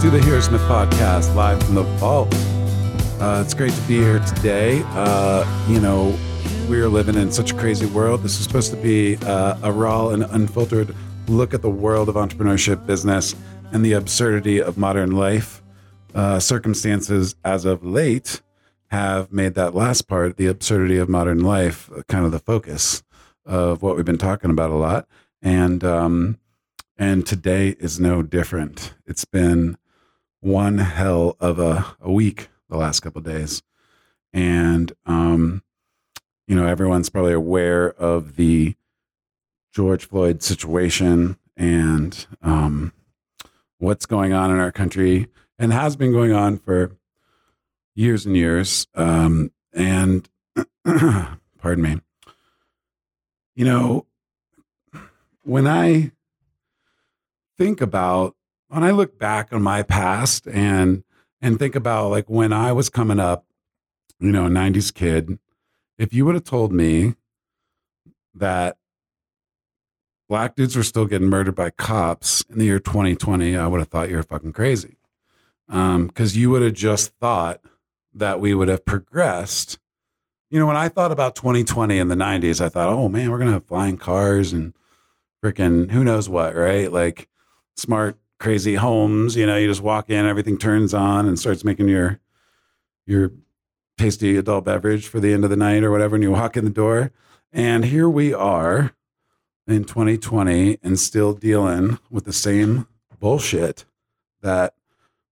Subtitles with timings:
[0.00, 2.34] To the Hero Smith podcast, live from the vault.
[3.20, 4.82] Uh, it's great to be here today.
[4.92, 6.18] Uh, you know,
[6.70, 8.22] we are living in such a crazy world.
[8.22, 10.96] This is supposed to be uh, a raw and unfiltered
[11.28, 13.36] look at the world of entrepreneurship, business,
[13.72, 15.62] and the absurdity of modern life.
[16.14, 18.40] Uh, circumstances as of late
[18.86, 23.02] have made that last part, the absurdity of modern life, kind of the focus
[23.44, 25.06] of what we've been talking about a lot.
[25.42, 26.38] And um,
[26.96, 28.94] and today is no different.
[29.06, 29.76] It's been
[30.40, 33.62] one hell of a, a week the last couple days.
[34.32, 35.62] And, um,
[36.46, 38.74] you know, everyone's probably aware of the
[39.72, 42.92] George Floyd situation and um,
[43.78, 46.96] what's going on in our country and has been going on for
[47.94, 48.86] years and years.
[48.94, 50.28] Um, and,
[50.84, 52.00] pardon me,
[53.54, 54.06] you know,
[55.42, 56.12] when I
[57.58, 58.36] think about
[58.70, 61.02] when I look back on my past and
[61.42, 63.44] and think about like when I was coming up,
[64.20, 65.38] you know, a 90s kid,
[65.98, 67.14] if you would have told me
[68.34, 68.76] that
[70.28, 73.88] black dudes were still getting murdered by cops in the year 2020, I would have
[73.88, 74.96] thought you were fucking crazy.
[75.68, 77.60] Um, because you would have just thought
[78.14, 79.78] that we would have progressed.
[80.50, 83.38] You know, when I thought about 2020 in the 90s, I thought, oh man, we're
[83.38, 84.74] gonna have flying cars and
[85.42, 86.92] freaking who knows what, right?
[86.92, 87.28] Like
[87.76, 89.36] smart, crazy homes.
[89.36, 92.18] You know, you just walk in, everything turns on and starts making your
[93.06, 93.30] your
[93.98, 96.64] tasty adult beverage for the end of the night or whatever, and you walk in
[96.64, 97.12] the door.
[97.52, 98.94] And here we are
[99.66, 102.86] in 2020 and still dealing with the same
[103.18, 103.84] bullshit
[104.40, 104.74] that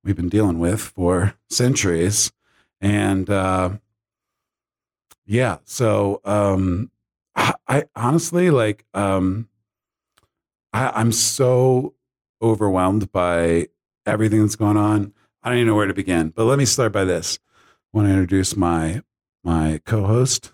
[0.05, 2.31] we've been dealing with for centuries.
[2.81, 3.71] And uh,
[5.25, 6.91] yeah, so um,
[7.35, 9.49] I, I honestly like um,
[10.73, 11.95] I, I'm so
[12.43, 13.69] overwhelmed by
[14.07, 15.13] everything that's going on.
[15.43, 16.31] I don't even know where to begin.
[16.31, 17.39] But let me start by this.
[17.93, 19.03] I want to introduce my
[19.45, 20.53] my co-host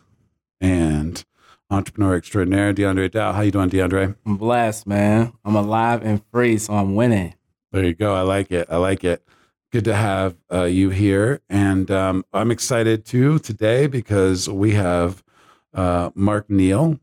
[0.61, 1.25] and
[1.71, 3.33] entrepreneur extraordinaire, DeAndre Dow.
[3.33, 4.17] How you doing, DeAndre?
[4.25, 5.33] I'm blessed, man.
[5.45, 7.35] I'm alive and free, so I'm winning.
[7.73, 8.15] There you go.
[8.15, 8.69] I like it.
[8.71, 9.27] I like it.
[9.73, 15.25] Good to have uh, you here, and um, I'm excited too today because we have
[15.73, 17.01] uh, Mark Neal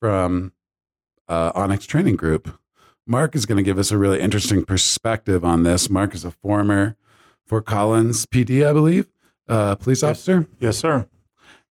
[0.00, 0.54] from
[1.28, 2.58] uh, Onyx Training Group
[3.10, 5.90] Mark is going to give us a really interesting perspective on this.
[5.90, 6.96] Mark is a former
[7.44, 9.08] Fort Collins PD, I believe,
[9.48, 10.46] uh, police officer.
[10.60, 11.08] Yes, sir.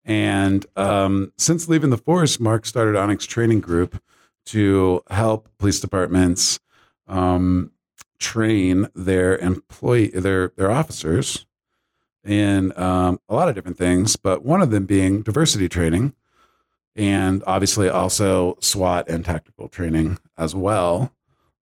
[0.03, 4.03] And um, since leaving the force, Mark started Onyx Training Group
[4.47, 6.59] to help police departments
[7.07, 7.71] um,
[8.19, 11.45] train their employee, their their officers
[12.25, 16.13] in um, a lot of different things, but one of them being diversity training,
[16.97, 21.13] and obviously also SWAT and tactical training as well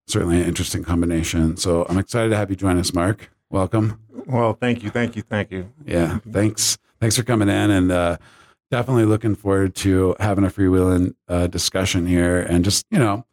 [0.08, 1.56] certainly an interesting combination.
[1.56, 3.30] So I'm excited to have you join us, Mark.
[3.50, 4.00] Welcome.
[4.26, 5.72] Well, thank you, thank you, thank you.
[5.86, 6.78] Yeah, thanks.
[7.00, 8.16] Thanks for coming in, and uh,
[8.70, 12.40] definitely looking forward to having a freewheeling uh, discussion here.
[12.40, 13.24] And just you know,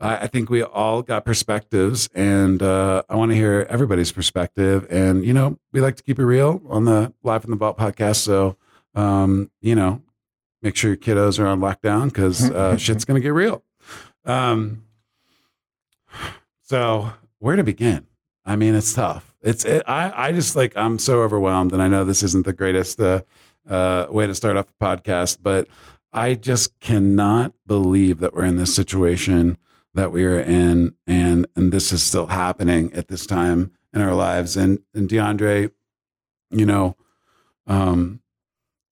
[0.00, 4.86] I, I think we all got perspectives, and uh, I want to hear everybody's perspective.
[4.90, 7.76] And you know, we like to keep it real on the Live from the Vault
[7.76, 8.16] podcast.
[8.16, 8.56] So
[8.94, 10.02] um, you know,
[10.62, 13.62] make sure your kiddos are on lockdown because uh, shit's gonna get real.
[14.24, 14.84] Um,
[16.68, 18.06] so where to begin?
[18.44, 19.34] I mean, it's tough.
[19.40, 22.52] It's it, I I just like I'm so overwhelmed, and I know this isn't the
[22.52, 23.22] greatest uh,
[23.68, 25.66] uh, way to start off the podcast, but
[26.12, 29.56] I just cannot believe that we're in this situation
[29.94, 34.14] that we are in, and and this is still happening at this time in our
[34.14, 34.56] lives.
[34.56, 35.70] And and DeAndre,
[36.50, 36.96] you know,
[37.66, 38.20] um,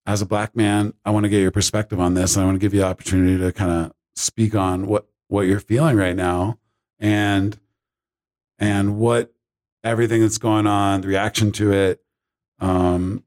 [0.06, 2.56] as a black man, I want to get your perspective on this, and I want
[2.56, 6.16] to give you the opportunity to kind of speak on what what you're feeling right
[6.16, 6.58] now,
[6.98, 7.58] and
[8.58, 9.32] and what
[9.84, 12.02] everything that's going on, the reaction to it,
[12.60, 13.22] um,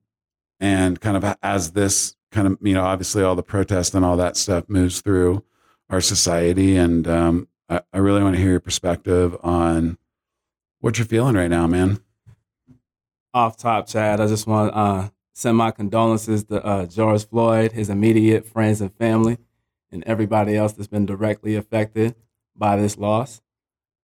[0.59, 4.17] and kind of as this kind of you know obviously all the protest and all
[4.17, 5.43] that stuff moves through
[5.89, 9.97] our society, and um, I, I really want to hear your perspective on
[10.79, 11.99] what you're feeling right now, man.
[13.33, 17.71] Off top, Chad, I just want to uh, send my condolences to uh, George Floyd,
[17.73, 19.37] his immediate friends and family,
[19.91, 22.15] and everybody else that's been directly affected
[22.55, 23.41] by this loss.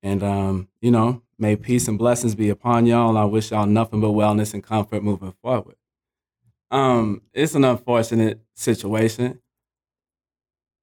[0.05, 3.17] And, um, you know, may peace and blessings be upon y'all.
[3.17, 5.77] I wish y'all nothing but wellness and comfort moving forward.
[6.69, 9.41] Um, it's an unfortunate situation.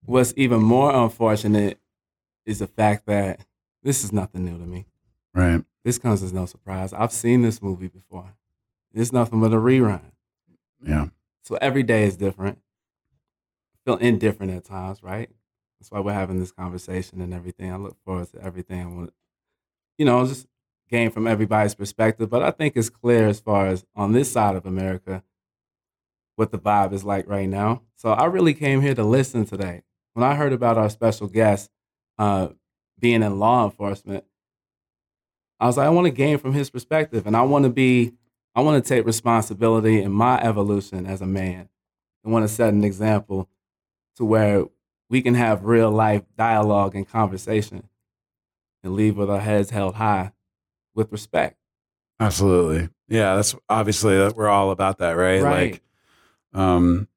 [0.05, 1.79] What's even more unfortunate
[2.47, 3.47] is the fact that
[3.85, 4.87] this is nothing new to me.
[5.33, 5.63] Right.
[5.85, 6.93] This comes as no surprise.
[6.93, 8.35] I've seen this movie before.
[8.93, 10.03] It's nothing but a rerun.
[10.85, 11.11] Yeah.
[11.45, 12.59] So every day is different.
[13.85, 15.31] Feel indifferent at times, right?
[15.83, 17.73] That's why we're having this conversation and everything.
[17.73, 18.83] I look forward to everything.
[18.83, 19.13] I want,
[19.99, 20.47] you know, just
[20.89, 24.55] gain from everybody's perspective, but I think it's clear as far as on this side
[24.55, 25.25] of America
[26.37, 27.83] what the vibe is like right now.
[27.97, 29.83] So I really came here to listen today.
[30.13, 31.69] When I heard about our special guest
[32.17, 32.51] uh,
[33.01, 34.23] being in law enforcement,
[35.59, 38.13] I was like, I want to gain from his perspective, and I want to be,
[38.55, 41.71] I want to take responsibility in my evolution as a man.
[42.25, 43.49] I want to set an example
[44.15, 44.67] to where
[45.13, 47.87] we can have real life dialogue and conversation
[48.83, 50.33] and leave with our heads held high
[50.95, 51.59] with respect.
[52.19, 52.89] Absolutely.
[53.09, 55.43] Yeah, that's obviously that we're all about that, right?
[55.43, 55.73] Right.
[55.73, 55.83] Like
[56.55, 57.09] um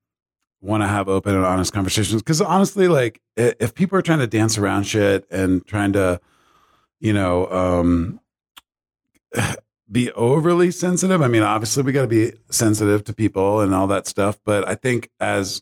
[0.59, 4.27] want to have open and honest conversations cuz honestly like if people are trying to
[4.27, 6.19] dance around shit and trying to
[6.99, 8.19] you know um
[9.89, 13.87] be overly sensitive, I mean obviously we got to be sensitive to people and all
[13.87, 15.61] that stuff, but I think as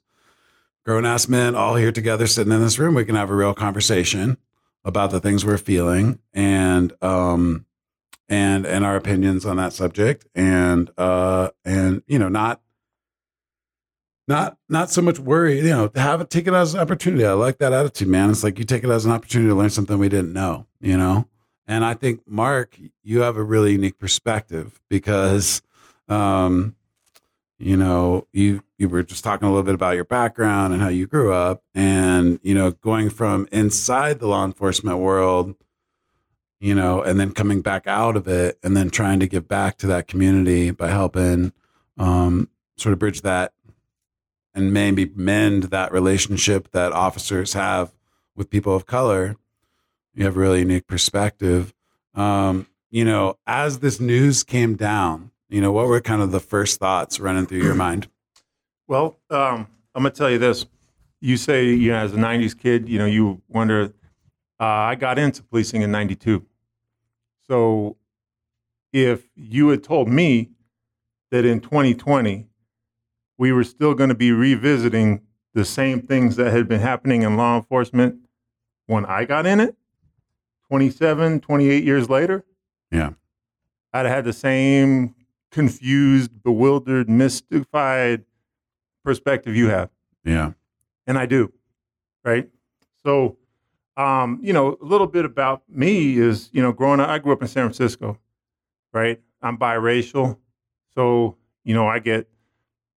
[0.85, 3.53] grown ass men all here together sitting in this room, we can have a real
[3.53, 4.37] conversation
[4.83, 7.65] about the things we're feeling and um
[8.27, 10.25] and and our opinions on that subject.
[10.35, 12.61] And uh and you know not
[14.27, 17.25] not not so much worry you know have it take it as an opportunity.
[17.25, 18.29] I like that attitude man.
[18.29, 20.97] It's like you take it as an opportunity to learn something we didn't know you
[20.97, 21.27] know?
[21.65, 25.61] And i think mark you have a really unique perspective because
[26.09, 26.75] um
[27.57, 30.89] you know you you were just talking a little bit about your background and how
[30.89, 35.55] you grew up and you know going from inside the law enforcement world
[36.63, 39.77] you know, and then coming back out of it and then trying to give back
[39.77, 41.51] to that community by helping
[41.97, 42.47] um,
[42.77, 43.51] sort of bridge that
[44.55, 47.91] and maybe mend that relationship that officers have
[48.33, 49.35] with people of color.
[50.15, 51.73] You have a really unique perspective.
[52.15, 56.39] Um, you know, as this news came down, you know, what were kind of the
[56.39, 58.07] first thoughts running through your mind?
[58.87, 60.65] Well, um, I'm gonna tell you this.
[61.21, 63.93] You say, you know, as a '90s kid, you know, you wonder.
[64.59, 66.45] Uh, I got into policing in '92.
[67.47, 67.97] So,
[68.91, 70.51] if you had told me
[71.31, 72.47] that in 2020
[73.39, 75.19] we were still going to be revisiting
[75.55, 78.15] the same things that had been happening in law enforcement
[78.85, 79.75] when I got in it,
[80.69, 82.45] 27, 28 years later,
[82.91, 83.13] Yeah.
[83.91, 85.15] I'd have had the same
[85.51, 88.23] confused, bewildered, mystified
[89.03, 89.89] perspective you have.
[90.23, 90.51] Yeah.
[91.05, 91.51] And I do,
[92.23, 92.49] right?
[93.03, 93.37] So,
[93.97, 97.33] um, you know, a little bit about me is, you know, growing up, I grew
[97.33, 98.17] up in San Francisco,
[98.93, 99.21] right?
[99.41, 100.37] I'm biracial.
[100.95, 102.29] So, you know, I get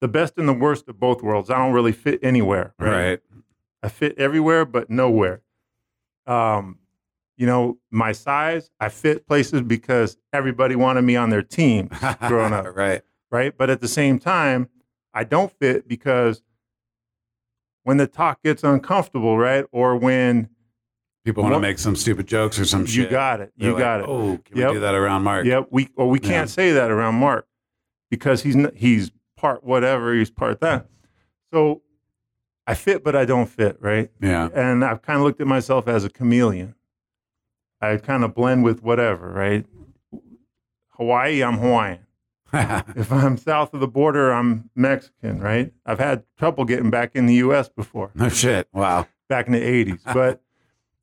[0.01, 1.51] the best and the worst of both worlds.
[1.51, 3.21] I don't really fit anywhere, Right.
[3.83, 5.43] I fit everywhere, but nowhere.
[6.27, 6.79] Um,
[7.37, 11.91] you know, my size, I fit places because everybody wanted me on their team
[12.27, 13.03] growing up, right.
[13.31, 13.57] right?
[13.57, 14.69] But at the same time,
[15.17, 16.43] I don't fit because
[17.85, 19.65] when the talk gets uncomfortable, right?
[19.73, 20.51] Or when
[21.25, 23.11] People want to make some stupid jokes or some you shit.
[23.11, 24.07] got it, They're you like, got it.
[24.09, 24.69] Oh, can Yep.
[24.69, 25.47] we do that around Mark?
[25.47, 25.69] Yep.
[25.71, 27.49] We well, we can't say that around Mark
[28.11, 30.15] because he's he's part whatever.
[30.15, 30.87] He's part that.
[31.53, 31.83] So
[32.67, 34.11] I fit, but I don't fit, right?
[34.21, 34.51] Yeah.
[34.55, 36.75] And I've kind of looked at myself as a chameleon.
[37.81, 39.65] I kind of blend with whatever, right?
[40.91, 42.06] Hawaii, I'm Hawaiian.
[42.97, 45.73] If I'm south of the border, I'm Mexican, right?
[45.85, 47.69] I've had trouble getting back in the U.S.
[47.69, 48.11] before.
[48.15, 48.69] no shit.
[48.73, 49.07] Wow.
[49.29, 50.01] back in the 80s.
[50.15, 50.41] But,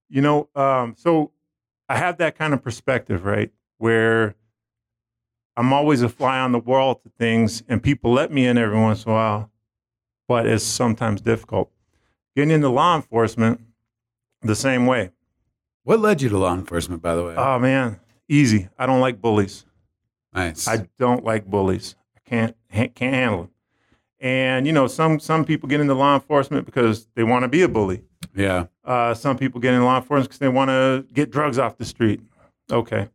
[0.10, 1.32] you know, um, so
[1.90, 3.52] I have that kind of perspective, right?
[3.78, 4.36] Where
[5.56, 8.80] I'm always a fly on the wall to things and people let me in every
[8.80, 9.52] once in a while,
[10.28, 11.70] but it's sometimes difficult.
[12.36, 13.62] Getting into law enforcement,
[14.42, 15.12] the same way.
[15.84, 17.36] What led you to law enforcement, by the way?
[17.38, 18.70] Oh, man, easy.
[18.80, 19.66] I don't like bullies.
[20.34, 20.68] Nice.
[20.68, 21.96] I don't like bullies.
[22.16, 23.50] I can't can't handle them.
[24.20, 27.62] And you know, some some people get into law enforcement because they want to be
[27.62, 28.04] a bully.
[28.36, 28.66] yeah.
[28.86, 31.86] Uh, some people get in law enforcement because they want to get drugs off the
[31.86, 32.22] street.
[32.72, 33.10] Okay.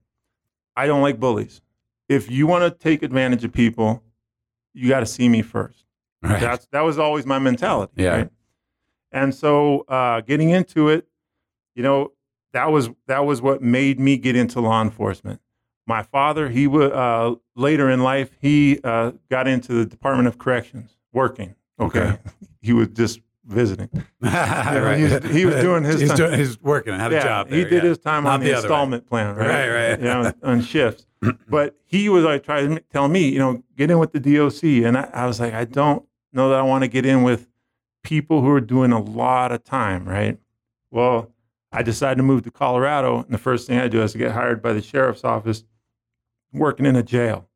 [0.76, 1.60] I don't like bullies.
[2.08, 4.02] If you want to take advantage of people,
[4.72, 5.84] you got to see me first.
[6.22, 6.40] Right.
[6.40, 7.92] That's that was always my mentality.
[7.96, 8.16] Yeah.
[8.16, 8.30] Right?
[9.12, 11.06] And so uh, getting into it,
[11.75, 12.12] you know,
[12.52, 15.40] that was that was what made me get into law enforcement.
[15.88, 20.37] My father, he was uh, later in life, he uh, got into the Department of
[20.38, 21.54] Corrections, working.
[21.80, 22.18] Okay, Okay.
[22.61, 23.88] he was just visiting.
[24.21, 24.97] right.
[24.99, 26.16] he was- he was doing his He's time.
[26.18, 26.38] doing.
[26.38, 26.92] He's working.
[26.95, 27.49] Had a job.
[27.49, 27.88] He did yeah.
[27.88, 28.75] his time Not on the, the other way.
[28.75, 29.49] installment plan, right?
[29.49, 29.99] Right, right.
[29.99, 31.07] You know, on shifts.
[31.49, 34.62] But he was like trying to tell me, you know, get in with the DOC,
[34.87, 36.04] and I, I was like, I don't
[36.35, 37.49] know that I want to get in with
[38.04, 40.38] people who are doing a lot of time, right?
[40.90, 41.33] Well,
[41.73, 44.33] I decided to move to Colorado, and the first thing I do is to get
[44.33, 45.64] hired by the sheriff's office,
[46.52, 47.49] working in a jail.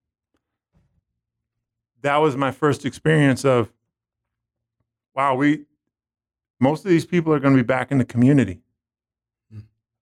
[2.03, 3.73] That was my first experience of,
[5.15, 5.65] wow, we
[6.61, 8.61] most of these people are going to be back in the community.
[9.53, 9.61] Hmm.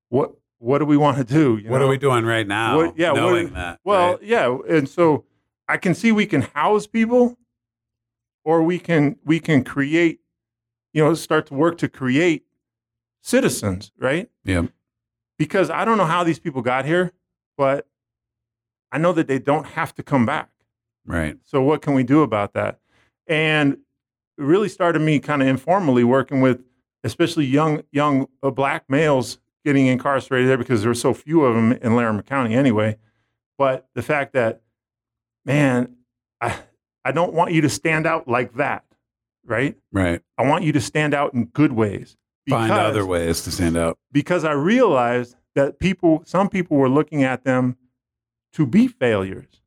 [0.08, 1.58] What what do we want to do?
[1.62, 1.86] You What know?
[1.86, 2.76] are we doing right now?
[2.76, 3.80] What- yeah, what- knowing that.
[3.84, 4.22] Well, right?
[4.22, 5.24] yeah, and so
[5.68, 7.38] I can see we can house people,
[8.44, 10.20] or we can we can create,
[10.92, 12.44] you know, start to work to create
[13.22, 14.30] citizens, right?
[14.44, 14.62] yeah,
[15.38, 17.12] Because I don't know how these people got here,
[17.58, 17.86] but
[18.92, 20.50] I know that they don't have to come back.
[21.06, 21.36] right.
[21.44, 22.78] So what can we do about that?
[23.26, 26.62] And it really started me kind of informally working with,
[27.04, 31.54] especially young young uh, black males getting incarcerated there because there were so few of
[31.54, 32.96] them in Larimer County anyway.
[33.58, 34.62] But the fact that,
[35.44, 35.96] man,
[36.40, 36.56] I
[37.04, 38.84] I don't want you to stand out like that,
[39.44, 39.76] right?
[39.92, 40.22] Right.
[40.36, 42.16] I want you to stand out in good ways.
[42.48, 43.98] Find other ways to stand out.
[44.10, 47.76] because I realized that people, some people were looking at them
[48.54, 49.62] to be failures.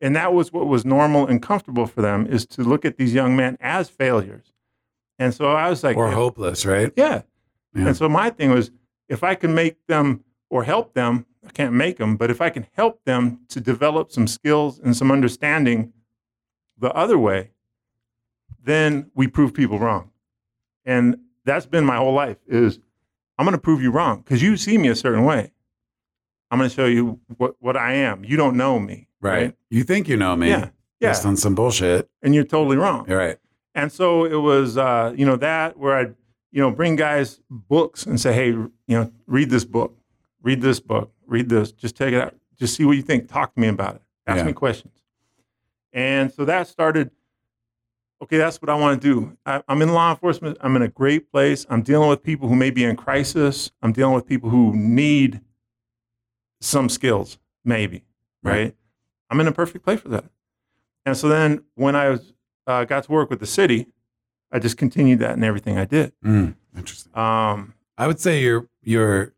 [0.00, 3.14] And that was what was normal and comfortable for them is to look at these
[3.14, 4.52] young men as failures.
[5.18, 6.92] And so I was like, or hopeless, right?
[6.96, 7.22] yeah.
[7.74, 7.88] Yeah.
[7.88, 8.70] And so my thing was,
[9.08, 12.50] if I can make them or help them, I can't make them, but if I
[12.50, 15.92] can help them to develop some skills and some understanding
[16.78, 17.50] the other way,
[18.62, 20.10] then we prove people wrong.
[20.84, 22.78] And that's been my whole life is
[23.38, 25.52] I'm going to prove you wrong because you see me a certain way.
[26.50, 28.24] I'm going to show you what, what I am.
[28.24, 29.08] You don't know me.
[29.20, 29.54] Right.
[29.70, 30.70] You think you know me Yeah.
[31.00, 31.10] Yeah.
[31.10, 32.08] based on some bullshit.
[32.22, 33.06] And you're totally wrong.
[33.08, 33.36] You're right.
[33.74, 36.14] And so it was, uh, you know, that where I'd,
[36.50, 39.96] you know, bring guys books and say, hey, you know, read this book,
[40.42, 43.28] read this book, read this, just take it out, just see what you think.
[43.28, 44.02] Talk to me about it.
[44.26, 44.44] Ask Yeah.
[44.44, 44.94] me questions.
[45.92, 47.10] And so that started,
[48.22, 49.36] okay, that's what I want to do.
[49.46, 50.56] I, I'm in law enforcement.
[50.60, 51.66] I'm in a great place.
[51.68, 53.70] I'm dealing with people who may be in crisis.
[53.82, 55.40] I'm dealing with people who need
[56.60, 58.04] some skills, maybe,
[58.42, 58.52] Right.
[58.52, 58.76] right?
[59.30, 60.24] I'm in a perfect place for that.
[61.06, 62.32] And so then when I was,
[62.66, 63.86] uh, got to work with the city,
[64.52, 66.12] I just continued that in everything I did.
[66.24, 67.16] Mm, interesting.
[67.16, 69.32] Um, I would say you're you're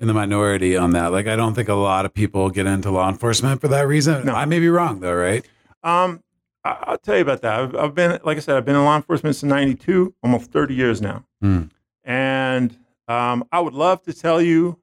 [0.00, 1.12] in the minority on that.
[1.12, 4.24] Like I don't think a lot of people get into law enforcement for that reason.
[4.26, 4.34] No.
[4.34, 5.46] I may be wrong though, right?
[5.82, 6.22] um,
[6.64, 7.60] I, I'll tell you about that.
[7.60, 10.74] I've, I've been, like I said, I've been in law enforcement since '92, almost 30
[10.74, 11.24] years now.
[11.42, 11.70] Mm.
[12.04, 12.76] And
[13.08, 14.78] um, I would love to tell you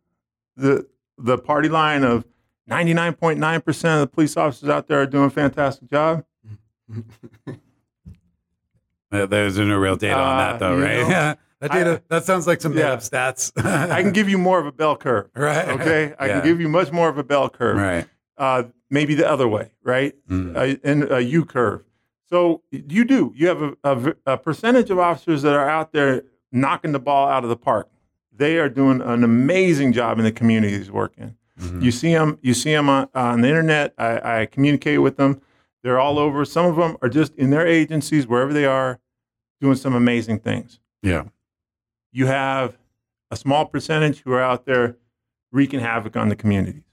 [0.57, 0.85] the
[1.19, 2.25] the party line of
[2.69, 6.23] 99.9 percent of the police officers out there are doing a fantastic job.
[9.11, 11.01] There's no real data on that Uh, though, right?
[11.01, 11.33] know, Yeah.
[11.61, 12.95] That data I- that sounds like some Yeah.
[12.97, 13.51] stats.
[13.91, 15.29] I can give you more of a bell curve.
[15.35, 15.67] right.
[15.67, 16.33] Okay, I Yeah.
[16.39, 17.75] can give you much more of a bell curve.
[17.75, 18.07] Right.
[18.37, 20.15] Uh, maybe the other way, right?
[20.29, 20.55] Mm.
[20.55, 21.83] uh, in a U curve.
[22.29, 23.33] So you do.
[23.35, 26.21] You have a percentage of officers that are out there
[26.51, 27.89] knocking the ball out of the park.
[28.39, 31.35] They are doing an amazing job in the communities working.
[31.59, 31.83] Mhm.
[31.83, 32.39] You see them.
[32.41, 33.93] You see them on, on the internet.
[33.97, 35.41] I, I communicate with them.
[35.83, 36.45] They're all over.
[36.45, 38.99] Some of them are just in their agencies, wherever they are,
[39.59, 40.79] doing some amazing things.
[41.03, 41.25] Yeah.
[42.13, 42.77] You have
[43.29, 44.95] a small percentage who are out there
[45.51, 46.83] wreaking havoc on the communities.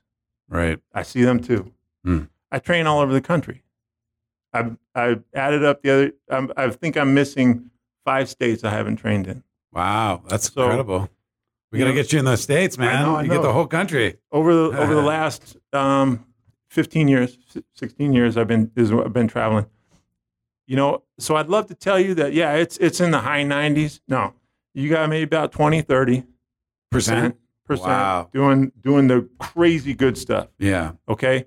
[0.49, 0.81] Right.
[0.93, 1.73] I see them too.
[2.05, 2.25] Hmm.
[2.51, 3.63] I train all over the country.
[4.53, 7.71] I've, I've added up the other, I'm, I think I'm missing
[8.05, 9.45] five states I haven't trained in.
[9.73, 10.23] Wow.
[10.29, 11.09] That's So- incredible.
[11.73, 12.97] We You gotta get you in the states, man.
[12.97, 14.17] I know, I you get the whole country.
[14.33, 16.25] Over the, over the last um,
[16.69, 17.37] 15 years,
[17.75, 19.67] 16 years, I've been, is, I've been traveling.
[20.67, 23.43] You know, so I'd love to tell you that, yeah, it's, it's in the high
[23.45, 24.01] 90s.
[24.09, 24.35] No,
[24.75, 26.25] you got maybe about 20, 30
[26.91, 27.37] Percent.
[27.65, 28.29] percent Wow.
[28.33, 30.49] doing, doing the crazy good stuff.
[30.59, 30.93] Yeah.
[31.09, 31.47] okay?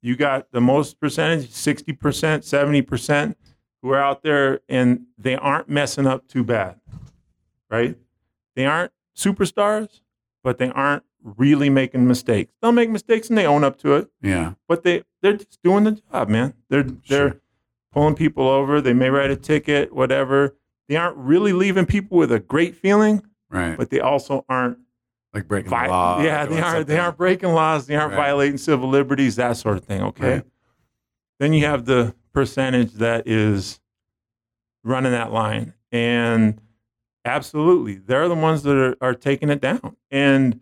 [0.00, 3.34] You got the most percentage, 60%, 70%,
[3.82, 6.80] who are out there and they aren't messing up too bad,
[7.70, 7.96] right?
[8.54, 10.00] They aren't superstars,
[10.42, 12.52] but they aren't really making mistakes.
[12.60, 14.54] They'll make mistakes and they own up to it, Yeah.
[14.68, 16.54] but they, they're just doing the job, man.
[16.68, 17.40] They're, they're Sure.
[17.92, 18.80] pulling people over.
[18.80, 20.56] They may write a ticket, whatever.
[20.88, 23.76] They aren't really leaving people with a great feeling, Right.
[23.76, 24.78] but they also aren't
[25.32, 26.20] like breaking Vi- law.
[26.20, 26.86] yeah, they aren't.
[26.88, 27.86] They aren't breaking laws.
[27.86, 28.18] They aren't Right.
[28.24, 29.36] violating civil liberties.
[29.36, 30.02] That sort of thing.
[30.02, 30.32] Okay.
[30.34, 30.42] Right.
[31.38, 33.80] Then you have the percentage that is
[34.84, 36.60] running that line, and
[37.24, 39.96] absolutely, they're the ones that are, are taking it down.
[40.10, 40.60] And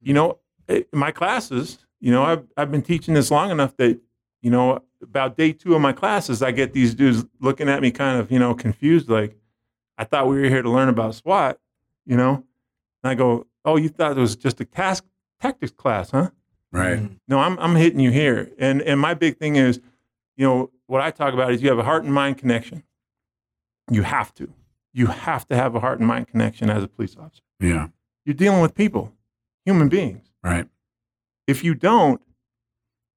[0.00, 4.00] you know, in my classes, you know, I've I've been teaching this long enough that
[4.42, 7.90] you know, about day two of my classes, I get these dudes looking at me
[7.90, 9.36] kind of you know confused, like
[9.96, 11.58] I thought we were here to learn about SWAT,
[12.04, 12.44] you know.
[13.02, 15.04] And I go, oh, you thought it was just a task
[15.40, 16.30] tactics class, huh?
[16.72, 16.98] Right.
[16.98, 17.18] Mm.
[17.28, 18.50] No, I'm I'm hitting you here.
[18.58, 19.80] And and my big thing is,
[20.36, 22.82] you know, what I talk about is you have a heart and mind connection.
[23.90, 24.52] You have to.
[24.92, 27.42] You have to have a heart and mind connection as a police officer.
[27.60, 27.88] Yeah.
[28.24, 29.12] You're dealing with people,
[29.64, 30.30] human beings.
[30.42, 30.68] Right.
[31.46, 32.20] If you don't,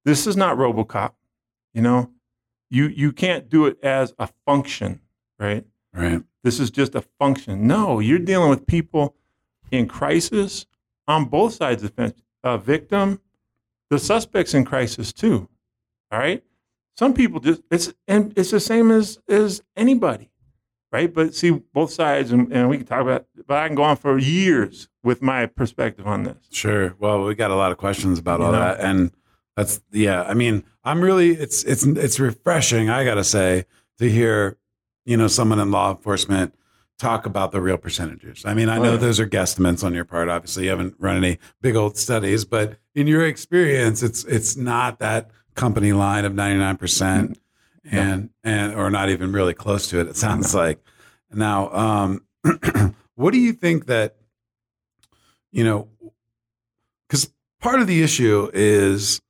[0.04, 1.12] this is not RoboCop.
[1.74, 2.10] You know,
[2.70, 5.00] you you can't do it as a function,
[5.38, 5.64] right?
[5.92, 6.22] Right.
[6.42, 7.66] This is just a function.
[7.66, 9.14] No, you're dealing with people
[9.70, 10.66] in crisis
[11.06, 13.20] on both sides of the fence, a victim,
[13.90, 15.48] the suspects in crisis too.
[16.10, 16.42] All right.
[16.96, 20.30] Some people just it's and it's the same as as anybody,
[20.96, 21.12] right?
[21.12, 23.26] But see both sides, and, and we can talk about.
[23.46, 26.36] But I can go on for years with my perspective on this.
[26.50, 26.94] Sure.
[26.98, 28.58] Well, we got a lot of questions about You all know?
[28.60, 29.12] that, and
[29.56, 30.22] that's yeah.
[30.22, 32.88] I mean, I'm really it's it's it's refreshing.
[32.90, 33.64] I gotta say
[33.98, 34.56] to hear
[35.04, 36.54] you know someone in law enforcement
[36.98, 38.42] talk about the real percentages.
[38.46, 38.96] I mean, I Oh, know yeah.
[38.96, 40.30] those are guesstimates on your part.
[40.30, 44.98] Obviously, you haven't run any big old studies, but in your experience, it's it's not
[45.00, 47.36] that company line of 99 mm.
[47.90, 50.08] And and or not even really close to it.
[50.08, 50.80] It sounds like
[51.32, 51.70] now.
[51.72, 52.24] Um,
[53.14, 54.16] what do you think that
[55.50, 55.88] you know?
[57.08, 59.20] Because part of the issue is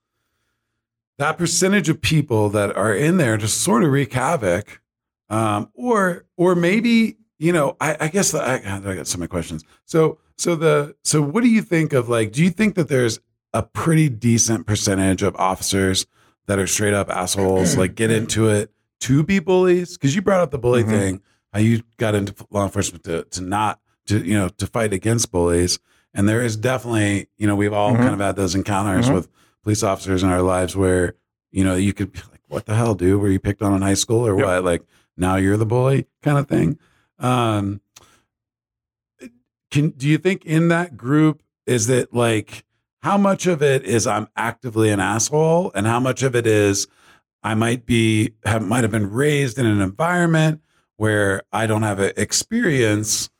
[1.19, 4.81] that percentage of people that are in there to sort of wreak havoc,
[5.29, 9.29] um, or or maybe you know, I, I guess the, I, I got so many
[9.29, 9.65] questions.
[9.85, 12.33] So so the so what do you think of like?
[12.33, 13.21] Do you think that there's
[13.53, 16.07] a pretty decent percentage of officers
[16.47, 19.95] that are straight up assholes, like get into it to be bullies?
[19.97, 20.89] Because you brought up the bully Mhm.
[20.89, 21.21] thing,
[21.53, 25.31] how you got into law enforcement to to not to you know to fight against
[25.33, 25.79] bullies,
[26.15, 27.97] and there is definitely you know we've all Mhm.
[27.99, 29.15] kind of had those encounters Mhm.
[29.15, 29.29] with
[29.63, 31.15] police officers in our lives where
[31.51, 33.21] you know you could be like, what the hell, dude?
[33.21, 34.47] Were you picked on in high school or Yep.
[34.47, 34.65] what?
[34.65, 34.83] Like
[35.17, 36.79] now you're the bully kind of thing.
[37.19, 37.81] Um,
[39.71, 42.65] can do you think in that group is it like
[43.07, 46.89] how much of it is I'm actively an asshole and how much of it is
[47.41, 50.61] I might be have, might have been raised in an environment
[50.97, 53.31] where I don't have an experience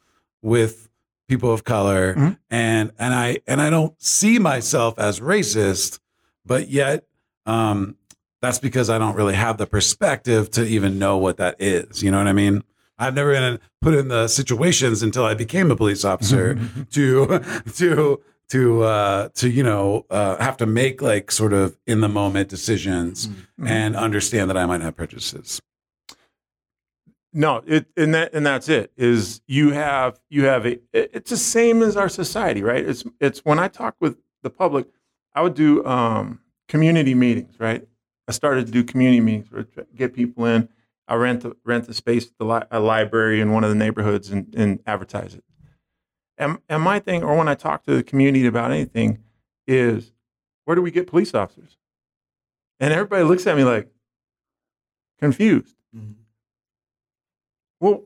[0.41, 0.89] with
[1.29, 2.39] people of color Mhm.
[2.49, 5.99] and and I and I don't see myself as racist
[6.45, 7.05] but yet
[7.47, 7.97] um
[8.41, 12.13] that's because I don't really have the perspective to even know what that is you
[12.13, 12.63] know what I mean
[13.01, 16.57] I've never been put in the situations until I became a police officer
[16.93, 17.41] to
[17.75, 22.09] to to uh to you know uh have to make like sort of in the
[22.09, 23.67] moment decisions Mm-hmm.
[23.69, 25.61] and understand that I might have prejudices.
[27.33, 28.93] No, it and that and that's it.
[28.97, 30.73] Is you have you have a.
[30.93, 32.87] it- It's the same as our society, right?
[32.87, 34.87] It's it's when I talk with the public,
[35.35, 37.87] I would do um, community meetings, right?
[38.29, 40.69] I started to do community meetings where I get people in.
[41.09, 43.77] I rent the, rent the space at the li- a library in one of the
[43.77, 45.45] neighborhoods and, and advertise it.
[46.39, 49.19] And and my thing, or when I talk to the community about anything,
[49.67, 50.13] is
[50.65, 51.79] where do we get police officers?
[52.79, 53.89] And everybody looks at me like
[55.19, 55.77] confused.
[55.97, 56.13] Mm-hmm.
[57.81, 58.05] Well,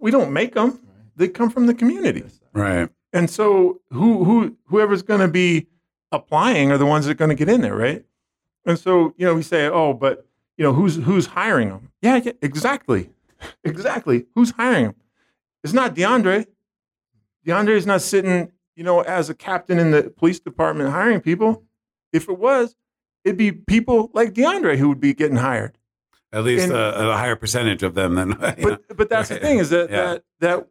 [0.00, 0.80] we don't make them;
[1.16, 2.24] they come from the community.
[2.52, 2.88] Right.
[3.12, 5.66] And so, who who whoever's going to be
[6.12, 8.04] applying are the ones that are going to get in there, right?
[8.66, 11.90] And so, you know, we say, oh, but you know, who's who's hiring them?
[12.02, 13.10] Yeah, yeah exactly,
[13.64, 14.26] exactly.
[14.34, 14.94] Who's hiring them?
[15.64, 16.46] It's not DeAndre.
[17.46, 21.64] DeAndre is not sitting, you know, as a captain in the police department hiring people.
[22.12, 22.74] If it was,
[23.24, 25.78] it'd be people like DeAndre who would be getting hired.
[26.32, 28.54] At least And- a, a higher percentage of them than you know.
[28.88, 29.40] But but that's Right.
[29.40, 29.96] the thing is that Yeah.
[30.12, 30.68] that that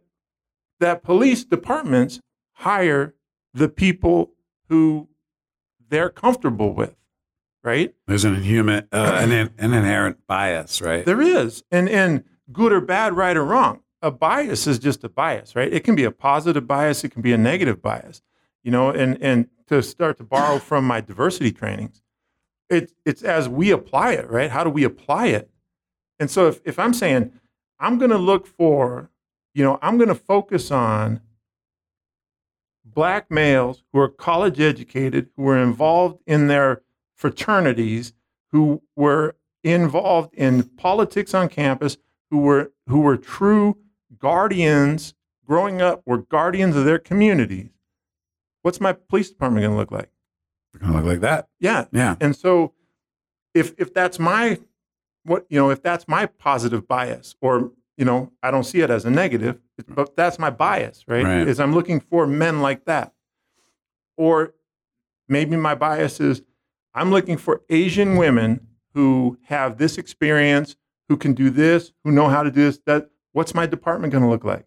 [0.80, 2.22] that police departments
[2.54, 3.14] hire
[3.54, 4.32] the people
[4.70, 5.10] who
[5.90, 6.96] they're comfortable with,
[7.64, 7.94] right?
[8.08, 11.04] there's an inhuman uh, an, an inherent bias, right?
[11.06, 13.82] There is, and and good or bad, right or wrong.
[14.02, 15.72] A bias is just a bias, right?
[15.72, 18.22] It can be a positive bias, it can be a negative bias,
[18.64, 18.90] you know.
[18.90, 22.02] And and to start to borrow from my diversity trainings,
[22.70, 24.52] it's it's as we apply it, right?
[24.52, 25.50] How do we apply it?
[26.20, 27.34] And so if if I'm saying
[27.80, 29.10] I'm going to look for,
[29.54, 31.22] you know, I'm going to focus on
[32.84, 36.82] black males who are college educated, who were involved in their
[37.16, 38.14] fraternities,
[38.52, 41.98] who were involved in politics on campus,
[42.30, 43.78] who were who were true
[44.18, 45.14] guardians
[45.46, 47.70] growing up, were guardians of their communities.
[48.62, 50.10] What's my police department going to look like?
[50.74, 51.48] It's gonna look like that.
[51.60, 52.16] Yeah, Yeah.
[52.22, 52.74] and so
[53.56, 54.60] if if that's my
[55.24, 58.90] what you know if that's my positive bias or you know i don't see it
[58.92, 61.48] as a negative but that's my bias right, Right.
[61.48, 63.14] is i'm looking for men like that
[64.18, 64.54] or
[65.28, 66.44] maybe my bias is
[66.94, 70.76] i'm looking for asian women who have this experience
[71.10, 74.24] who can do this who know how to do this that what's my department going
[74.24, 74.66] to look like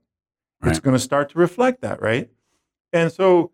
[0.65, 2.31] it's going to start to reflect that right
[2.93, 3.51] and so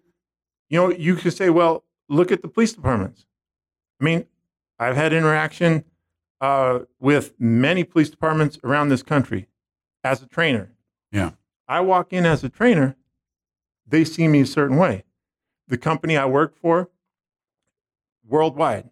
[0.68, 3.26] you know you could say well look at the police departments
[4.00, 4.24] i mean
[4.80, 5.84] I've had interaction
[6.40, 9.48] uh, with many police departments around this country
[10.04, 10.70] as a trainer.
[11.10, 11.30] Yeah.
[11.66, 12.94] I walk in as a trainer,
[13.88, 15.02] they see me a certain way.
[15.66, 16.90] The company I work for,
[18.24, 18.90] worldwide,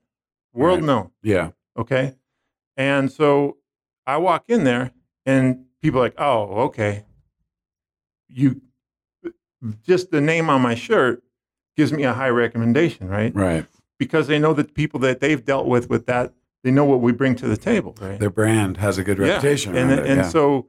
[0.53, 0.87] world Right.
[0.87, 1.11] known.
[1.23, 1.51] Yeah.
[1.77, 2.17] Okay.
[2.77, 3.59] And so
[4.09, 4.93] I walk in there
[5.25, 7.05] and people like, oh, okay.
[8.29, 8.61] You
[9.85, 11.23] just the name on my shirt
[11.77, 13.35] gives me a high recommendation, right?
[13.35, 13.67] Right.
[13.99, 17.13] Because they know the people that they've dealt with with that, they know what we
[17.13, 18.19] bring to the table, right?
[18.19, 19.75] Their brand has a good reputation.
[19.75, 19.83] Yeah.
[19.83, 20.29] And around and yeah.
[20.29, 20.69] so,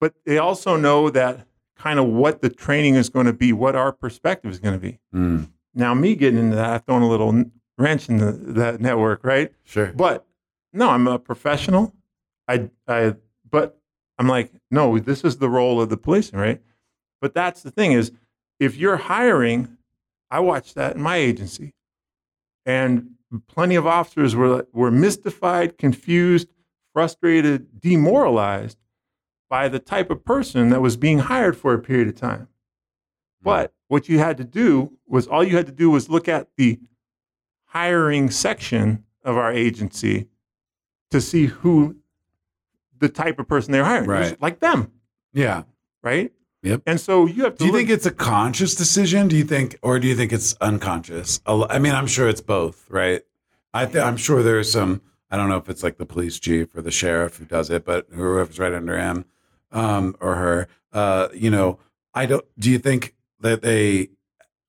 [0.00, 3.74] but they also know that kind of what the training is going to be, what
[3.74, 4.98] our perspective is going to be.
[5.14, 7.44] Mm, Now, me getting into that, I've thrown a little
[7.78, 9.52] wrench in the, that network, right?
[9.64, 9.92] sure.
[9.94, 10.26] But
[10.72, 11.94] no, I'm a professional.
[12.46, 13.14] I, I,
[13.48, 13.77] but
[14.18, 16.62] I'm like, no, this is the role of the policeman, right?
[17.20, 18.12] But that's the thing is,
[18.58, 19.76] if you're hiring,
[20.30, 21.72] I watched that in my agency,
[22.66, 23.10] and
[23.46, 26.48] plenty of officers were were mystified, confused,
[26.92, 28.78] frustrated, demoralized
[29.48, 32.48] by the type of person that was being hired for a period of time.
[33.40, 33.44] Hmm.
[33.44, 36.48] But what you had to do was all you had to do was look at
[36.56, 36.80] the
[37.66, 40.28] hiring section of our agency
[41.10, 41.96] to see who
[43.00, 44.08] the type of person they're hiring.
[44.08, 44.40] Right.
[44.40, 44.92] Like them,
[45.32, 45.64] Yeah.
[46.02, 46.32] right?
[46.62, 46.82] Yep.
[46.86, 49.28] And so you have to Do you look- think it's a conscious decision?
[49.28, 51.40] Do you think, or do you think it's unconscious?
[51.46, 53.22] I mean, I'm sure it's both, right?
[53.72, 55.00] I th- I'm sure there's some.
[55.30, 57.84] I don't know if it's like the police chief or the sheriff who does it,
[57.84, 59.24] but whoever's right under him
[59.70, 60.68] um, or her.
[60.92, 61.78] Uh, you know,
[62.14, 62.44] I don't.
[62.58, 64.08] Do you think that they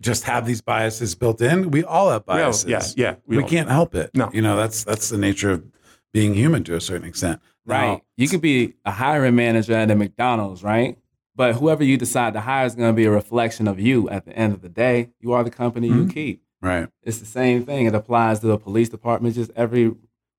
[0.02, 1.72] just have these biases built in?
[1.72, 2.66] We all have biases.
[2.70, 3.16] yeah, yeah.
[3.26, 4.12] we, all- can't help it.
[4.14, 4.30] No.
[4.34, 5.64] you know that's that's the nature of
[6.12, 7.42] being human to a certain extent.
[7.70, 7.86] Right.
[7.88, 10.98] Now- You could be a hiring manager at a McDonald's, right?
[11.36, 14.26] But whoever you decide to hire is going to be a reflection of you at
[14.26, 15.10] the end of the day.
[15.22, 16.14] You are the company you Mhm.
[16.14, 16.44] keep.
[16.62, 16.90] right.
[17.04, 17.86] It's the same thing.
[17.86, 19.94] It applies to the police department, just every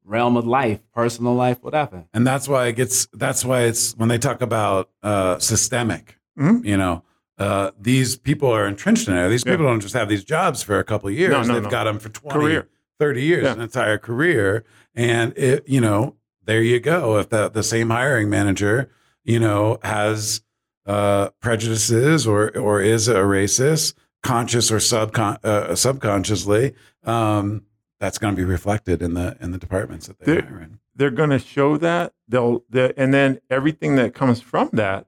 [0.04, 2.04] realm of life, personal life, whatever.
[2.12, 6.62] and that's why it gets that's why it's when they talk about uh systemic Mhm.
[6.64, 7.02] you know
[7.38, 9.52] uh these people are entrenched in it these Yeah.
[9.52, 11.70] people don't just have these jobs for a couple of years No, no, they've no.
[11.70, 12.68] got them for 20 Career.
[12.98, 13.52] 30 years Yeah.
[13.52, 14.64] an entire career
[14.94, 16.16] and it you know
[16.50, 17.18] there you go.
[17.18, 18.90] If the the same hiring manager
[19.22, 20.42] you know has
[20.84, 27.62] uh prejudices or or is a racist conscious or subcon uh, subconsciously um
[28.00, 30.80] that's going to be reflected in the in the departments that they are hire in.
[30.96, 32.14] they're going to show that.
[32.26, 35.06] They'll the, and then everything that comes from that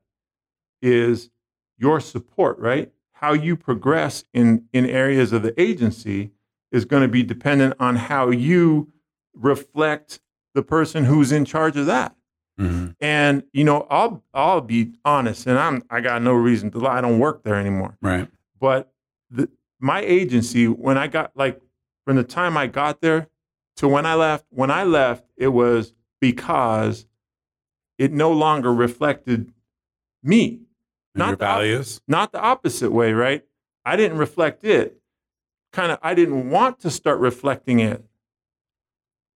[0.81, 1.31] is
[1.77, 2.93] your support right?
[3.15, 6.31] How you progress in in areas of the agency
[6.71, 8.93] is going to be dependent on how you
[9.35, 10.21] reflect
[10.55, 12.15] the person who's in charge of that.
[12.61, 12.95] Mhm.
[13.01, 16.99] and you know i'll i'll be honest and i'm i got no reason to lie.
[16.99, 17.97] I don't work there anymore.
[18.03, 18.29] Right.
[18.61, 18.93] But
[19.31, 19.49] the,
[19.81, 21.59] my agency when i got like
[22.05, 23.29] from the time i got there
[23.77, 27.07] to when i left when i left it was because
[27.97, 29.51] it no longer reflected
[30.23, 30.61] me.
[31.15, 32.01] And Not your the values?
[32.07, 33.45] not the opposite way right?
[33.87, 35.01] I didn't reflect it.
[35.73, 38.05] Kind of i didn't want to start reflecting it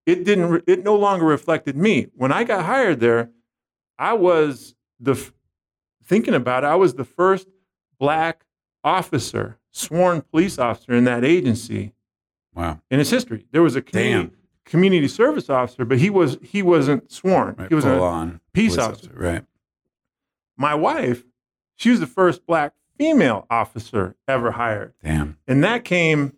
[0.07, 2.07] it didn't it no longer reflected me.
[2.15, 3.29] When i got hired there
[3.99, 5.33] i was the f-
[6.03, 7.47] thinking about it i was the first
[7.99, 8.45] black
[8.83, 11.93] officer sworn police officer in that agency.
[12.55, 12.81] Wow.
[12.89, 13.45] In its history.
[13.51, 14.33] There was a community,
[14.65, 17.55] community service officer but he was he wasn't sworn.
[17.57, 19.45] Right he was a on peace police officer right.
[20.57, 21.23] My wife
[21.75, 24.93] she was the first black female officer ever hired.
[25.03, 25.37] Damn.
[25.47, 26.33] And that came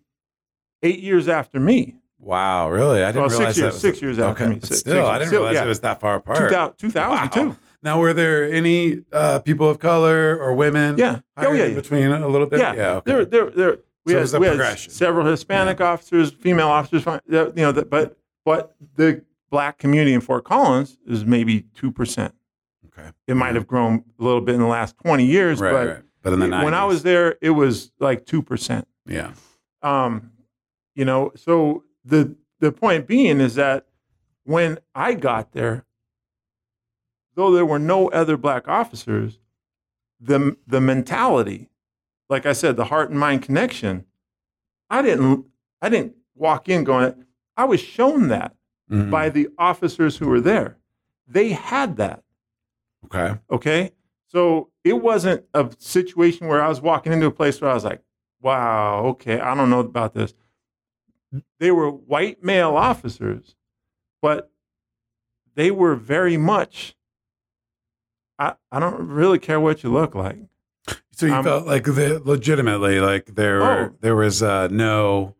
[0.82, 1.96] eight years after me.
[2.20, 4.60] Wow really i didn't Well, six realize years- that was six years after okay me.
[4.60, 5.64] Six- still six- i didn't still, realize yeah.
[5.64, 7.48] it was that far apart 2000, 2002.
[7.48, 7.56] Wow.
[7.82, 11.20] now were there any uh people of color or women Yeah.
[11.36, 11.74] Oh, yeah, yeah.
[11.74, 12.74] between a little bit Yeah.
[12.74, 13.10] yeah okay.
[13.10, 13.78] There, there, there.
[14.06, 17.04] We So had, we had several Hispanic officers, female officers.
[17.28, 22.34] You know, that- but but the black community in Fort Collins is maybe two percent.
[22.86, 25.86] okay It might have grown a little bit in the last twenty years, right but
[25.88, 28.86] right but in the 90s, when I was there, it was like two percent.
[29.06, 29.32] yeah
[29.82, 30.30] Um,
[30.94, 33.86] you know, so the the point being is that
[34.44, 35.84] when I got there,
[37.34, 39.38] though there were no other black officers,
[40.20, 41.68] the the mentality,
[42.28, 44.04] like I said, the heart and mind connection,
[44.88, 45.46] I didn't
[45.80, 47.24] I didn't walk in going.
[47.56, 48.54] I was shown that
[48.90, 49.10] Mhm.
[49.10, 50.78] by the officers who were there.
[51.26, 52.24] They had that.
[53.04, 53.90] okay Okay.
[54.26, 57.84] So it wasn't a situation where I was walking into a place where I was
[57.84, 58.00] like,
[58.40, 60.34] wow, okay, I don't know about this.
[61.58, 63.54] They were white male officers,
[64.20, 64.50] but
[65.54, 66.96] they were very much,
[68.38, 70.38] I, I don't really care what you look like.
[71.12, 73.94] So you Um, felt like the, legitimately like there Oh.
[74.00, 75.34] there was uh, no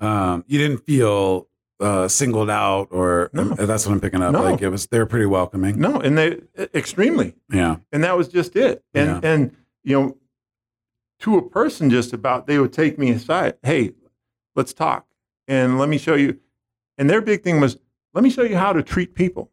[0.00, 1.46] um you didn't feel
[1.78, 3.44] uh singled out or No.
[3.50, 4.42] that's what I'm picking up No.
[4.42, 6.40] like it was they were pretty welcoming No, and they
[6.74, 7.34] extremely.
[7.52, 8.82] yeah And that was just it.
[8.94, 10.16] And, and, you know,
[11.20, 13.54] to a person just about, they would take me aside.
[13.62, 13.92] Hey,
[14.54, 15.06] let's talk.
[15.48, 16.38] And let me show you.
[16.96, 17.76] And their big thing was,
[18.14, 19.50] let me show you how to treat people.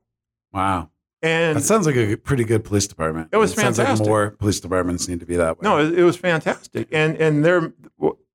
[0.53, 0.89] wow
[1.21, 4.07] And that sounds like a pretty good police department It was sounds like fantastic.
[4.07, 6.87] more police departments need to be that way no, it, it was fantastic.
[6.91, 7.73] And and their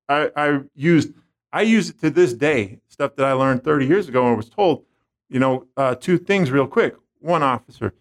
[0.09, 1.13] I, I used
[1.51, 2.79] I use it to this day.
[2.89, 4.83] Stuff that I learned 30 years ago and was told.
[5.29, 6.95] You know, uh, two things real quick.
[7.19, 7.93] One officer.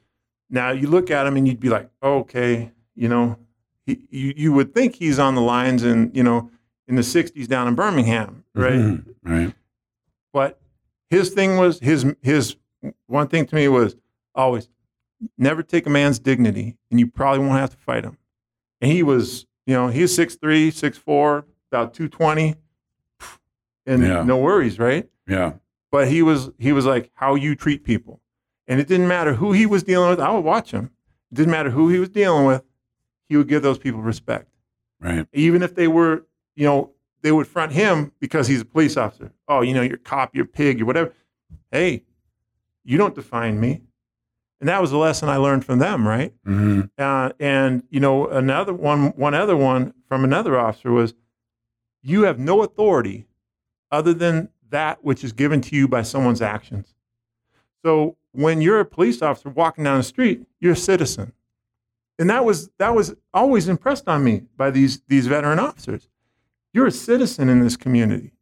[0.50, 3.38] Now you look at him and you'd be like, okay, you know,
[3.86, 6.50] he, you you would think he's on the lines and you know
[6.88, 8.72] in the 60s down in Birmingham, right?
[8.74, 9.54] Mhm, right.
[10.32, 10.60] But
[11.10, 12.56] his thing was his his
[13.06, 13.96] one thing to me was
[14.34, 14.68] always
[15.38, 18.18] never take a man's dignity, and you probably won't have to fight him.
[18.80, 22.56] And he was, you know, he was 6'3", 6'4", about two twenty,
[23.86, 24.22] and Yeah.
[24.22, 25.08] no worries, right?
[25.26, 25.54] Yeah.
[25.90, 28.20] But he was he was like how you treat people,
[28.68, 30.20] and it didn't matter who he was dealing with.
[30.20, 30.90] I would watch him.
[31.32, 32.62] It didn't matter who he was dealing with.
[33.28, 34.48] He would give those people respect
[35.00, 35.26] Right.
[35.32, 36.90] even if they were, you know,
[37.22, 39.32] they would front him because he's a police officer.
[39.48, 41.12] Oh, you know, you're a cop, you're a pig, you're whatever.
[41.70, 42.02] Hey,
[42.84, 43.82] you don't define me.
[44.60, 46.32] And that was a lesson I learned from them, right?
[46.44, 51.14] hmm Uh, and you know, another one, one other one from another officer was,
[52.02, 53.26] you have no authority
[53.90, 56.94] other than that which is given to you by someone's actions.
[57.84, 61.32] So when you're a police officer walking down the street, you're a citizen,
[62.18, 66.08] and that was that was always impressed on me by these these veteran officers.
[66.76, 68.34] You're a citizen in this community.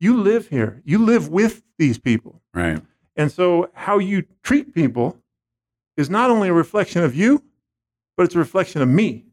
[0.00, 0.80] You live here.
[0.86, 2.40] You live with these people.
[2.54, 2.80] Right.
[3.14, 5.18] And so, how you treat people
[5.98, 7.42] is not only a reflection of you,
[8.16, 9.26] but it's a reflection of me.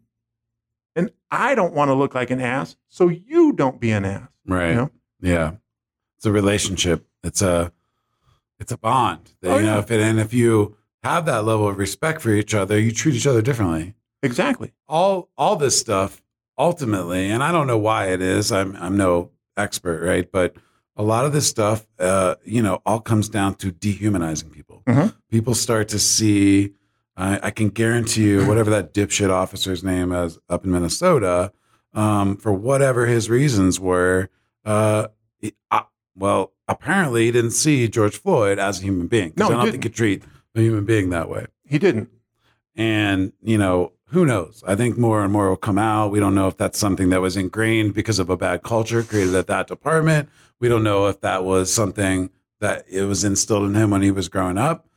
[0.98, 4.28] And I don't want to look like an ass, so you don't be an ass.
[4.46, 4.72] Right.
[4.72, 4.92] You know?
[5.22, 5.52] Yeah.
[6.18, 7.08] It's a relationship.
[7.24, 7.72] It's a
[8.60, 9.32] it's a bond.
[9.42, 9.80] That, Oh, you know, yeah.
[9.80, 13.16] if it, and if you have that level of respect for each other, you treat
[13.16, 13.96] each other differently.
[14.22, 14.74] Exactly.
[14.90, 16.21] All all this stuff
[16.62, 18.52] ultimately, and I don't know why it is.
[18.52, 20.32] I'm I'm no expert, right?
[20.32, 20.56] But
[20.96, 24.84] a lot of this stuff, uh, you know, all comes down to dehumanizing people.
[24.88, 25.14] Mhm.
[25.30, 26.74] People start to see.
[27.18, 31.52] I, I can guarantee you, whatever that dipshit officer's name is up in Minnesota,
[31.94, 34.30] um, for whatever his reasons were,
[34.64, 35.08] uh,
[35.40, 35.82] he- uh,
[36.16, 39.34] well, apparently he didn't see George Floyd as a human being.
[39.36, 39.72] No, I don't didn't.
[39.74, 40.24] think you treat
[40.56, 41.48] a human being that way.
[41.66, 42.10] He didn't.
[42.76, 44.64] And, you know, who knows?
[44.68, 46.12] I think more and more will come out.
[46.12, 49.36] We don't know if that's something that was ingrained because of a bad culture created
[49.36, 50.30] at that department.
[50.60, 54.12] We don't know if that was something that it was instilled in him when he
[54.12, 54.88] was growing up.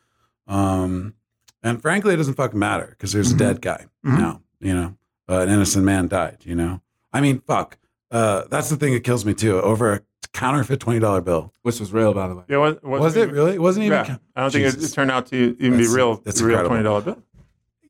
[0.46, 1.14] Um,
[1.62, 3.36] and frankly, it doesn't fucking matter because there's Mhm.
[3.36, 4.18] a dead guy Mhm.
[4.18, 4.96] now, you know,
[5.28, 6.80] uh, an innocent man died, you know?
[7.12, 7.78] I mean, fuck.
[8.10, 10.00] Uh, that's the thing that kills me too over a
[10.32, 11.52] counterfeit $20 bill.
[11.62, 12.42] which was real, by the way.
[12.48, 13.54] Yeah, was, Was it really?
[13.54, 14.04] It wasn't even.
[14.04, 14.16] Yeah.
[14.36, 16.20] I don't think it, it turned out to even be That's- real.
[16.24, 16.68] that's real incredible.
[16.68, 17.16] twenty dollar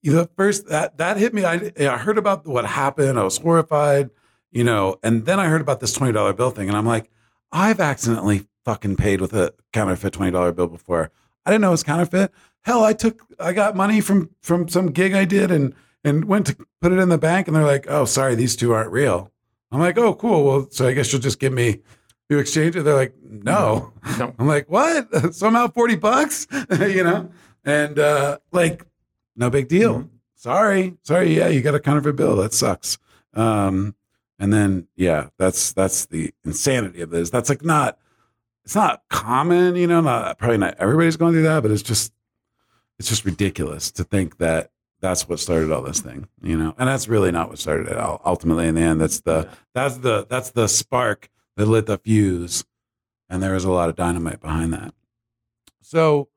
[0.04, 0.22] bill.
[0.22, 1.44] the first that that hit me.
[1.44, 3.18] I, I heard about what happened.
[3.18, 4.10] I was horrified,
[4.50, 7.10] you know, and then I heard about this twenty dollar bill thing, and I'm like,
[7.52, 11.10] I've accidentally fucking paid with a counterfeit twenty dollar bill before.
[11.46, 12.32] I didn't know it was counterfeit.
[12.62, 16.46] Hell, I took I got money from from some gig I did and and went
[16.46, 19.32] to put it in the bank, and they're like, oh, sorry, these two aren't real.
[19.72, 20.44] I'm like, oh, cool.
[20.44, 21.80] Well, so I guess you'll just give me.
[22.30, 22.82] You exchange it.
[22.84, 23.92] They're like, no.
[24.18, 24.34] No.
[24.38, 25.08] I'm like, what?
[25.34, 26.46] So I'm out 40 bucks,
[26.80, 27.30] you know?
[27.64, 28.84] And uh, like,
[29.36, 30.00] no big deal.
[30.00, 30.08] Mhm.
[30.36, 30.96] Sorry.
[31.02, 31.34] Sorry.
[31.36, 32.36] Yeah, you got a counterfeit bill.
[32.36, 32.98] That sucks.
[33.32, 33.94] Um,
[34.38, 37.30] and then, yeah, that's that's the insanity of this.
[37.30, 37.98] That's like not,
[38.64, 42.12] it's not common, you know, not probably not everybody's going through that, but it's just,
[42.98, 44.70] it's just ridiculous to think that
[45.00, 46.74] that's what started all this thing, you know?
[46.78, 47.96] And that's really not what started it.
[47.96, 51.98] Ul- Ultimately, in the end, that's the, that's the, that's the spark that lit the
[51.98, 52.64] fuse
[53.30, 54.94] and there was a lot of dynamite behind that.
[55.80, 56.28] So,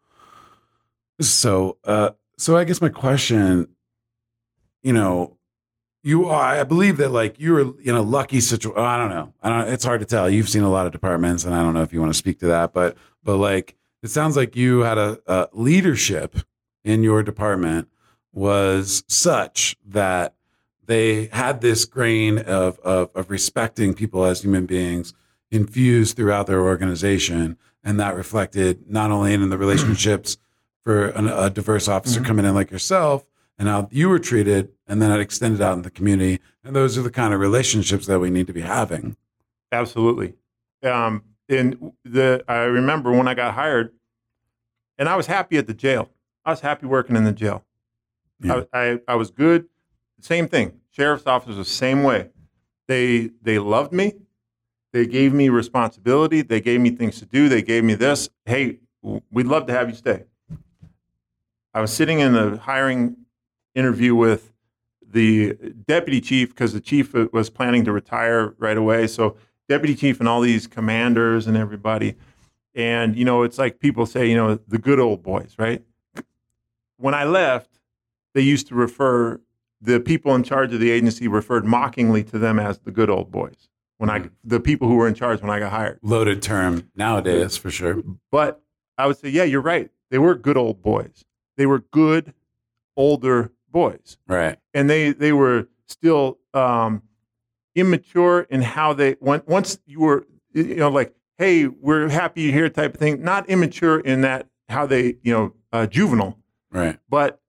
[1.19, 3.67] so, uh, so I guess my question,
[4.84, 5.38] you know,
[6.04, 8.80] you are, I believe that like you were in a lucky situation.
[8.80, 9.34] I don't know.
[9.41, 9.73] I don't.
[9.73, 10.30] It's hard to tell.
[10.30, 12.39] You've seen a lot of departments, and I don't know if you want to speak
[12.39, 16.38] to that, but but like it sounds like you had a, a leadership
[16.86, 17.89] in your department
[18.32, 20.36] was such that
[20.86, 25.13] they had this grain of, of of respecting people as human beings
[25.52, 30.38] infused throughout their organization, and that reflected not only in the relationships
[30.88, 32.26] for an, a diverse officer Mhm.
[32.26, 33.26] coming in like yourself,
[33.60, 36.39] and how you were treated, and then it extended out in the community.
[36.63, 39.17] And those are the kind of relationships that we need to be having.
[39.73, 40.36] Absolutely.
[40.84, 43.91] Um, and the I remember when I got hired,
[44.97, 46.10] and I was happy at the jail.
[46.45, 47.65] I was happy working in the jail.
[48.39, 48.63] Yeah.
[48.71, 49.67] I, I I was good.
[50.21, 50.80] Same thing.
[50.91, 52.30] Sheriff's officers the same way.
[52.88, 54.13] They they loved me.
[54.93, 56.43] They gave me responsibility.
[56.43, 57.50] They gave me things to do.
[57.50, 58.30] They gave me this.
[58.45, 58.80] Hey,
[59.32, 60.23] we'd love to have you stay.
[61.78, 63.18] I was sitting in a hiring
[63.76, 64.52] interview with
[65.08, 65.54] the
[65.86, 69.06] deputy chief because the chief was planning to retire right away.
[69.06, 69.38] So
[69.70, 72.16] deputy chief and all these commanders and everybody.
[72.74, 75.84] And you know, it's like people say, you know, the good old boys, right?
[76.98, 77.70] When I left,
[78.34, 79.40] they used to refer
[79.80, 83.30] the people in charge of the agency referred mockingly to them as the good old
[83.30, 83.70] boys.
[84.00, 84.28] when I hmm.
[84.44, 86.00] the people who were in charge when I got hired.
[86.02, 88.02] Loaded term nowadays for sure.
[88.32, 88.63] But
[88.98, 89.92] I would say, yeah, you're right.
[90.10, 91.24] They were good old boys.
[91.58, 92.34] They were good
[92.96, 94.58] older boys, Right.
[94.74, 97.02] and they they were still um,
[97.76, 102.54] immature in how they when, once you were you know like hey we're happy you're
[102.54, 103.22] here type of thing.
[103.24, 106.38] Not immature in that how they you know uh, juvenile,
[106.72, 107.00] Right.
[107.10, 107.41] but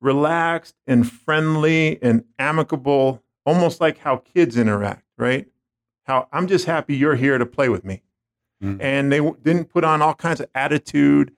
[0.00, 5.04] relaxed and friendly and amicable, almost like how kids interact.
[5.18, 5.46] Right?
[6.04, 8.02] How I'm just happy you're here to play with me
[8.62, 8.78] Mhm.
[8.80, 11.32] and they w- didn't put on all kinds of attitude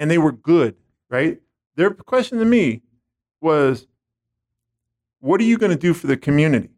[0.00, 0.74] and they were good
[1.10, 1.40] right
[1.76, 2.82] their question to me
[3.40, 3.86] was
[5.20, 6.70] what are you going to do for the community?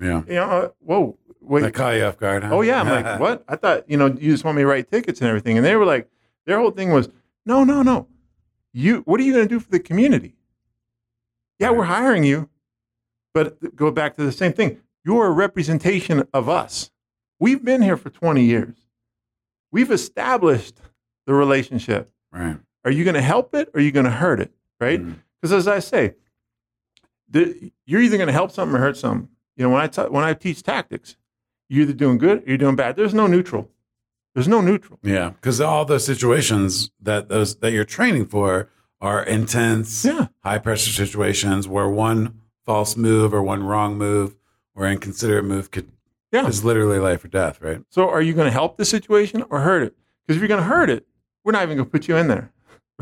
[0.00, 0.22] Yeah.
[0.26, 1.64] you know uh, whoa wait.
[1.64, 2.42] I caught you off guard.
[2.42, 2.54] Huh?
[2.54, 3.44] oh yeah i'm like what?
[3.46, 5.76] I thought you know you just want me to write tickets and everything and they
[5.76, 6.08] were like
[6.44, 7.08] their whole thing was
[7.46, 8.08] no no no.
[8.72, 10.34] You what are you going to do for the community?
[11.58, 12.48] Yeah we're hiring you
[13.32, 14.80] but go back to the same thing.
[15.04, 16.90] You're a representation of us.
[17.38, 18.76] We've been here for 20 years.
[19.70, 20.76] We've established
[21.26, 22.12] the relationship.
[22.30, 22.58] Right.
[22.84, 25.00] Are you going to help it or are you going to hurt it right?
[25.00, 25.14] Mm-hmm.
[25.40, 26.14] Because as i say
[27.28, 29.28] the, you're either going to help something or hurt something.
[29.56, 31.16] You know when i ta- when i teach tactics
[31.68, 32.96] you're either doing good or you're doing bad.
[32.96, 33.70] There's no neutral.
[34.34, 34.98] There's no neutral.
[35.02, 35.30] Yeah.
[35.30, 38.68] Because all those situations that those that you're training for
[39.00, 40.26] are intense, yeah.
[40.44, 44.36] high pressure situations where one false move or one wrong move
[44.74, 45.90] or inconsiderate move could
[46.30, 46.46] yeah.
[46.46, 47.60] is literally life or death.
[47.60, 47.82] Right.
[47.88, 49.96] so are you going to help the situation or hurt it?
[50.26, 51.06] Because if you're going to hurt it
[51.44, 52.52] we're not even going to put you in there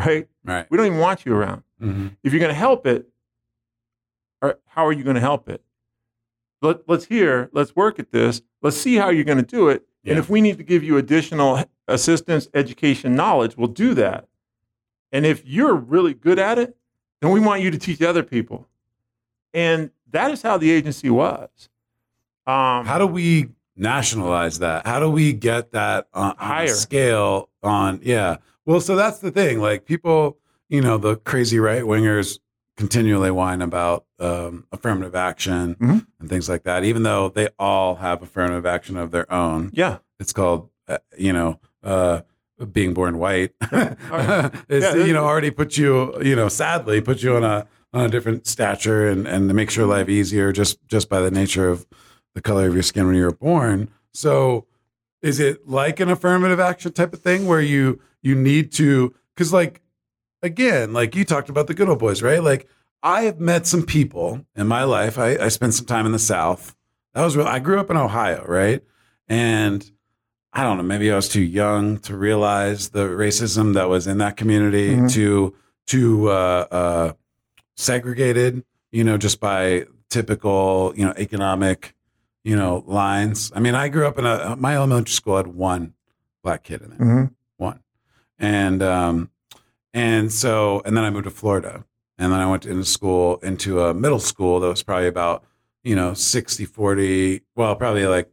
[0.07, 0.67] right Right.
[0.71, 3.09] we don't even want you around hmm if you're going to help it,
[4.43, 5.63] or how are you going to help it?
[6.63, 8.43] Let, let's hear, let's work at this.
[8.63, 9.87] Let's see how you're going to do it.
[10.05, 14.29] And if we need to give you additional assistance, education, knowledge, we'll do that.
[15.13, 16.77] And if you're really good at it,
[17.21, 18.67] then we want you to teach other people.
[19.55, 21.49] And that is how the agency was.
[22.47, 24.87] Um, How do we nationalize that?
[24.87, 26.69] How do we get that on, on Higher.
[26.69, 27.49] scale?
[27.63, 28.37] On yeah.
[28.71, 29.59] Well, so that's the thing.
[29.59, 32.39] Like people, you know, the crazy right wingers
[32.77, 36.07] continually whine about um, affirmative action Mhm.
[36.21, 36.85] and things like that.
[36.85, 39.99] Even though they all have affirmative action of their own, yeah.
[40.21, 41.59] it's called, uh, you know.
[41.83, 42.21] Uh,
[42.73, 47.35] being born white, it's Yeah, you know already put you you know sadly put you
[47.35, 51.09] on a on a different stature and and to make your life easier just just
[51.09, 51.87] by the nature of
[52.35, 53.89] the color of your skin when you were born.
[54.13, 54.67] So
[55.23, 59.53] is it like an affirmative action type of thing where you you need to because
[59.53, 59.81] like
[60.43, 62.43] again like you talked about the good old boys right?
[62.43, 62.67] Like
[63.03, 66.19] I have met some people in my life I, I spent some time in the
[66.19, 66.75] South.
[67.15, 68.83] That was real I grew up in Ohio right?
[69.29, 69.91] And
[70.53, 74.19] I don't know maybe I was too young to realize the racism that was in
[74.19, 75.13] that community Mhm.
[75.13, 75.55] to
[75.87, 77.13] to uh, uh,
[77.77, 81.95] segregated you know just by typical you know economic
[82.45, 83.53] you know lines.
[83.55, 85.95] I mean i grew up in a my elementary school had one
[86.43, 86.99] black kid in it.
[86.99, 87.31] Mhm.
[88.41, 89.31] And um
[89.95, 91.85] and so and then i moved to florida.
[92.19, 95.45] And then i went into school into a middle school that was probably about
[95.85, 98.29] you know 60 40 well probably like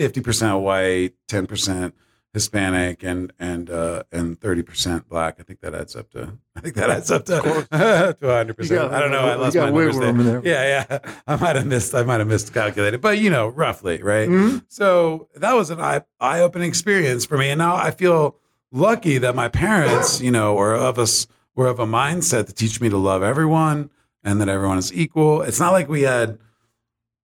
[0.00, 1.92] 50% white 10%
[2.34, 5.36] hispanic and and uh and 30% black.
[5.38, 8.92] I think that adds up to i think that adds up to, to 100% got-
[8.94, 9.18] i don't know.
[9.20, 10.40] I lost my numbers there.
[10.44, 10.98] yeah yeah.
[11.26, 14.28] I might have missed i might have miscalculated but you know roughly right?
[14.28, 14.64] Mhm.
[14.68, 18.36] so that was an eye eye opening experience for me, and now I feel
[18.72, 22.80] lucky that my parents, you know, were of us were of a mindset to teach
[22.80, 23.90] me to love everyone
[24.24, 25.42] and that everyone is equal.
[25.42, 26.38] It's not like we had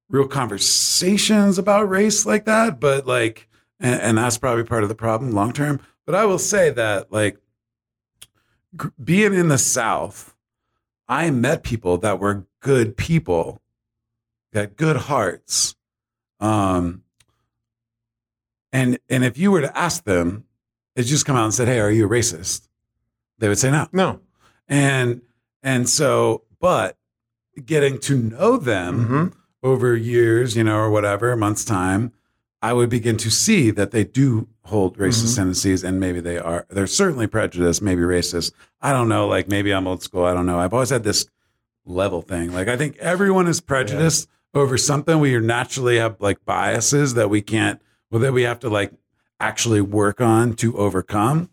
[0.08, 3.48] real conversations about race like that, but like,
[3.80, 5.80] and, and that's probably part of the problem long term.
[6.06, 7.38] But I will say that like
[9.02, 10.34] being in the South,
[11.08, 13.62] I met people that were good people,
[14.52, 15.74] got good hearts.
[16.40, 17.02] Um,
[18.72, 20.44] and and if you were to ask them,
[20.98, 22.66] they just come out and said, "Hey, are you a racist?"
[23.38, 23.86] They would say no.
[23.92, 24.20] No.
[24.66, 25.22] And
[25.62, 26.96] and so, but
[27.64, 29.32] getting to know them Mhm.
[29.62, 32.10] over years, you know, or whatever, months time,
[32.60, 35.36] I would begin to see that they do hold racist Mhm.
[35.36, 38.50] tendencies and maybe they are they're certainly prejudiced, maybe racist.
[38.82, 40.58] I don't know, like maybe I'm old school, I don't know.
[40.58, 41.26] I've always had this
[41.86, 42.52] level thing.
[42.52, 47.40] Like I think everyone is prejudiced over something we naturally have like biases that we
[47.40, 47.80] can't
[48.10, 48.92] well that we have to like
[49.40, 51.50] actually work on to overcome.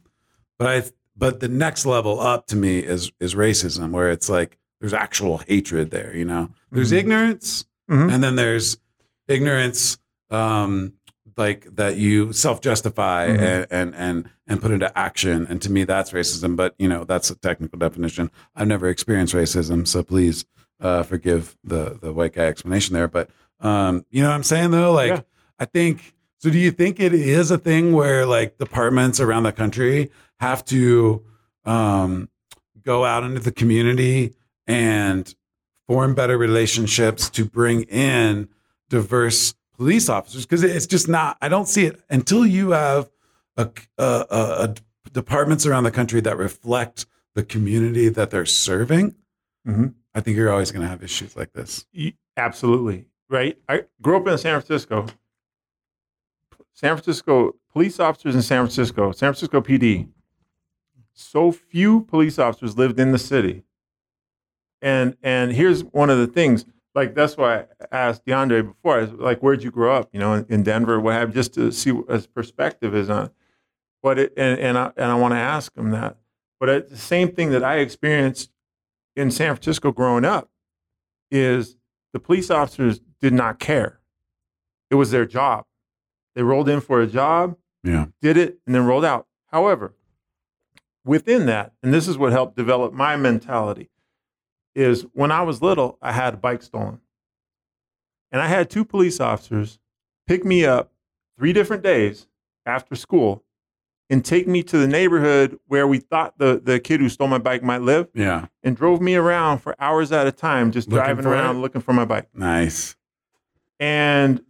[0.59, 4.57] But I but the next level up to me is is racism where it's like
[4.79, 6.49] there's actual hatred there, you know.
[6.71, 6.97] There's Mhm.
[6.97, 8.11] ignorance Mhm.
[8.13, 8.77] and then there's
[9.27, 9.97] ignorance
[10.31, 10.93] um
[11.37, 13.39] like that you self-justify Mhm.
[13.39, 17.03] and, and and and put into action and to me that's racism but you know
[17.03, 20.45] that's a technical definition i've never experienced racism so please
[20.79, 23.29] uh forgive the the white guy explanation there but
[23.61, 24.91] Um, you know what I'm saying though?
[24.91, 25.21] Like, Yeah.
[25.57, 26.13] I think.
[26.39, 30.63] So, do you think it is a thing where like departments around the country have
[30.65, 31.23] to
[31.65, 32.29] um,
[32.83, 34.33] go out into the community
[34.67, 35.33] and
[35.87, 38.49] form better relationships to bring in
[38.89, 40.45] diverse police officers?
[40.45, 41.37] Because it's just not.
[41.41, 43.09] I don't see it until you have
[43.57, 44.75] a, a, a, a
[45.11, 49.15] departments around the country that reflect the community that they're serving.
[49.67, 49.93] Mhm.
[50.13, 51.85] I think you're always going to have issues like this.
[52.37, 53.07] Absolutely.
[53.29, 53.57] Right.
[53.67, 55.07] I grew up in San Francisco.
[56.75, 60.09] San Francisco police officers in San Francisco, San Francisco PD.
[61.13, 63.63] So few police officers lived in the city.
[64.81, 66.65] And and here's one of the things.
[66.93, 68.99] Like that's why I asked DeAndre before.
[68.99, 70.09] Was like, where'd you grow up?
[70.11, 73.27] You know, in, in Denver, what have just to see what his perspective is on.
[73.27, 73.31] it.
[74.03, 76.17] But it, and and I and I want to ask him that.
[76.59, 78.51] But it's the same thing that I experienced
[79.15, 80.49] in San Francisco growing up
[81.31, 81.77] is
[82.11, 83.99] the police officers did not care.
[84.89, 85.65] It was their job.
[86.35, 88.07] They rolled in for a job, Yeah.
[88.21, 89.27] did it, and then rolled out.
[89.47, 89.93] However,
[91.03, 93.89] within that, and this is what helped develop my mentality,
[94.73, 96.99] is when I was little, I had a bike stolen.
[98.31, 99.79] And I had two police officers
[100.27, 100.91] pick me up
[101.37, 102.27] three different days
[102.65, 103.43] after school
[104.09, 107.37] and take me to the neighborhood where we thought the, the kid who stole my
[107.37, 108.47] bike might live Yeah.
[108.61, 111.59] and drove me around for hours at a time, just Looking driving around it?
[111.59, 112.27] looking for my bike.
[112.33, 112.95] Nice.
[113.79, 114.43] And,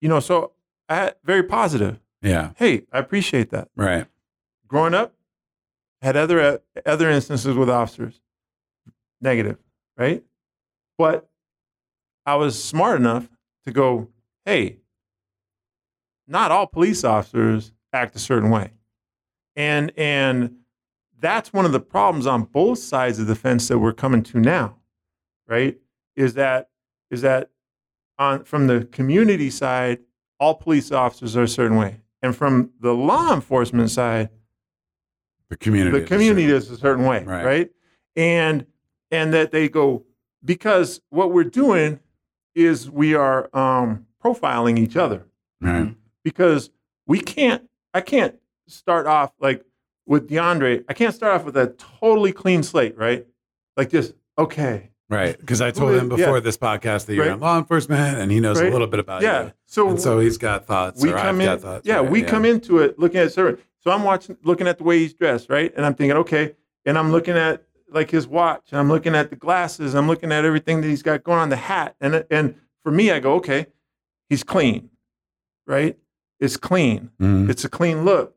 [0.00, 0.52] you know, so
[0.88, 2.00] I had very positive.
[2.22, 2.52] Yeah.
[2.56, 3.68] Hey, I appreciate that.
[3.76, 4.06] Right.
[4.66, 5.14] Growing up,
[6.02, 8.20] had other uh, other instances with officers,
[9.20, 9.58] negative,
[9.96, 10.22] right?
[10.96, 11.28] But
[12.26, 13.28] I was smart enough
[13.64, 14.08] to go,
[14.44, 14.78] hey,
[16.26, 18.72] not all police officers act a certain way,
[19.56, 20.56] and and
[21.20, 24.38] that's one of the problems on both sides of the fence that we're coming to
[24.38, 24.76] now,
[25.48, 25.78] right?
[26.16, 26.68] Is that
[27.10, 27.50] is that
[28.18, 30.00] on from the community side,
[30.40, 34.30] all police officers are a certain way, and from the law enforcement side,
[35.50, 35.98] The community.
[36.00, 37.44] the community is a certain way, Right.
[37.44, 37.70] right.
[38.16, 38.66] And
[39.10, 40.04] and that they go
[40.44, 42.00] because what we're doing
[42.54, 45.26] is we are um, profiling each other
[45.60, 45.94] Right.
[46.24, 46.70] because
[47.06, 47.62] we can't.
[47.94, 48.36] I can't
[48.66, 49.64] start off like
[50.06, 50.84] with DeAndre.
[50.88, 51.68] I can't start off with a
[52.00, 53.26] totally clean slate, right?
[53.76, 55.38] Like just okay, Right.
[55.38, 56.40] Because I told him before yeah.
[56.40, 57.34] this podcast that you're Right.
[57.34, 59.44] in law enforcement and he knows a little bit about yeah.
[59.44, 59.52] you.
[59.66, 61.02] So And so he's got thoughts.
[61.02, 61.86] we come I've in, got thoughts.
[61.86, 62.10] yeah, right?
[62.10, 63.62] we come into it looking at certain.
[63.80, 65.72] So I'm watching, looking at the way he's dressed, right?
[65.76, 66.54] And I'm thinking, okay,
[66.84, 70.30] and I'm looking at like his watch, and I'm looking at the glasses, I'm looking
[70.30, 73.34] at everything that he's got going on, the hat, and and for me, I go,
[73.36, 73.66] okay,
[74.28, 74.90] he's clean,
[75.66, 75.96] right?
[76.38, 77.10] It's clean.
[77.18, 77.48] Mhm.
[77.48, 78.36] It's a clean look.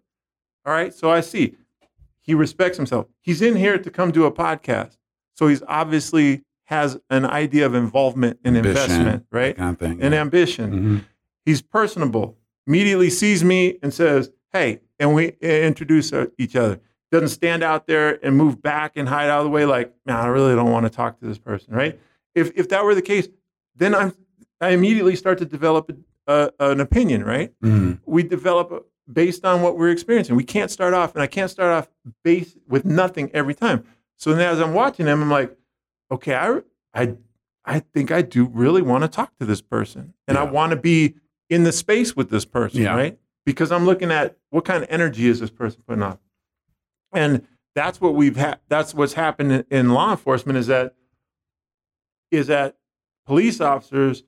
[0.66, 1.58] All right, so I see
[2.22, 3.08] he respects himself.
[3.20, 4.96] He's in here to come do a podcast,
[5.34, 9.56] so he's obviously has an idea of involvement and Ambition, investment, right?
[9.58, 10.02] Kind of thing.
[10.02, 10.22] And yeah.
[10.22, 11.06] ambition Mhm.
[11.46, 16.80] he's personable immediately sees me and says hey and we introduce uh, each other
[17.12, 20.16] doesn't stand out there and move back and hide out of the way like man
[20.16, 22.00] i really don't want to talk to this person right
[22.36, 23.28] if, if that were the case
[23.76, 24.14] then i'm
[24.62, 25.92] i immediately start to develop
[26.28, 28.00] a, an opinion right Mhm.
[28.06, 31.50] we develop a- based on what we're experiencing we can't start off and i can't
[31.52, 31.90] start off
[32.24, 33.84] based with nothing every time
[34.18, 35.58] so then as i'm watching him i'm like
[36.12, 36.60] okay i
[36.94, 37.16] i
[37.64, 40.76] I think I do really want to talk to this person and I want to
[40.76, 41.14] be
[41.48, 42.96] in the space with this person, Yeah.
[42.96, 43.20] right?
[43.46, 46.18] Because I'm looking at what kind of energy is this person putting off.
[47.14, 47.46] And
[47.76, 50.96] that's what we've had that's what's happened in, in law enforcement is that
[52.32, 52.78] is that
[53.28, 54.24] police officers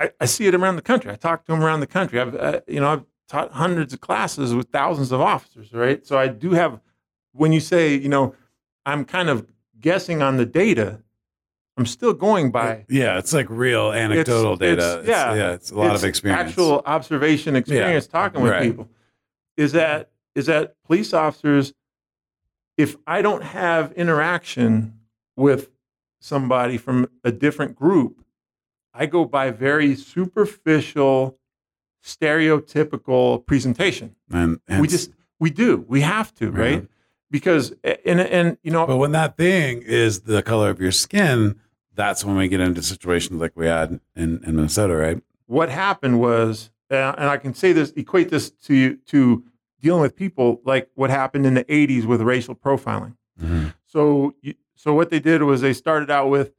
[0.00, 1.10] I, I see it around the country.
[1.10, 2.18] I talk to them around the country.
[2.20, 6.06] I've uh, you know I've taught hundreds of classes with thousands of officers, right?
[6.06, 6.80] So I do have
[7.32, 8.34] when you say, you know,
[8.86, 9.46] I'm kind of
[9.86, 11.00] guessing on the data,
[11.76, 14.82] I'm still going uh, by Yeah, it's like real anecdotal It's- data.
[14.82, 16.48] it's- It's- yeah, yeah, it's a lot of experience.
[16.50, 18.62] Actual observation experience talking with right.
[18.64, 18.88] people.
[19.56, 21.72] Is that is that police officers,
[22.76, 24.92] if I don't have interaction
[25.36, 25.70] with
[26.20, 28.22] somebody from a different group,
[28.92, 31.38] I go by very superficial,
[32.04, 34.16] stereotypical presentation.
[34.30, 35.84] and, and we just we do.
[35.88, 36.60] We have to, Yeah.
[36.60, 36.88] right?
[37.30, 41.58] Because and and you know But when that thing is the color of your skin,
[41.94, 45.22] that's when we get into situations like we had in, in Minnesota, right?
[45.46, 49.44] what happened was, uh, and I can say this, equate this to to
[49.80, 53.16] dealing with people like what happened in the '80s with racial profiling.
[53.40, 53.68] Mm-hmm.
[53.86, 54.34] So,
[54.74, 56.52] so what they did was they started out with,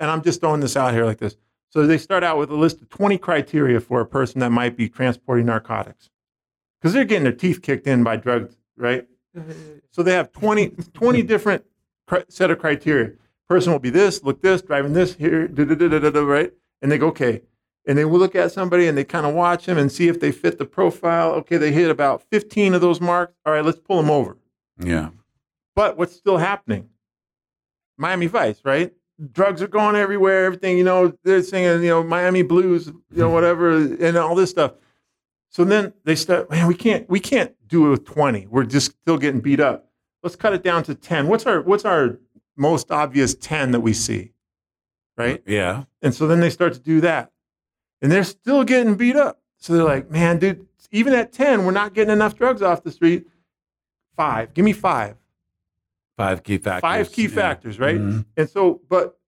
[0.00, 1.36] and I'm just throwing this out here like this.
[1.68, 4.76] So they start out with a list of 20 criteria for a person that might
[4.76, 6.10] be transporting narcotics,
[6.80, 9.06] because they're getting their teeth kicked in by drugs, right?
[9.90, 11.64] So they have 20, 20 different
[12.06, 13.12] cri- set of criteria.
[13.48, 16.20] Person will be this, look this, driving this here, da, da, da, da, da, da,
[16.20, 16.52] right?
[16.80, 17.42] And they go, okay,
[17.86, 20.20] and they will look at somebody and they kind of watch them and see if
[20.20, 21.32] they fit the profile.
[21.32, 23.34] Okay, they hit about 15 of those marks.
[23.44, 24.38] All right, let's pull them over.
[24.78, 25.10] Yeah.
[25.76, 26.88] But what's still happening?
[27.98, 28.92] Miami Vice, right?
[29.32, 30.46] Drugs are going everywhere.
[30.46, 34.50] Everything, you know, they're singing, you know, Miami Blues, you know, whatever, and all this
[34.50, 34.72] stuff.
[35.54, 38.48] So then they start, man, we can't, we can't do it with 20.
[38.48, 39.88] We're just still getting beat up.
[40.24, 41.28] Let's cut it down to 10.
[41.28, 42.18] What's our, what's our
[42.56, 44.32] most obvious 10 that we see?
[45.16, 45.44] Right.
[45.46, 45.84] Yeah.
[46.02, 47.30] And so then they start to do that.
[48.02, 49.40] And they're still getting beat up.
[49.58, 52.90] So they're like, man, dude, even at 10, we're not getting enough drugs off the
[52.90, 53.24] street.
[54.16, 54.54] Five.
[54.54, 55.14] Give me five.
[56.16, 56.80] Five key factors.
[56.80, 57.28] Five key Yeah.
[57.28, 58.00] factors, right?
[58.00, 58.24] Mhm.
[58.36, 59.18] And so, but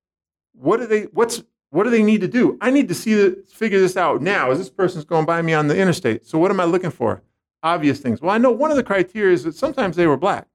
[0.55, 2.57] what do they what's what do they need to do?
[2.61, 5.53] I need to see the figure this out now as this person's going by me
[5.53, 6.27] on the interstate.
[6.27, 7.23] So what am I looking for?
[7.63, 8.21] Obvious things.
[8.21, 10.47] Well, I know one of the criteria is that sometimes they were black.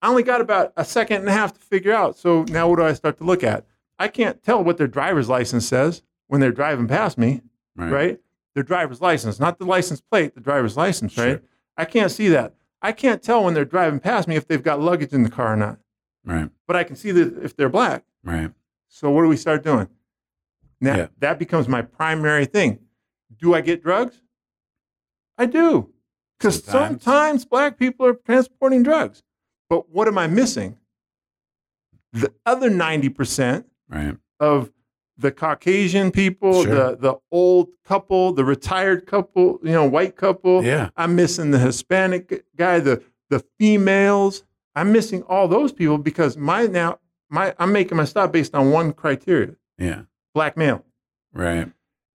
[0.00, 2.18] I only got about a second and a half to figure out.
[2.18, 3.64] So now what do I start to look at?
[3.98, 7.42] I can't tell what their driver's license says when they're driving past me,
[7.76, 8.18] right?
[8.54, 11.38] Their driver's license, not the license plate, the driver's license, right?
[11.38, 11.42] Sure.
[11.76, 12.54] I can't see that.
[12.82, 15.52] I can't tell when they're driving past me if they've got luggage in the car
[15.52, 15.78] or not.
[16.24, 16.50] Right.
[16.66, 18.04] But I can see that if they're black.
[18.24, 18.50] Right.
[18.94, 19.88] So what do we start doing?
[20.80, 21.06] Now Yeah.
[21.18, 22.78] that becomes my primary thing.
[23.38, 24.20] Do I get drugs?
[25.38, 25.88] I do.
[26.38, 27.02] Because Sometimes.
[27.02, 27.44] sometimes.
[27.46, 29.22] black people are transporting drugs.
[29.70, 30.76] But what am I missing?
[32.12, 34.16] The other 90% Right.
[34.38, 34.70] of
[35.16, 36.74] the Caucasian people, Sure.
[36.74, 40.62] the, the old couple, the retired couple, you know, white couple.
[40.64, 40.90] Yeah.
[40.98, 44.44] I'm missing the Hispanic guy, the the females.
[44.74, 46.98] I'm missing all those people because my now
[47.32, 50.02] my I'm making my stop based on one criteria: Yeah.
[50.34, 50.84] black male.
[51.32, 51.72] Right.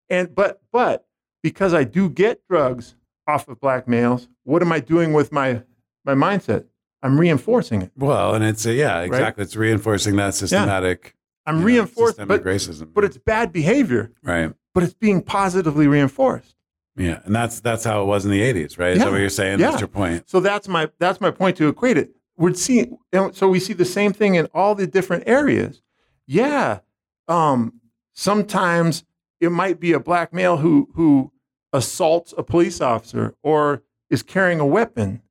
[0.09, 1.05] And but but
[1.43, 2.95] because I do get drugs
[3.27, 5.63] off of black males, what am I doing with my
[6.05, 6.65] my mindset?
[7.03, 7.91] I'm reinforcing it.
[7.95, 9.43] Well, and it's a, yeah, exactly.
[9.43, 11.15] It's reinforcing that systematic.
[11.45, 12.93] I'm you know, reinforcing, systemic but racism.
[12.93, 14.51] but it's bad behavior, right.
[14.73, 16.55] but it's being positively reinforced.
[16.95, 18.93] Yeah, and that's that's how it was in the '80s, right?
[18.93, 19.11] Is that Yeah.
[19.11, 19.59] what you're saying?
[19.59, 19.69] Yeah.
[19.69, 20.29] That's your point.
[20.29, 22.11] So that's my that's my point to equate it.
[22.37, 25.81] We're seeing and so we see the same thing in all the different areas.
[26.27, 26.79] Yeah,
[27.27, 27.81] um,
[28.13, 29.03] sometimes
[29.39, 31.31] it might be a black male who who
[31.73, 35.21] assaults a police officer or is carrying a weapon.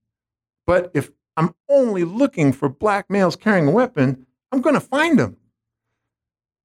[0.67, 5.19] But if I'm only looking for black males carrying a weapon, I'm going to find
[5.19, 5.37] them.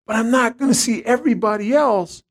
[0.08, 2.24] But I'm not going to see everybody else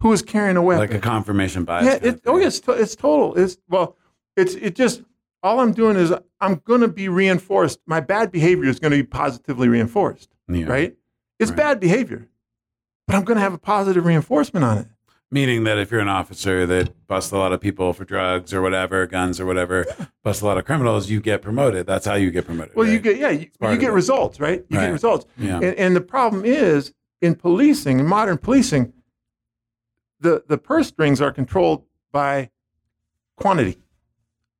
[0.00, 0.80] who is carrying a weapon.
[0.80, 1.84] Like a confirmation bias.
[1.86, 3.34] Yeah, it, oh yes, to- it's total.
[3.34, 3.96] It's well,
[4.36, 5.02] it's it just
[5.42, 7.78] all I'm doing is I'm going to be reinforced.
[7.86, 10.66] My bad behavior is going to be positively reinforced, Yeah.
[10.66, 10.96] right?
[11.38, 11.56] It's Right.
[11.56, 12.28] bad behavior,
[13.06, 14.86] but I'm going to have a positive reinforcement on it.
[15.30, 18.62] Meaning that if you're an officer that busts a lot of people for drugs or
[18.62, 19.84] whatever, guns or whatever,
[20.24, 21.86] busts a lot of criminals, you get promoted.
[21.86, 22.74] That's how you get promoted.
[22.74, 24.64] Well, you get yeah, you, you get results, right?
[24.70, 24.86] You Right.
[24.86, 25.56] get results, Yeah.
[25.56, 28.92] and, and the problem is in policing, in modern policing,
[30.20, 32.50] the the purse strings are controlled by
[33.36, 33.76] quantity.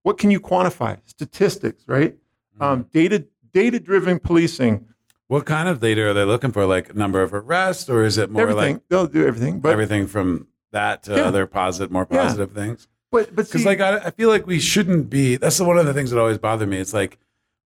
[0.09, 1.01] What can you quantify?
[1.05, 2.15] Statistics, right?
[2.15, 2.63] Mm-hmm.
[2.63, 4.87] Um, data data driven policing.
[5.27, 6.65] What kind of data are they looking for?
[6.65, 10.07] Like number of arrests, or is it more everything like they'll do everything, but everything
[10.07, 11.25] from that to Yeah.
[11.25, 12.23] other positive, more Yeah.
[12.23, 12.89] positive things?
[13.13, 15.37] but but Because like I, I feel like we shouldn't be.
[15.37, 16.79] That's one of the things that always bother me.
[16.79, 17.19] It's like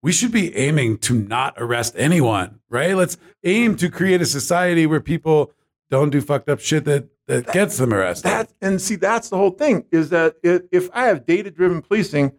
[0.03, 2.97] we should be aiming to not arrest anyone, right?
[2.97, 5.53] Let's aim to create a society where people
[5.93, 8.25] don't do fucked up shit that that gets them arrested.
[8.29, 11.83] that and see that's the whole thing is that it, if I have data driven
[11.83, 12.33] policing,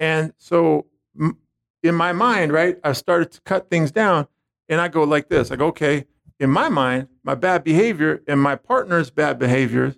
[0.00, 0.86] and so
[1.20, 1.36] m-
[1.82, 4.26] in my mind, right, I started to cut things down,
[4.68, 6.06] and I go like this: I go, okay,
[6.40, 9.96] in my mind, my bad behavior and my partner's bad behaviors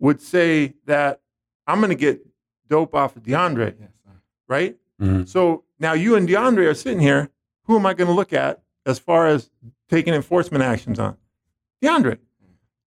[0.00, 1.20] would say that
[1.66, 2.20] I'm going to get
[2.68, 4.12] dope off of DeAndre, Yes, sir.
[4.48, 4.76] right?
[5.00, 5.26] Mhm.
[5.28, 7.30] So now you and DeAndre are sitting here.
[7.64, 9.50] Who am I going to look at as far as
[9.88, 11.16] taking enforcement actions on?
[11.82, 12.18] DeAndre.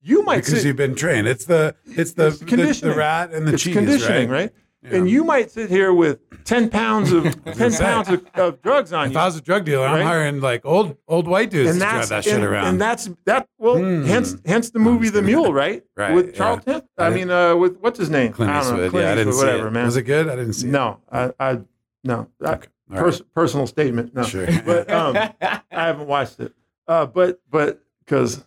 [0.04, 1.28] You might because sit, you've been trained.
[1.28, 4.42] It's the it's the It's the, the rat and the it's cheese, conditioning, right?
[4.44, 4.52] right?
[4.84, 4.98] Yeah.
[4.98, 7.24] And you might sit here with ten pounds of
[7.54, 9.18] ten pounds of, of drugs on If you.
[9.20, 11.86] If I was a drug dealer, I'm hiring like old old white dudes and to
[11.86, 12.66] drive that shit and, around.
[12.66, 13.48] and that's that.
[13.60, 14.06] Well, Hmm.
[14.06, 15.84] hence hence the movie The Mule, right?
[15.96, 16.32] Right, With yeah.
[16.32, 16.82] Charlton.
[16.98, 18.34] I I, mean, uh, with what's his name?
[18.34, 18.90] Clint I don't know.
[18.90, 19.72] Clint yeah, I didn't Eastwood, see whatever, it.
[19.72, 19.86] man.
[19.86, 20.28] Was it good?
[20.30, 20.72] I didn't see it.
[20.72, 21.60] No, I, I
[22.04, 22.28] no.
[22.44, 22.68] I- Okay.
[22.90, 23.00] Right.
[23.04, 24.14] pers- personal statement.
[24.16, 24.48] No, Sure.
[24.66, 26.54] but um, I haven't watched it.
[26.88, 28.44] Uh, but but because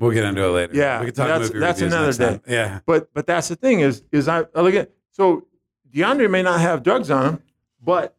[0.00, 0.72] We'll get into it later.
[0.74, 2.26] Yeah, we can talk that's- that's another day.
[2.30, 2.40] time.
[2.48, 5.46] Yeah, But but that's the thing is is I, I look at so
[5.94, 7.42] DeAndre may not have drugs on him,
[7.82, 8.16] but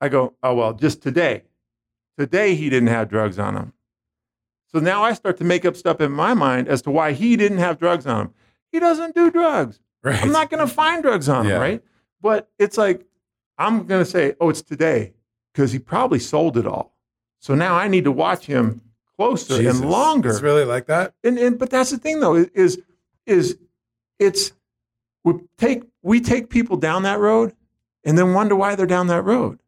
[0.00, 1.44] I go oh well just today,
[2.18, 3.72] today he didn't have drugs on him.
[4.72, 7.36] So now I start to make up stuff in my mind as to why he
[7.36, 8.34] didn't have drugs on him.
[8.72, 9.80] He doesn't do drugs.
[10.04, 10.22] right.
[10.22, 11.82] I'm not going to find drugs on him, right?
[12.20, 13.06] But it's like
[13.58, 15.12] I'm going to say oh it's today
[15.52, 16.96] because he probably sold it all.
[17.40, 18.80] So now I need to watch him
[19.20, 19.80] closer Jesus.
[19.80, 20.30] and longer.
[20.30, 21.14] It's really like that.
[21.22, 22.80] and, and but that's the thing though is
[23.26, 23.58] is
[24.18, 24.52] it's
[25.24, 27.54] we take we take people down that road
[28.04, 29.58] and then wonder why they're down that road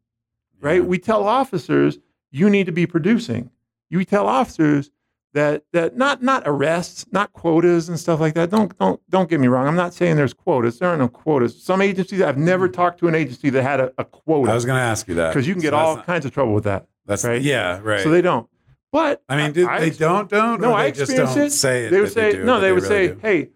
[0.59, 0.87] right Yeah.
[0.87, 1.99] we tell officers
[2.31, 3.51] you need to be producing
[3.89, 4.89] you tell officers
[5.33, 9.39] that that not not arrests not quotas and stuff like that don't don't don't get
[9.39, 12.67] me wrong i'm not saying there's quotas there are no quotas some agencies i've never
[12.67, 12.73] mm.
[12.73, 15.29] talked to an agency that had a quota I was going to ask you that
[15.29, 17.41] because you can get So that's all not- kinds of trouble with that That's right?
[17.41, 18.01] Yeah, right.
[18.01, 18.47] so they don't
[18.93, 20.61] but I mean, do, I- they don't don't.
[20.61, 21.51] no, or I they just experienced don't it.
[21.51, 21.89] say it.
[21.89, 22.53] They would that say do, no.
[22.55, 23.19] but They, would really say, do.
[23.21, 23.49] "Hey,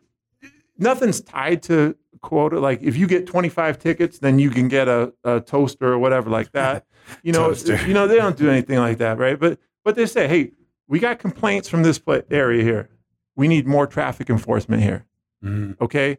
[0.78, 2.60] nothing's tied to quota.
[2.60, 6.30] Like if you get 25 tickets, then you can get a, a toaster or whatever
[6.30, 6.86] like that.
[7.24, 9.40] You know, you know they don't do anything like that, right?
[9.40, 10.52] But but they say, hey,
[10.90, 12.90] we got complaints from this pla- area here.
[13.38, 15.06] We need more traffic enforcement here.
[15.42, 15.80] Mhm.
[15.80, 16.18] Okay,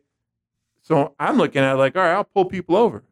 [0.80, 3.04] so I'm looking at it like, all right, I'll pull people over.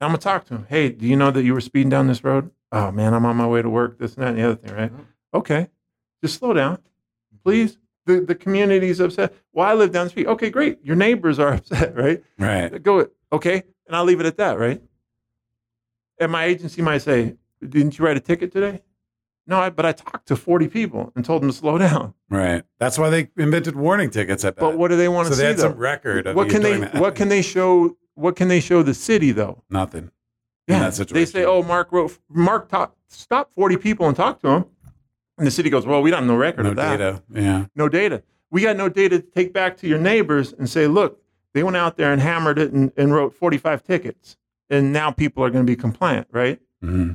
[0.00, 0.66] I'm gonna talk to them.
[0.70, 2.50] Hey, do you know that you were speeding down this road?
[2.72, 3.98] Oh man, I'm on my way to work.
[3.98, 4.92] This and that and the other thing, right?
[5.34, 5.68] Okay,
[6.22, 6.78] just slow down,
[7.44, 7.78] please.
[8.06, 9.34] The the community's upset.
[9.52, 10.26] Well, I live down the street.
[10.26, 10.78] Okay, great.
[10.84, 12.22] Your neighbors are upset, right?
[12.38, 12.82] Right.
[12.82, 14.80] Go okay, and I'll leave it at that, right?
[16.20, 17.34] And my agency might say,
[17.66, 18.82] "Didn't you write a ticket today?"
[19.46, 22.14] No, I, but I talked to 40 people and told them to slow down.
[22.30, 22.62] Right.
[22.78, 24.42] That's why they invented warning tickets.
[24.42, 24.58] I bet.
[24.60, 25.46] But what do they want so to they see?
[25.48, 25.62] had though?
[25.70, 26.94] some record of what can they that.
[26.94, 27.96] What can they show?
[28.14, 29.62] What can they show the city though?
[29.68, 30.10] Nothing.
[30.68, 31.14] in that situation.
[31.14, 32.18] they say, "Oh, Mark wrote.
[32.30, 34.64] Mark talk, stopped 40 people and talked to them,"
[35.38, 36.96] and the city goes, "Well, we don't have no record no of that.
[36.98, 37.22] data.
[37.32, 37.66] Yeah.
[37.74, 38.22] No data.
[38.50, 41.20] We got no data to take back to your neighbors and say, look,
[41.54, 44.36] they went out there and hammered it and, and wrote 45 tickets,
[44.70, 47.12] and now people are going to be compliant, right?" hmm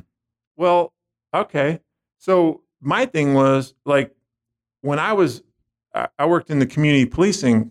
[0.56, 0.92] Well,
[1.32, 1.80] okay.
[2.18, 4.14] So my thing was like
[4.82, 5.42] when I was,
[5.94, 7.70] I I worked in the community policing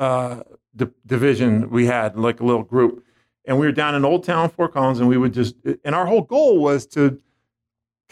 [0.00, 0.42] uh,
[0.74, 1.70] di- division.
[1.70, 3.04] We had like a little group,
[3.44, 6.06] and we were down in Old Town, Fort Collins, and we would just, and our
[6.06, 7.20] whole goal was to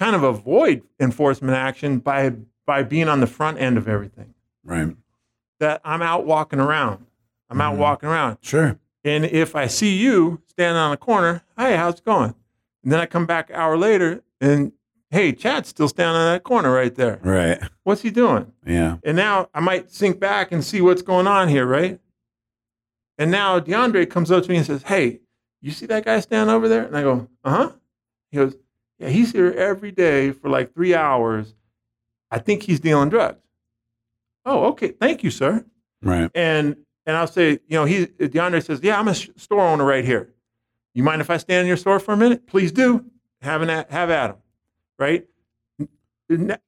[0.02, 2.32] kind of avoid enforcement action by
[2.66, 4.34] by being on the front end of everything.
[4.64, 4.96] Right.
[5.60, 7.06] That I'm out walking around.
[7.48, 7.78] I'm out Mhm.
[7.78, 8.38] walking around.
[8.40, 8.78] Sure.
[9.04, 12.34] And if I see you standing on a corner, hey, how's it going?
[12.82, 14.72] And then I come back an hour later and
[15.10, 17.20] hey, Chad's still standing on that corner right there.
[17.22, 17.60] Right.
[17.84, 18.50] What's he doing?
[18.66, 18.96] Yeah.
[19.04, 22.00] And now I might sink back and see what's going on here, right?
[23.18, 25.20] And now DeAndre comes up to me and says, Hey,
[25.60, 26.86] you see that guy standing over there?
[26.86, 27.72] And I go, Uh huh.
[28.32, 28.56] He goes,
[28.98, 31.54] Yeah, he's here every day for like three hours.
[32.30, 33.38] I think he's dealing drugs.
[34.44, 34.88] Oh, okay.
[34.88, 35.64] Thank you, sir
[36.02, 36.30] Right.
[36.34, 36.76] and
[37.06, 40.30] and I'll say, you know, he DeAndre says, yeah, I'm a store owner right here.
[40.94, 42.46] You mind if I stand in your store for a minute?
[42.46, 43.04] Please do.
[43.40, 44.36] Have an at, have at him,
[44.98, 45.26] right?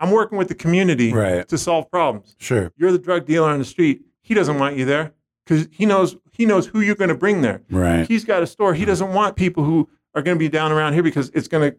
[0.00, 1.46] I'm working with the community Right.
[1.48, 2.36] to solve problems.
[2.38, 2.70] Sure.
[2.76, 4.02] You're the drug dealer on the street.
[4.22, 5.12] He doesn't want you there
[5.46, 7.62] because he knows he knows who you're going to bring there.
[7.70, 8.06] Right.
[8.06, 8.74] He's got a store.
[8.74, 11.70] He doesn't want people who are going to be down around here because it's going
[11.72, 11.78] to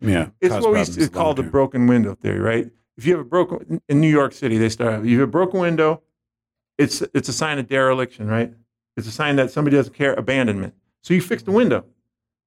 [0.00, 0.28] Yeah.
[0.40, 2.70] it's what we used to call the broken window theory, right?
[2.96, 5.04] If you have a broken in New York City, they start.
[5.04, 6.02] You have a broken window.
[6.78, 8.52] It's it's a sign of dereliction, right?
[8.96, 10.74] It's a sign that somebody doesn't care, abandonment.
[11.02, 11.84] So you fix the window.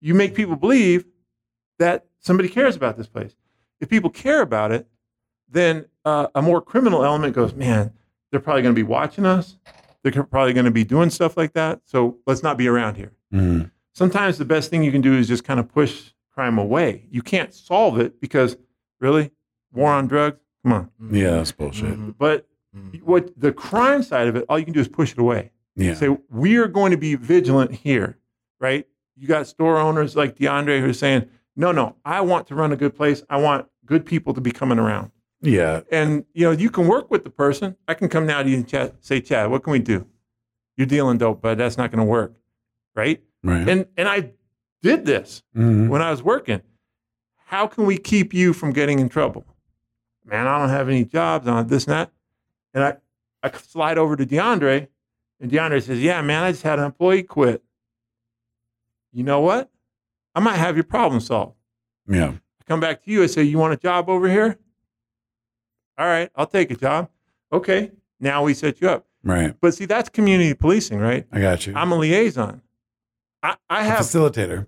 [0.02, 1.06] You make people believe
[1.78, 3.36] that somebody cares about this place.
[3.80, 4.88] If people care about it,
[5.48, 7.94] then uh, a more criminal element goes, man,
[8.32, 9.58] they're probably going to be watching us.
[10.04, 11.82] They're probably going to be doing stuff like that.
[11.86, 13.70] So let's not be around here Mhm.
[13.94, 17.06] sometimes the best thing you can do is just kind of push crime away.
[17.12, 18.56] You can't solve it because
[19.02, 19.32] really,
[19.74, 20.90] war on drugs, come on.
[21.12, 21.98] Yeah, that's bullshit.
[22.00, 22.16] Mhm.
[22.18, 23.02] But Mhm.
[23.04, 25.52] what the crime side of it, all you can do is push it away.
[25.76, 25.96] Yeah.
[25.96, 28.18] Say we are going to be vigilant here,
[28.62, 28.88] right?
[29.18, 31.26] You got store owners like DeAndre who are saying,
[31.58, 33.22] no, no, I want to run a good place.
[33.30, 35.12] I want good people to be coming around.
[35.42, 35.82] Yeah.
[35.92, 37.76] And you know, you can work with the person.
[37.86, 40.08] I can come now to you and chat, say, Chad, what can we do?
[40.78, 42.34] You're dealing dope, but that's not going to work,
[42.96, 43.22] right?
[43.44, 43.68] Right.
[43.68, 44.32] And and I
[44.82, 45.90] did this Mhm.
[45.90, 46.62] when I was working.
[47.46, 49.46] How can we keep you from getting in trouble?
[50.26, 51.48] Man, I don't have any jobs.
[51.48, 52.12] on this and that.
[52.74, 52.98] And I,
[53.42, 54.88] I slide over to DeAndre,
[55.40, 57.64] and DeAndre says, Yeah, man, I just had an employee quit.
[59.12, 59.72] You know what?
[60.36, 61.56] I might have your problem solved.
[62.08, 62.30] Yeah.
[62.34, 63.24] I come back to you.
[63.24, 64.58] I say, You want a job over here?
[65.98, 67.10] All right, I'll take a job.
[67.52, 69.08] Okay, now we set you up.
[69.24, 69.54] Right.
[69.60, 71.26] But see, that's community policing, right?
[71.32, 71.74] I got you.
[71.76, 72.62] I'm a liaison.
[73.44, 74.68] I, I a have, facilitator.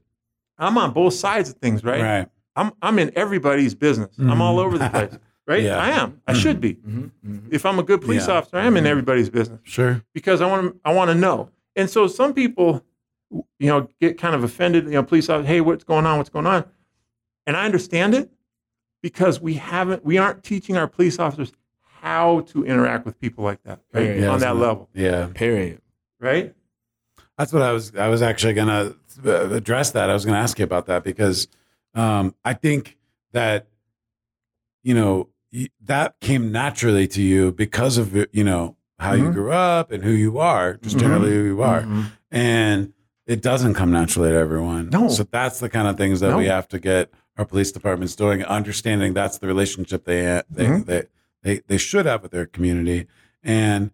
[0.57, 2.01] I'm on both sides of things, right?
[2.01, 2.27] Right.
[2.55, 4.15] I'm I'm in everybody's business.
[4.19, 5.17] I'm all over the place,
[5.47, 5.63] right?
[5.63, 5.77] Yeah.
[5.77, 6.21] I am.
[6.27, 6.75] I should be.
[6.75, 7.11] Mhm.
[7.25, 7.41] Mhm.
[7.51, 8.35] If I'm a good police Yeah.
[8.35, 10.01] officer, I'm in everybody's business Sure.
[10.13, 11.49] because I want to I want to know.
[11.75, 12.83] And so some people,
[13.31, 14.85] you know, get kind of offended.
[14.85, 16.17] You know, police officer, hey, what's going on?
[16.17, 16.65] What's going on?
[17.47, 18.29] And I understand it
[19.01, 21.53] because we haven't we aren't teaching our police officers
[22.01, 24.17] how to interact with people like that right?
[24.19, 24.59] Yeah, on that isn't it?
[24.59, 25.27] level, Yeah.
[25.33, 25.81] Period.
[26.19, 26.53] right?
[27.41, 27.95] That's what I was.
[27.95, 30.11] I was actually going to address that.
[30.11, 31.47] I was going to ask you about that because
[31.95, 32.99] um, I think
[33.31, 33.65] that
[34.83, 35.27] you know
[35.85, 39.33] that came naturally to you because of you know how you Mhm.
[39.33, 40.99] grew up and who you are, just Mhm.
[40.99, 42.11] generally who you are, Mhm.
[42.29, 42.93] and
[43.25, 44.89] it doesn't come naturally to everyone.
[44.91, 45.07] No.
[45.09, 46.37] so that's the kind of things that No.
[46.37, 50.85] we have to get our police departments doing, understanding that's the relationship they they Mhm.
[50.85, 51.03] they,
[51.41, 53.07] they they should have with their community,
[53.41, 53.89] and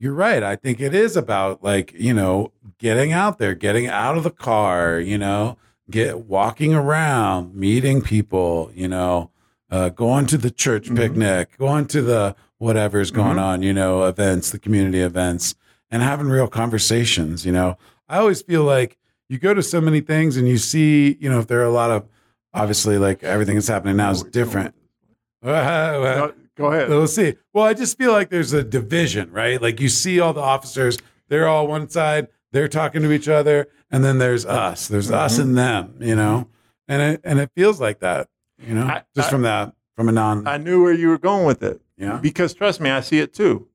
[0.00, 0.42] you're right.
[0.42, 4.30] I think it is about like, you know, getting out there, getting out of the
[4.30, 5.56] car, you know,
[5.90, 9.30] get walking around, meeting people, you know,
[9.70, 10.96] uh, going to the church Mhm.
[10.96, 13.42] picnic, going to the whatever's going Mhm.
[13.42, 15.54] on, you know, events, the community events,
[15.90, 17.76] and having real conversations, you know.
[18.08, 18.96] I always feel like
[19.28, 21.70] you go to so many things and you see, you know, if there are a
[21.70, 22.04] lot of
[22.52, 24.74] obviously like everything that's happening now is different.
[25.42, 26.88] No, go ahead.
[26.88, 27.34] We'll see.
[27.52, 29.60] Well, I just feel like there's a division, right?
[29.60, 30.98] Like you see all the officers,
[31.28, 34.88] they're all one side, they're talking to each other, and then there's us.
[34.88, 35.42] There's us Mhm.
[35.42, 36.48] and them, you know?
[36.88, 40.08] And it and it feels like that, you know, I- just I- from that from
[40.08, 42.18] a non I knew where you were going with it yeah.
[42.20, 43.68] because trust me, I see it too.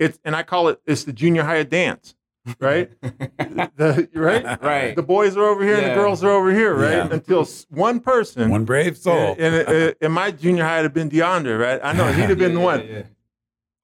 [0.00, 2.15] It's and I call it it's the junior high dance,
[2.60, 2.90] right?
[3.00, 4.62] the, right?
[4.62, 4.96] Right.
[4.96, 6.92] The boys are over here and the girls are over here, right?
[6.92, 7.08] Yeah.
[7.10, 9.34] Until one person, One brave soul.
[9.38, 11.80] and, and, and my junior high had been DeAndre, right?
[11.82, 13.02] I know he'd have been the one Yeah, yeah.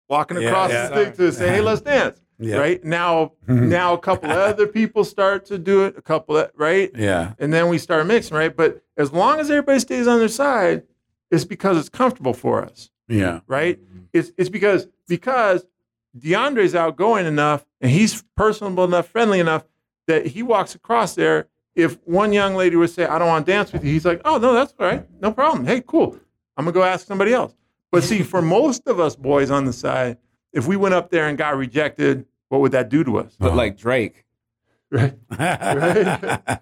[0.09, 0.89] walking across yeah.
[0.89, 2.57] the stage to say, "Hey, let's dance." yeah.
[2.57, 5.97] Right now, now a couple of other people start to do it.
[5.97, 6.91] A couple, of, right?
[6.95, 7.35] Yeah.
[7.39, 8.55] and then we start mixing, right?
[8.57, 10.83] But as long as everybody stays on their side,
[11.31, 13.41] it's because it's comfortable for us, Yeah.
[13.47, 13.79] right?
[14.13, 15.65] It's it's because because
[16.19, 19.65] DeAndre's outgoing enough and he's personable enough, friendly enough
[20.07, 21.49] that he walks across there.
[21.75, 24.21] If one young lady would say, "I don't want to dance with you," he's like,
[24.25, 25.67] "Oh no, that's all right, no problem.
[25.67, 26.19] Hey, cool.
[26.57, 27.55] I'm gonna go ask somebody else."
[27.91, 30.17] But see, for most of us boys on the side,
[30.53, 33.37] if we went up there and got rejected, what would that do to us?
[33.39, 33.57] But uh-huh.
[33.57, 34.25] like Drake,
[34.91, 35.15] Right?
[35.39, 36.61] right.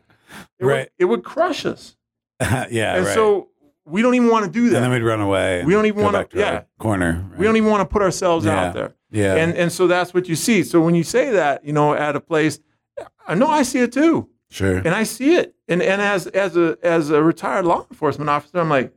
[0.59, 1.97] It would, it would crush us.
[2.41, 2.97] yeah.
[2.97, 3.15] and right.
[3.15, 3.49] so
[3.85, 4.77] we don't even want to do that.
[4.77, 5.65] and then we'd run away.
[5.65, 6.63] We don't even back to yeah.
[6.79, 7.29] corner.
[7.37, 8.67] we don't even want to put ourselves Yeah.
[8.69, 8.95] out there.
[9.11, 9.35] Yeah.
[9.37, 10.63] And and so that's what you see.
[10.63, 12.61] So when you say that, you know, at a place,
[13.27, 14.29] I know I see it too.
[14.51, 14.77] sure.
[14.77, 15.55] And I see it.
[15.69, 18.93] And and as as a as a retired law enforcement officer, I'm like,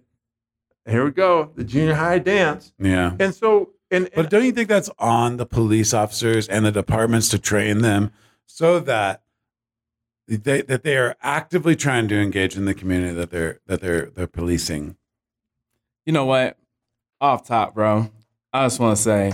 [0.88, 2.74] here we go, the junior high dance.
[2.78, 3.16] Yeah.
[3.20, 6.72] And so and, and But don't you think that's on the police officers and the
[6.72, 8.12] departments to train them
[8.46, 9.23] so that
[10.28, 14.08] they that they are actively trying to engage in the community that they're that they're
[14.08, 14.98] they're policing?
[16.06, 16.58] you know what?
[17.22, 18.10] Off top, bro.
[18.52, 19.34] I just want to say,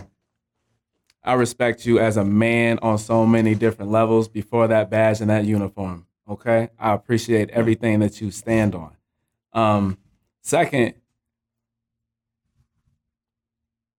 [1.24, 5.30] I respect you as a man on so many different levels before that badge and
[5.32, 6.06] that uniform.
[6.30, 8.96] Okay, I appreciate everything that you stand on.
[9.52, 9.98] Um,
[10.42, 10.94] second,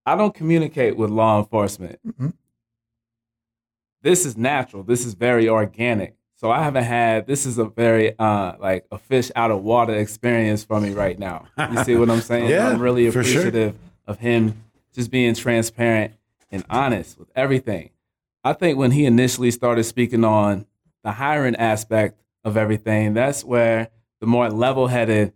[0.07, 1.99] I don't communicate with law enforcement.
[2.07, 2.35] Mhm.
[4.03, 4.85] This is natural.
[4.85, 6.15] This is very organic.
[6.41, 7.27] So I haven't had.
[7.27, 11.19] This is a very uh like a fish out of water experience for me right
[11.19, 11.45] now.
[11.71, 12.49] You see what I'm saying?
[12.51, 13.41] Yeah, I'm really for sure.
[13.43, 13.75] appreciative
[14.07, 14.65] of him
[14.95, 16.15] just being transparent
[16.51, 17.91] and honest with everything.
[18.43, 20.65] I think when he initially started speaking on
[21.05, 25.35] the hiring aspect of everything, that's where the more level headed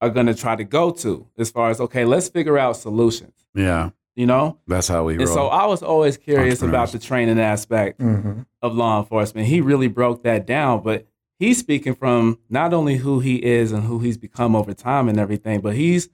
[0.00, 3.34] are going to try to go to as far as, okay, let's figure out solutions,
[3.54, 4.58] Yeah, you know?
[4.66, 5.34] that's how we And roll.
[5.34, 8.46] so I was always curious about the training aspect Mhm.
[8.62, 9.46] of law enforcement.
[9.46, 11.06] He really broke that down, but
[11.38, 15.18] he's speaking from not only who he is and who he's become over time and
[15.18, 16.08] everything, but he's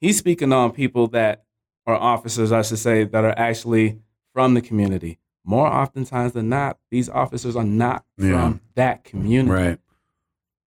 [0.00, 1.44] he's speaking on people that
[1.86, 3.98] are officers, I should say, that are actually
[4.32, 5.18] from the community.
[5.46, 8.32] More oftentimes than not, these officers are not Yeah.
[8.32, 9.50] from that community.
[9.50, 9.78] right.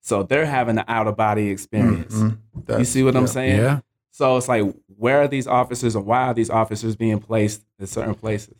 [0.00, 2.14] So they're having an out of body experience.
[2.14, 2.38] Mhm.
[2.78, 3.56] You see what I'm saying?
[3.60, 3.80] Yeah.
[4.16, 4.64] So it's like,
[4.96, 8.54] where are these officers and why are these officers being placed in certain places?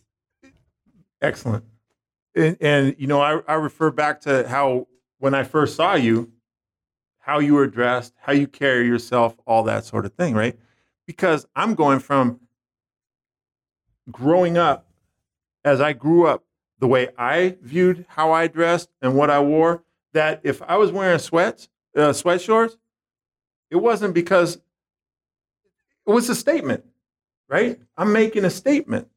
[1.22, 1.64] Excellent.
[2.34, 4.86] And, and you know, I, I refer back to how
[5.16, 6.30] when I first saw you,
[7.20, 10.58] how you were dressed, how you carry yourself, all that sort of thing, right?
[11.06, 12.38] Because I'm going from
[14.10, 14.86] growing up,
[15.64, 16.44] as I grew up,
[16.80, 20.92] the way I viewed how I dressed and what I wore, that if I was
[20.92, 22.12] wearing sweats, uh,
[23.70, 24.58] it wasn't because
[26.06, 26.84] it was a statement,
[27.48, 27.80] right?
[27.96, 29.08] I'm making a statement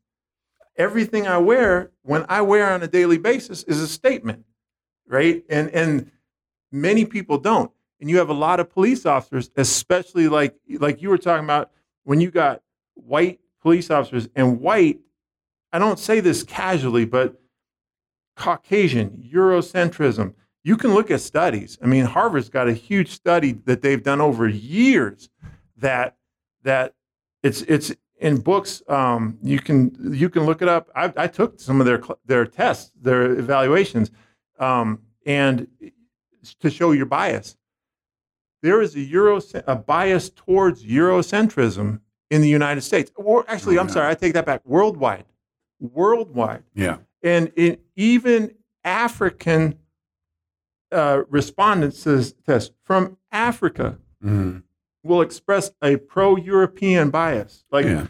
[0.80, 4.46] everything I wear, when I wear on a daily basis, is a statement,
[5.06, 5.44] right?
[5.50, 6.10] And and
[6.72, 7.72] many people don't.
[8.00, 11.70] And you have a lot of police officers, especially like like you were talking about
[12.06, 12.64] when you got
[12.96, 15.00] white police officers and white.
[15.72, 17.40] I don't say this casually, but
[18.36, 20.34] Caucasian Eurocentrism.
[20.64, 21.78] You can look at studies.
[21.82, 25.30] I mean, Harvard's got a huge study that they've done over years
[25.78, 26.18] that
[26.64, 26.94] that
[27.44, 28.82] it's it's in books.
[28.88, 30.90] Um, you can you can look it up.
[30.96, 34.12] I, I took some of their their tests, their evaluations,
[34.60, 35.68] um, and
[36.60, 37.56] to show your bias.
[38.62, 43.10] there is a Euro a bias towards Eurocentrism in the United States.
[43.16, 43.94] Or actually, Oh, I'm yeah.
[43.94, 44.62] sorry, I take that back.
[44.66, 45.26] Worldwide,
[45.80, 46.98] worldwide, Yeah.
[47.24, 48.54] and in even
[48.84, 49.80] African
[50.92, 52.04] uh, respondents
[52.46, 54.64] test from Africa Mhm.
[55.04, 58.08] Will express a pro-European bias, like yeah.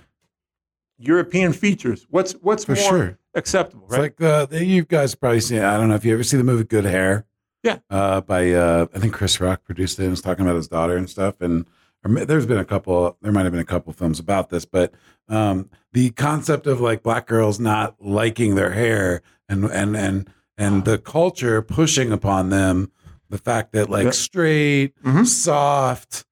[0.97, 2.05] European features.
[2.09, 3.19] What's what's For more sure.
[3.35, 4.01] acceptable, It's right?
[4.19, 5.61] like uh, you guys probably seen.
[5.61, 7.25] I don't know if you ever see the movie Good Hair.
[7.63, 7.79] Yeah.
[7.89, 10.95] Uh, by uh, I think Chris Rock produced it and was talking about his daughter
[10.97, 11.35] and stuff.
[11.41, 11.65] And
[12.05, 13.17] or there's been a couple.
[13.21, 14.93] There might have been a couple films about this, but
[15.27, 20.85] um, the concept of like black girls not liking their hair and and and and
[20.85, 22.91] the culture pushing upon them
[23.29, 24.11] the fact that like Yeah.
[24.11, 25.25] straight, Mhm.
[25.25, 26.25] soft,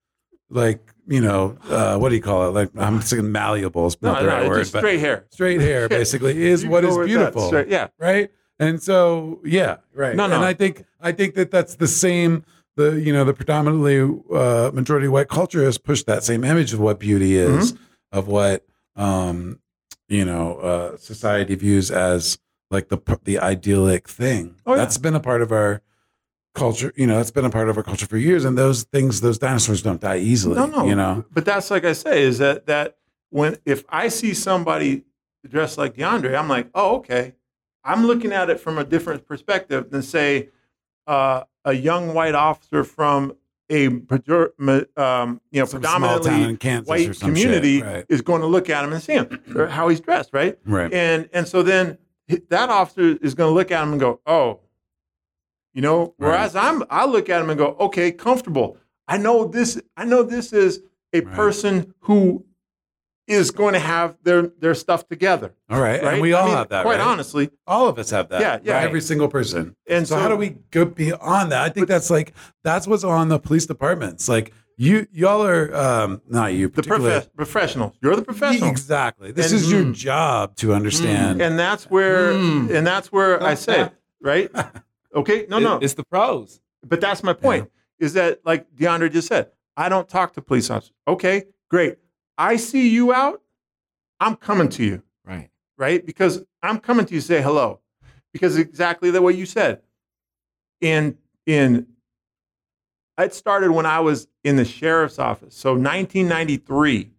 [0.50, 0.80] like
[1.10, 2.52] you know, uh, what do you call it?
[2.52, 5.26] Like I'm saying malleable is no, not the no, right word, but straight hair.
[5.30, 8.30] straight hair basically is what is beautiful straight- yeah, right
[8.60, 10.36] and so yeah right No, no.
[10.36, 12.44] and i think i think that that's the same
[12.76, 14.00] the you know the predominantly
[14.34, 18.18] uh majority white culture has pushed that same image of what beauty is Mm-hmm.
[18.18, 19.60] of what um
[20.10, 22.40] you know uh society views as
[22.72, 24.78] like the the idyllic thing Oh, yeah.
[24.80, 25.82] that's been a part of our
[26.58, 29.22] culture you know it's been a part of our culture for years and those things
[29.22, 30.86] those dinosaurs don't die easily No, no.
[30.86, 32.98] you know But that's like I say, is that that
[33.30, 35.04] when if I see somebody
[35.48, 37.34] dressed like DeAndre, I'm like, oh, okay.
[37.84, 40.50] I'm looking at it from a different perspective than say
[41.06, 43.36] uh, a young white officer from
[43.72, 47.82] a um, you know Some small town predominantly in Kansas or white some shit, community
[47.82, 48.06] right.
[48.10, 50.58] is going to look at him and see him or how he's dressed, right?
[50.66, 51.98] right And and so then
[52.50, 54.60] that officer is going to look at him and go, oh,
[55.78, 56.14] you know.
[56.18, 58.78] Whereas I'm, I look at him and go, okay, comfortable.
[59.08, 59.80] I know this.
[59.96, 60.82] I know this is
[61.14, 61.36] a Right.
[61.36, 62.44] person who
[63.28, 66.14] is going to have their their stuff together, all right, right?
[66.14, 67.08] and we I all mean, have that Quite right?
[67.08, 68.40] honestly, All of us have that.
[68.42, 68.74] Yeah, yeah.
[68.76, 68.84] right?
[68.84, 69.76] Every single person.
[69.88, 71.62] and So, how do we go beyond that?
[71.62, 74.28] I think that's like that's what's on the police departments.
[74.30, 77.10] Like you, y'all are um, not you, the particularly.
[77.22, 77.94] prof- professionals?
[78.02, 79.32] You're the professional, Exactly.
[79.32, 79.94] This And- is your Mm.
[79.94, 81.42] job to understand.
[81.42, 82.74] and that's where Mm.
[82.74, 83.90] and that's where I say,
[84.22, 84.50] right?
[85.16, 86.60] Okay, no, It- no, It's the pros.
[86.86, 87.70] But that's my point.
[88.00, 89.52] Is that like DeAndre just said?
[89.76, 90.94] I don't talk to police officers.
[91.08, 91.98] Okay, great.
[92.38, 93.42] I see you out.
[94.20, 95.50] I'm coming to you, Right.
[95.78, 96.04] right?
[96.06, 97.80] Because I'm coming to you to say hello.
[98.34, 99.82] Because exactly the way you said.
[100.82, 101.88] In in
[103.18, 105.56] it started when I was in the sheriff's office.
[105.56, 107.12] So 1993,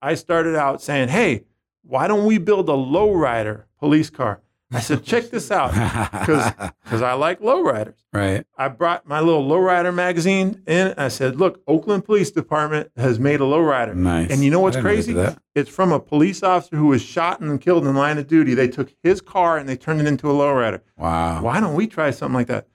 [0.00, 1.44] I started out saying, "Hey,
[1.82, 4.40] why don't we build a lowrider police car?"
[4.72, 5.70] I said, "Check this out,
[6.12, 8.46] because I like lowriders." right.
[8.56, 10.94] I brought my little lowrider magazine in.
[10.96, 14.30] I said, "Look, Oakland Police Department has made a lowrider." Nice.
[14.30, 15.40] And you know what's I didn't know they crazy?
[15.54, 18.54] It's from a police officer who was shot and killed in the line of duty.
[18.54, 20.80] They took his car and they turned it into a lowrider.
[20.96, 21.42] Wow.
[21.42, 22.66] Why don't we try something like that?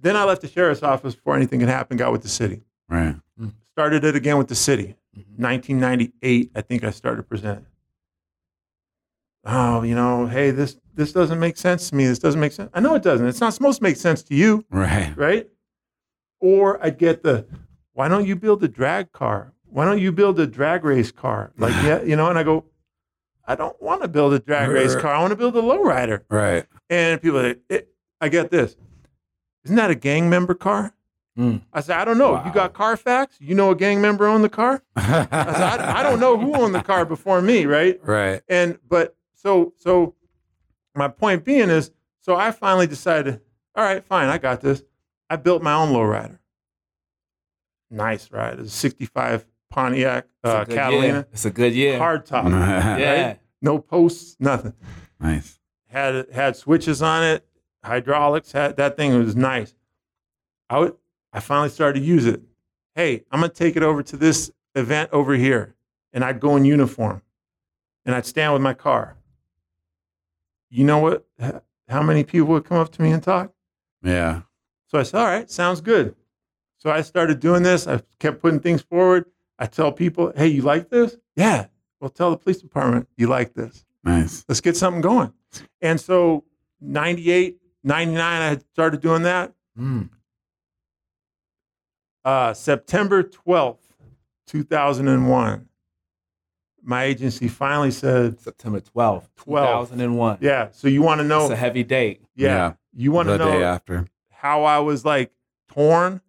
[0.00, 2.62] Then I left the sheriff's office before anything could happen, Got with the city.
[2.88, 3.16] Right.
[3.72, 4.94] Started it again with the city.
[5.16, 5.42] Mm-hmm.
[5.42, 7.66] 1998, I think I started presenting.
[9.46, 12.06] Oh, you know, hey, this this doesn't make sense to me.
[12.06, 12.70] This doesn't make sense.
[12.72, 13.26] I know it doesn't.
[13.26, 15.12] It's not supposed to make sense to you Right.
[15.16, 15.48] right?
[16.40, 17.46] Or I'd get the,
[17.92, 19.52] why don't you build a drag car?
[19.64, 21.52] Why don't you build a drag race car?
[21.58, 22.64] Like, yeah, you know, and I go,
[23.46, 25.12] I don't want to build a drag race car.
[25.14, 26.22] I want to build a lowrider.
[26.30, 26.64] Right.
[26.88, 27.88] And people, are like, it,
[28.20, 28.76] I get this.
[29.64, 30.94] Isn't that a gang member car?
[31.38, 31.62] Mm.
[31.72, 32.32] I said, I don't know.
[32.32, 32.44] Wow.
[32.46, 33.36] You got Carfax?
[33.40, 34.82] You know a gang member owned the car?
[34.96, 37.98] I said, I, I don't know who owned the car before me, right?
[38.04, 38.42] right.
[38.48, 40.14] And but so so
[40.94, 41.90] my point being is
[42.20, 43.40] so I finally decided,
[43.74, 44.82] all right, fine, I got this.
[45.28, 46.38] I built my own lowrider.
[47.90, 48.58] Nice ride.
[48.58, 51.06] It's a 65 Pontiac It's a uh, good Catalina.
[51.06, 51.26] year.
[51.32, 51.98] It's a good year.
[51.98, 52.46] Hard top.
[53.00, 53.36] Yeah.
[53.60, 54.74] No posts, nothing.
[55.20, 55.58] Nice.
[55.88, 57.46] Had had switches on it,
[57.82, 59.74] hydraulics, had that thing was nice.
[60.68, 60.96] I would
[61.32, 62.42] I finally started to use it.
[62.94, 65.74] Hey, I'm gonna take it over to this event over here.
[66.12, 67.22] And I'd go in uniform
[68.06, 69.16] and I'd stand with my car.
[70.74, 71.24] You know what?
[71.88, 73.52] How many people would come up to me and talk?
[74.02, 74.40] Yeah.
[74.88, 76.16] So I said, all right, sounds good.
[76.78, 77.86] So I started doing this.
[77.86, 79.26] I kept putting things forward.
[79.56, 81.16] I tell people, hey, you like this?
[81.36, 81.66] Yeah.
[82.00, 83.86] Well, tell the police department you like this.
[84.02, 84.44] Nice.
[84.48, 85.32] Let's get something going.
[85.80, 86.42] And so
[86.80, 89.52] 98, 99, I had started doing that.
[89.78, 90.08] Mm.
[92.24, 93.78] Uh, September 12th,
[94.48, 95.68] 2001,
[96.84, 99.88] my agency finally said, September 12th, 12th.
[99.90, 100.38] 2001.
[100.40, 102.20] yeah, so you want to know, It's a heavy date.
[102.36, 102.72] yeah, Yeah.
[102.94, 104.06] you want to know day after.
[104.30, 105.32] how I was like
[105.68, 106.20] torn,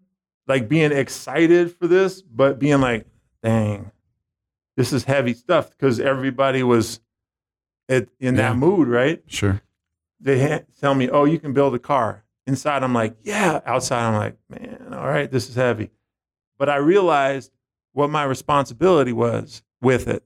[0.48, 3.06] like being excited for this, but being like,
[3.44, 3.92] dang,
[4.78, 7.00] this is heavy stuff because everybody was
[7.90, 8.42] at, in Yeah.
[8.54, 9.22] that mood, right?
[9.28, 9.62] Sure.
[10.20, 12.24] They ha- tell me, oh, you can build a car.
[12.48, 13.60] Inside, I'm like, yeah.
[13.66, 15.92] Outside, I'm like, man, all right, this is heavy.
[16.58, 17.52] but I realized
[17.92, 20.24] what my responsibility was with it.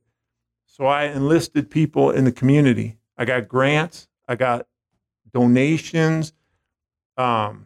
[0.79, 2.97] So I enlisted people in the community.
[3.17, 4.65] I got grants, I got
[5.33, 6.31] donations,
[7.17, 7.65] um,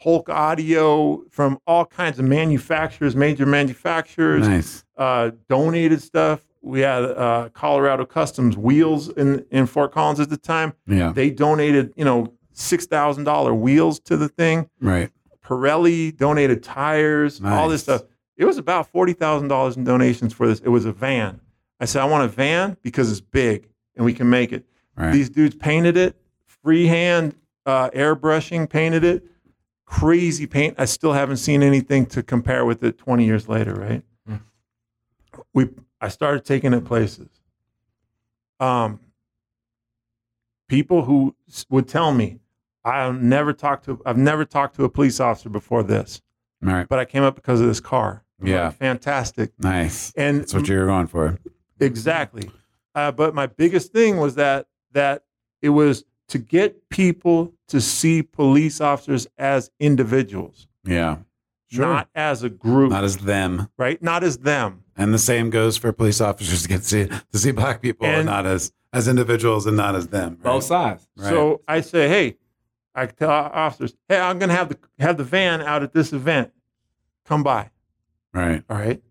[0.00, 4.84] Polk Audio from all kinds of manufacturers, major manufacturers, Nice.
[4.96, 6.44] uh, donated stuff.
[6.60, 10.74] We had uh, Colorado Customs wheels in, in Fort Collins at the time.
[10.86, 11.10] Yeah.
[11.12, 14.70] They donated, you know, six thousand dollar wheels to the thing.
[14.80, 15.10] Right.
[15.44, 18.02] Pirelli donated tires, all this stuff.
[18.36, 20.60] It was about forty thousand dollars in donations for this.
[20.60, 21.40] It was a van.
[21.82, 24.64] I said, I want a van because it's big and we can make it.
[24.96, 25.10] Right.
[25.12, 26.14] These dudes painted it,
[26.46, 27.34] freehand
[27.66, 29.24] uh, airbrushing, painted it,
[29.84, 30.76] crazy paint.
[30.78, 33.74] I still haven't seen anything to compare with it twenty years later.
[33.74, 34.04] Right?
[34.28, 34.36] Hmm.
[35.54, 35.70] We
[36.00, 37.28] I started taking it places.
[38.60, 39.00] Um,
[40.68, 41.34] people who
[41.68, 42.38] would tell me,
[42.84, 46.22] I've never talked to I've never talked to a police officer before this,
[46.60, 46.88] right.
[46.88, 48.22] but I came up because of this car.
[48.40, 48.66] Yeah.
[48.66, 49.50] like, fantastic.
[49.58, 50.12] Nice.
[50.16, 51.38] And That's what you were going for.
[51.84, 52.50] Exactly.
[52.94, 55.24] Uh, but my biggest thing was that that
[55.62, 61.18] it was to get people to see police officers as individuals, Yeah.
[61.70, 61.86] Sure.
[61.86, 63.68] not as a group, Not as them.
[63.78, 64.02] right?
[64.02, 64.84] Not as them.
[64.96, 68.06] And the same goes for police officers to get to see to see black people
[68.06, 70.32] and And- not as as individuals and not as them.
[70.34, 70.42] right?
[70.42, 71.08] Both sides.
[71.16, 71.30] Right.
[71.30, 72.36] So I say, hey,
[72.94, 76.12] I tell officers, hey, I'm going to have the have the van out at this
[76.12, 76.52] event.
[77.24, 77.70] Come by.
[78.34, 78.62] right.
[78.68, 79.02] All right.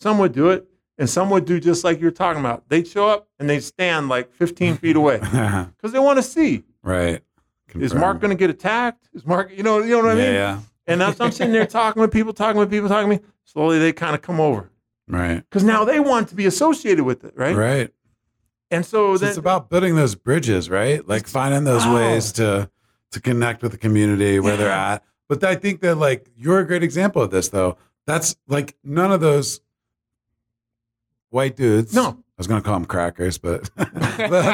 [0.00, 2.68] Some would do it, and some would do just like you're talking about.
[2.68, 6.64] They'd show up and they'd stand like 15 feet away because they want to see.
[6.82, 7.22] right.
[7.74, 9.10] Is Mark going to get attacked?
[9.12, 10.24] Is Mark, you know, you know what I mean?
[10.24, 10.60] Yeah, yeah.
[10.86, 13.78] And as I'm sitting there talking with people, talking with people, talking to me, slowly
[13.78, 14.70] they kind of come over
[15.08, 15.36] Right.
[15.50, 17.54] because now they want to be associated with it, right?
[17.54, 17.90] Right.
[18.70, 21.06] And so, So then, it's about building those bridges, right?
[21.06, 22.70] Like finding those ways to
[23.12, 25.04] to connect with the community where they're at.
[25.28, 27.76] But I think that like you're a great example of this though.
[28.06, 29.60] That's like none of those
[31.36, 31.94] white dudes.
[31.94, 32.06] No.
[32.08, 33.94] I was gonna call them crackers, but, but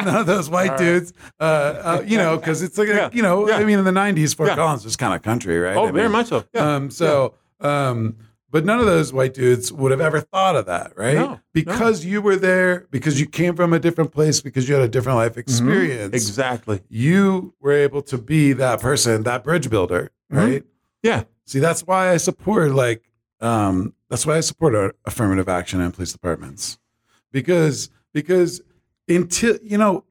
[0.05, 0.77] none of those white right.
[0.77, 1.11] dudes.
[1.39, 3.09] Uh, uh, you know, because it's like Yeah.
[3.11, 3.57] you know, Yeah.
[3.57, 4.55] I mean, in the '90s, Fort Yeah.
[4.55, 5.75] Collins was kind of country, right?
[5.75, 6.43] oh, I very much so.
[6.55, 8.15] Um, so, um,
[8.51, 11.15] but none of those white dudes would have ever thought of that, right?
[11.15, 14.83] No, because you were there, because you came from a different place, because you had
[14.83, 16.13] a different life experience.
[16.13, 16.81] exactly.
[16.87, 20.37] You were able to be that person, that bridge builder, Mhm.
[20.37, 20.63] right?
[21.01, 21.23] Yeah.
[21.45, 23.01] See, that's why I support like,
[23.43, 26.77] um, that's why I support affirmative action in police departments,
[27.31, 28.61] because because
[29.07, 30.05] until you know.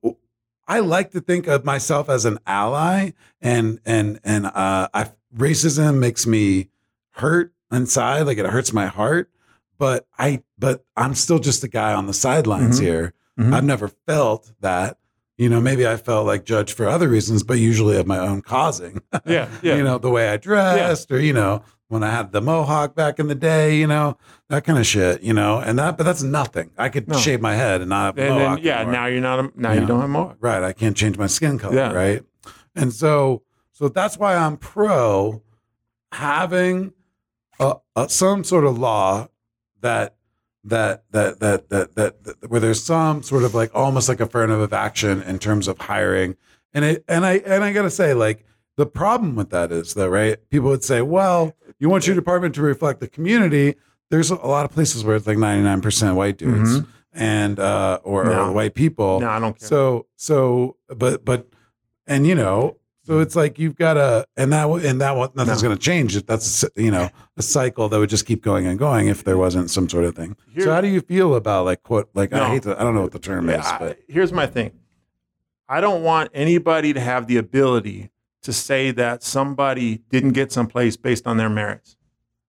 [0.69, 3.11] I like to think of myself as an ally,
[3.43, 6.69] and and and uh, I, racism makes me
[7.11, 9.29] hurt inside, like it hurts my heart.
[9.77, 12.83] But I, but I'm still just a guy on the sidelines Mhm.
[12.85, 13.13] here.
[13.39, 13.53] Mhm.
[13.53, 14.99] I've never felt that.
[15.37, 18.41] You know, maybe I felt like judged for other reasons, but usually of my own
[18.41, 19.03] causing.
[19.27, 19.49] Yeah.
[19.63, 19.75] Yeah.
[19.77, 23.19] you know, the way I dressed, or you know, when I had the mohawk back
[23.19, 24.17] in the day, you know,
[24.49, 25.23] that kind of shit.
[25.23, 26.71] You know, and that, but that's nothing.
[26.79, 27.19] I could No.
[27.19, 28.57] shave my head and not have and mohawk.
[28.57, 28.93] then, yeah, anymore.
[28.95, 29.81] now you're not a, now Yeah.
[29.83, 30.35] you don't have more.
[30.41, 30.63] Right.
[30.63, 31.75] I can't change my skin color.
[31.77, 31.93] Yeah.
[31.93, 32.25] Right.
[32.75, 35.43] And so, so that's why I'm pro
[36.13, 36.95] having
[37.61, 39.29] a, a, some sort of law
[39.83, 40.15] that,
[40.65, 44.73] that, that, that, that, that, that, where there's some sort of like almost like affirmative
[44.73, 46.37] action in terms of hiring.
[46.73, 50.09] And it, and I, and I gotta say, like, the problem with that is though,
[50.09, 50.39] right?
[50.49, 53.75] People would say, well, you want your department to reflect the community.
[54.11, 56.87] There's a lot of places where it's like 99% white dudes Mhm.
[57.13, 58.45] and, uh, or, No.
[58.49, 59.19] or white people.
[59.21, 59.69] No, I don't care.
[59.69, 61.49] So so but but
[62.07, 65.61] and you know so it's like you've got to and that and that one nothing's
[65.63, 65.69] No.
[65.71, 66.15] going to change.
[66.15, 69.37] If That's you know a cycle that would just keep going and going if there
[69.37, 70.37] wasn't some sort of thing.
[70.55, 72.95] Here- so how do you feel about like quote like I hate to I don't
[72.95, 74.71] know what the term is, I- but here's my thing.
[75.69, 78.11] I don't want anybody to have the ability
[78.43, 81.97] to say that somebody didn't get someplace based on their merits.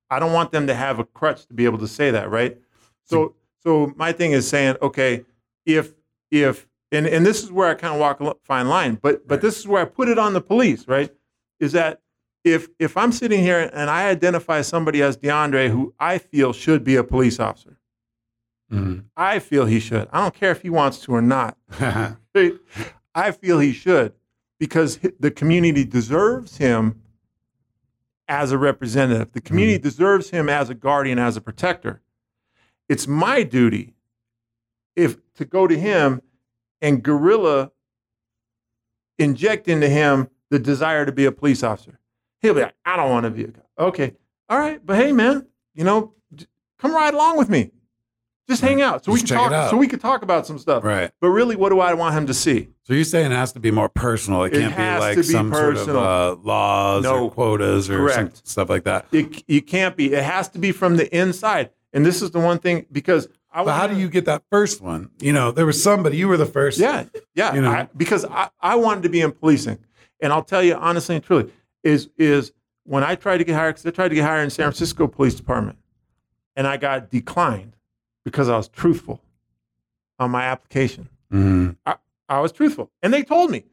[0.09, 2.57] I don't want them to have a crutch to be able to say that, right?
[3.05, 5.25] So, so my thing is saying, okay,
[5.65, 5.93] if
[6.31, 9.41] if and and this is where I kind of walk a fine line, but but
[9.41, 11.11] this is where I put it on the police, right?
[11.59, 12.01] Is that
[12.43, 16.83] if if I'm sitting here and I identify somebody as DeAndre who I feel should
[16.83, 17.77] be a police officer,
[18.71, 19.05] Mhm.
[19.15, 20.07] I feel he should.
[20.11, 21.57] I don't care if he wants to or not.
[23.15, 24.13] I feel he should
[24.63, 27.01] because the community deserves him
[28.29, 29.33] as a representative.
[29.33, 29.81] The community mm.
[29.81, 32.01] deserves him as a guardian, as a protector.
[32.87, 33.93] It's my duty
[34.95, 36.21] if to go to him
[36.81, 37.73] and guerrilla
[39.19, 41.99] inject into him the desire to be a police officer.
[42.41, 43.69] He'll be like, I don't want to be a cop.
[43.77, 44.15] Okay.
[44.47, 44.79] All right.
[44.85, 46.13] But hey, man, you know,
[46.79, 47.71] come ride along with me.
[48.49, 49.53] Just hang out, so we Just can check it talk.
[49.65, 49.69] out.
[49.69, 50.83] So we could talk about some stuff.
[50.83, 51.11] Right.
[51.21, 52.67] But really, what do I want him to see?
[52.83, 54.43] So you're saying it has to be more personal.
[54.43, 55.85] It It can't be like to be some personal.
[55.85, 57.25] sort of uh, laws No.
[57.25, 58.45] or quotas or some Correct.
[58.47, 59.05] stuff like that.
[59.13, 60.13] It, you can't be.
[60.13, 61.69] It has to be from the inside.
[61.93, 63.63] And this is the one thing because I.
[63.63, 65.09] But how do you get that first one?
[65.21, 66.17] You know, there was somebody.
[66.17, 66.79] You were the first.
[66.79, 67.53] Yeah, yeah.
[67.55, 67.71] You know?
[67.71, 69.77] I, because I, I wanted to be in policing,
[70.19, 71.49] and I'll tell you honestly and truly,
[71.83, 72.51] is is
[72.83, 75.07] when I tried to get hired, because I tried to get hired in San Francisco
[75.07, 75.77] Police Department,
[76.57, 77.72] and I got declined
[78.25, 79.21] because I was truthful
[80.19, 81.09] on my application.
[81.31, 81.75] Mhm.
[82.29, 83.65] I was truthful, and they told me,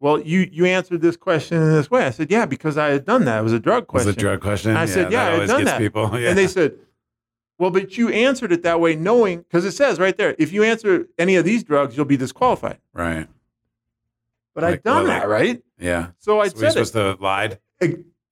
[0.00, 3.04] "Well, you you answered this question in this way." I said, "Yeah, because I had
[3.04, 3.40] done that.
[3.40, 4.76] It was a drug Was question." a drug question?
[4.76, 6.10] I said, "Yeah, I had done that." people.
[6.18, 6.28] Yeah.
[6.30, 6.74] And they said,
[7.58, 10.62] "Well, but you answered it that way, knowing because it says right there, if you
[10.62, 13.28] answer any of these drugs, you'll be disqualified." right.
[14.54, 15.62] But Like, I'd done well, that, right?
[15.78, 16.08] Yeah.
[16.18, 16.72] So I So said it.
[16.72, 17.58] supposed to have lied.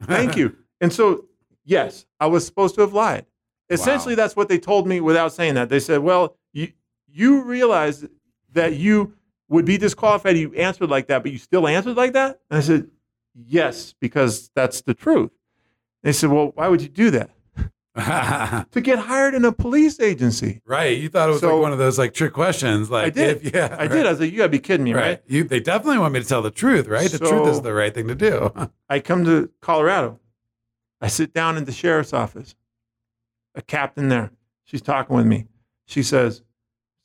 [0.02, 0.56] Thank you.
[0.80, 1.24] And so,
[1.64, 3.26] yes, I was supposed to have lied.
[3.70, 4.16] Essentially, Wow.
[4.22, 5.68] that's what they told me without saying that.
[5.68, 6.72] They said, "Well, you
[7.06, 8.06] you realize
[8.52, 9.14] that you
[9.48, 10.36] would be disqualified.
[10.36, 12.88] if You answered like that, but you still answered like that." And I said,
[13.34, 15.30] "Yes, because that's the truth."
[16.02, 17.30] They said, "Well, why would you do that
[18.72, 20.96] to get hired in a police agency?" right.
[20.96, 22.90] You thought it was So- like one of those like trick questions.
[22.90, 23.36] Like I did.
[23.46, 23.76] if- yeah.
[23.78, 24.06] I did.
[24.06, 25.02] I was like, "You gotta be kidding me, Right.
[25.02, 27.10] right?" You, they definitely want me to tell the truth, right?
[27.10, 28.50] The truth is the right thing to do.
[28.88, 30.20] I come to Colorado.
[31.00, 32.54] I sit down in the sheriff's office.
[33.54, 34.30] A captain there.
[34.64, 35.46] She's talking with me.
[35.86, 36.42] She says,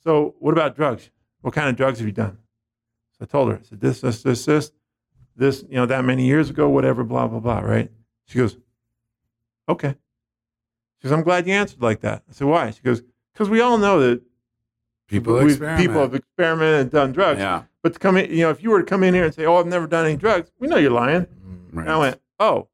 [0.04, 1.10] So, what about drugs?
[1.42, 2.38] What kind of drugs have you done?
[3.18, 4.72] So I told her, I said, This, this, this, this,
[5.36, 7.90] this, you know, that many years ago, whatever, blah, blah, blah, right?
[8.26, 8.58] She goes,
[9.70, 9.96] Okay.
[11.02, 12.24] She goes, I'm glad you answered like that.
[12.30, 12.72] I said, Why?
[12.72, 13.02] She goes,
[13.34, 14.22] Because we all know that
[15.08, 15.38] People
[15.78, 17.40] people have experimented and done drugs.
[17.40, 17.64] yeah.
[17.84, 19.46] But to come in, you know, if you were to come in here and say,
[19.46, 21.28] Oh, I've never done any drugs, we know you're lying.
[21.72, 21.84] Right.
[21.84, 22.68] And I went, Oh,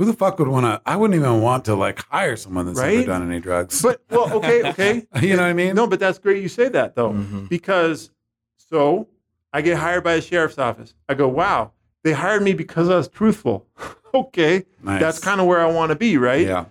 [0.00, 0.80] Who the fuck would want to?
[0.86, 3.82] I wouldn't even want to like hire someone that's never done any drugs.
[3.82, 5.06] but well, okay, okay.
[5.20, 5.74] you know what I mean?
[5.74, 7.50] No, but that's great you say that though, Mhm.
[7.50, 8.10] because
[8.56, 9.08] so
[9.52, 10.94] I get hired by the sheriff's office.
[11.06, 11.72] I go, wow,
[12.02, 13.66] they hired me because I was truthful.
[14.14, 15.00] okay, Nice.
[15.02, 16.46] that's kind of where I want to be, right?
[16.46, 16.64] Yeah.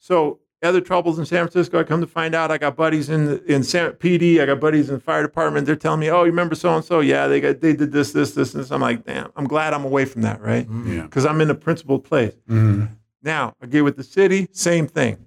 [0.00, 3.24] So other troubles in San Francisco, I come to find out I got buddies in
[3.26, 4.40] the, in San, PD.
[4.40, 5.66] I got buddies in the fire department.
[5.66, 7.00] They're telling me, oh, you remember so and so?
[7.00, 8.70] Yeah, they got they did this, this, this, and this.
[8.70, 10.66] I'm like, damn, I'm glad I'm away from that, right?
[10.86, 11.02] Yeah.
[11.02, 12.34] Because I'm in a principled place.
[12.48, 12.90] Mhm.
[13.22, 15.24] Now, I get with the city, same thing.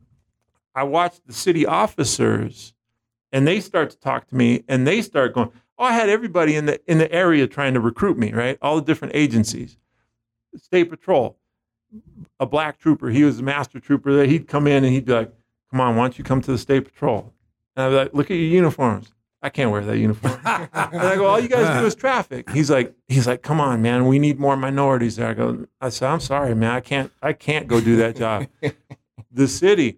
[0.75, 2.73] I watch the city officers
[3.31, 6.55] and they start to talk to me and they start going, Oh, I had everybody
[6.55, 8.57] in the in the area trying to recruit me, right?
[8.61, 9.77] All the different agencies.
[10.55, 11.37] State Patrol,
[12.39, 14.25] a black trooper, he was a master trooper there.
[14.25, 15.31] He'd come in and he'd be like,
[15.71, 17.33] Come on, why don't you come to the State Patrol?
[17.75, 19.13] And I'd be like, Look at your uniforms.
[19.43, 20.39] I can't wear that uniform.
[20.45, 22.49] and I go, all you guys do is traffic.
[22.51, 25.27] He's like, he's like, come on, man, we need more minorities there.
[25.27, 28.47] I go, I said, I'm sorry, man, I can't, I can't go do that job.
[29.33, 29.97] the city,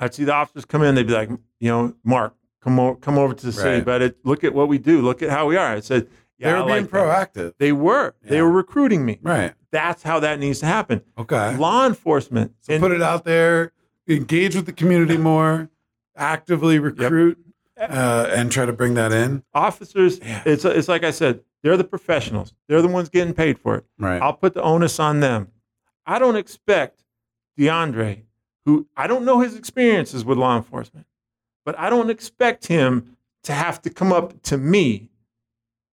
[0.00, 1.30] I'd see the officers come in, they'd be like,
[1.60, 3.84] you know, Mark, come over, come over to the city, Right.
[3.84, 5.68] but it, look at what we do, look at how we are.
[5.74, 7.32] I said, yeah, they were I being like that.
[7.34, 7.54] proactive.
[7.58, 9.20] They were, they were recruiting me.
[9.22, 9.54] Right.
[9.72, 11.02] That's how that needs to happen.
[11.18, 11.56] Okay.
[11.56, 13.72] Law enforcement, So and- put it out there,
[14.06, 15.68] engage with the community more,
[16.16, 17.38] actively recruit,
[17.78, 19.42] uh, and try to bring that in.
[19.54, 20.42] officers, Yeah.
[20.46, 22.54] it's it's like I said, they're the professionals.
[22.68, 23.84] They're the ones getting paid for it.
[23.98, 24.20] Right.
[24.22, 25.48] I'll put the onus on them.
[26.06, 27.04] I don't expect
[27.58, 28.22] DeAndre,
[28.64, 31.06] who I don't know his experiences with law enforcement,
[31.64, 35.10] but I don't expect him to have to come up to me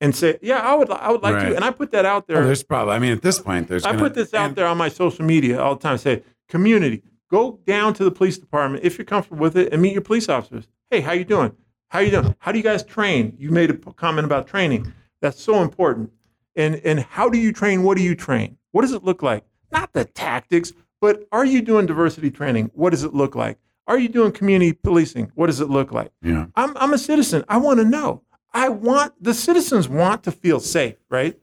[0.01, 1.49] and say, "Yeah, I would, I would like Right.
[1.49, 2.37] to." And I put that out oh, there.
[2.37, 2.93] Well, there's probably.
[2.93, 3.85] I mean, at this point, there's.
[3.85, 5.97] I gonna- put this out and- there on my social media all the time.
[5.97, 9.93] Say, community, go down to the police department if you're comfortable with it, and meet
[9.93, 10.67] your police officers.
[10.89, 11.51] Hey, how you doing?
[11.89, 12.35] How you doing?
[12.39, 13.35] How do you guys train?
[13.37, 14.93] You made a comment about training.
[15.21, 16.11] That's so important.
[16.55, 17.83] And and how do you train?
[17.83, 18.57] What do you train?
[18.71, 19.45] What does it look like?
[19.71, 22.71] Not the tactics, but are you doing diversity training?
[22.73, 23.57] What does it look like?
[23.87, 25.31] Are you doing community policing?
[25.35, 26.11] What does it look like?
[26.21, 26.47] Yeah.
[26.55, 27.43] I'm, I'm a citizen.
[27.47, 28.23] I want to know.
[28.55, 31.37] I want the citizens want to feel safe, right?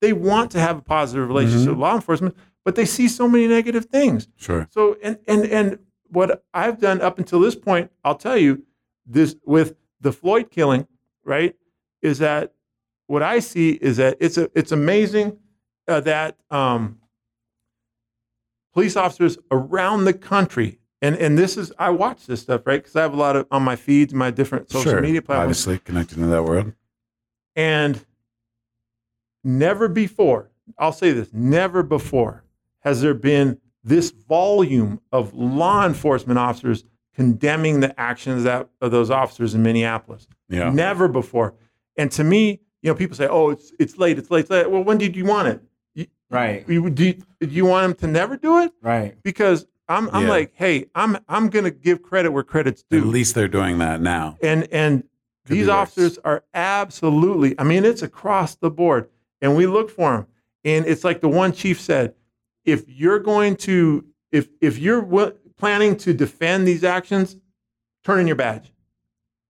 [0.00, 2.34] They want to have a positive relationship with law enforcement,
[2.64, 4.28] but they see so many negative things.
[4.36, 4.66] Sure.
[4.70, 5.78] So, and and and
[6.08, 8.64] what I've done up until this point, I'll tell you,
[9.06, 10.88] this with the Floyd killing,
[11.22, 11.54] right,
[12.00, 12.54] is that
[13.08, 15.36] what I see is that it's a it's amazing
[15.86, 16.98] uh, that um,
[18.72, 20.78] police officers around the country.
[21.04, 23.46] And, and this is I watch this stuff right because I have a lot of
[23.50, 25.00] on my feeds, my different social sure.
[25.02, 26.72] media platforms, Obviously connected to that world.
[27.54, 28.04] and
[29.42, 32.44] never before, I'll say this, never before
[32.80, 39.10] has there been this volume of law enforcement officers condemning the actions that, of those
[39.10, 40.26] officers in Minneapolis.
[40.48, 40.70] Yeah.
[40.70, 41.54] Never before.
[41.96, 44.70] And to me, you know, people say, "Oh, it's it's late, it's late." It's late.
[44.70, 45.60] Well, when did you want it?
[45.94, 46.68] You, Right.
[46.68, 48.72] you, do, you, do you want them to never do it?
[48.82, 49.16] Right.
[49.22, 50.28] Because I'm I'm Yeah.
[50.30, 52.98] like, hey, I'm I'm gonna give credit where credit's due.
[52.98, 54.38] At least they're doing that now.
[54.42, 55.04] and and
[55.46, 59.08] Could these officers are absolutely i mean it's across the board
[59.42, 60.26] and we look for them
[60.64, 62.14] and it's like the one chief said
[62.64, 67.36] if you're going to if if you're w- planning to defend these actions
[68.04, 68.72] turn in your badge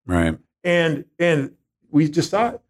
[0.05, 0.37] Right.
[0.65, 1.53] and and
[1.91, 2.61] we just saw it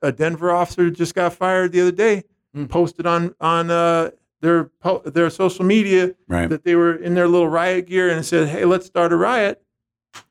[0.00, 2.22] a denver officer just got fired the other day
[2.54, 2.68] Mm.
[2.68, 4.10] posted on on uh
[4.42, 4.70] their
[5.06, 6.48] their social media Right.
[6.50, 9.62] that they were in their little riot gear and said hey let's start a riot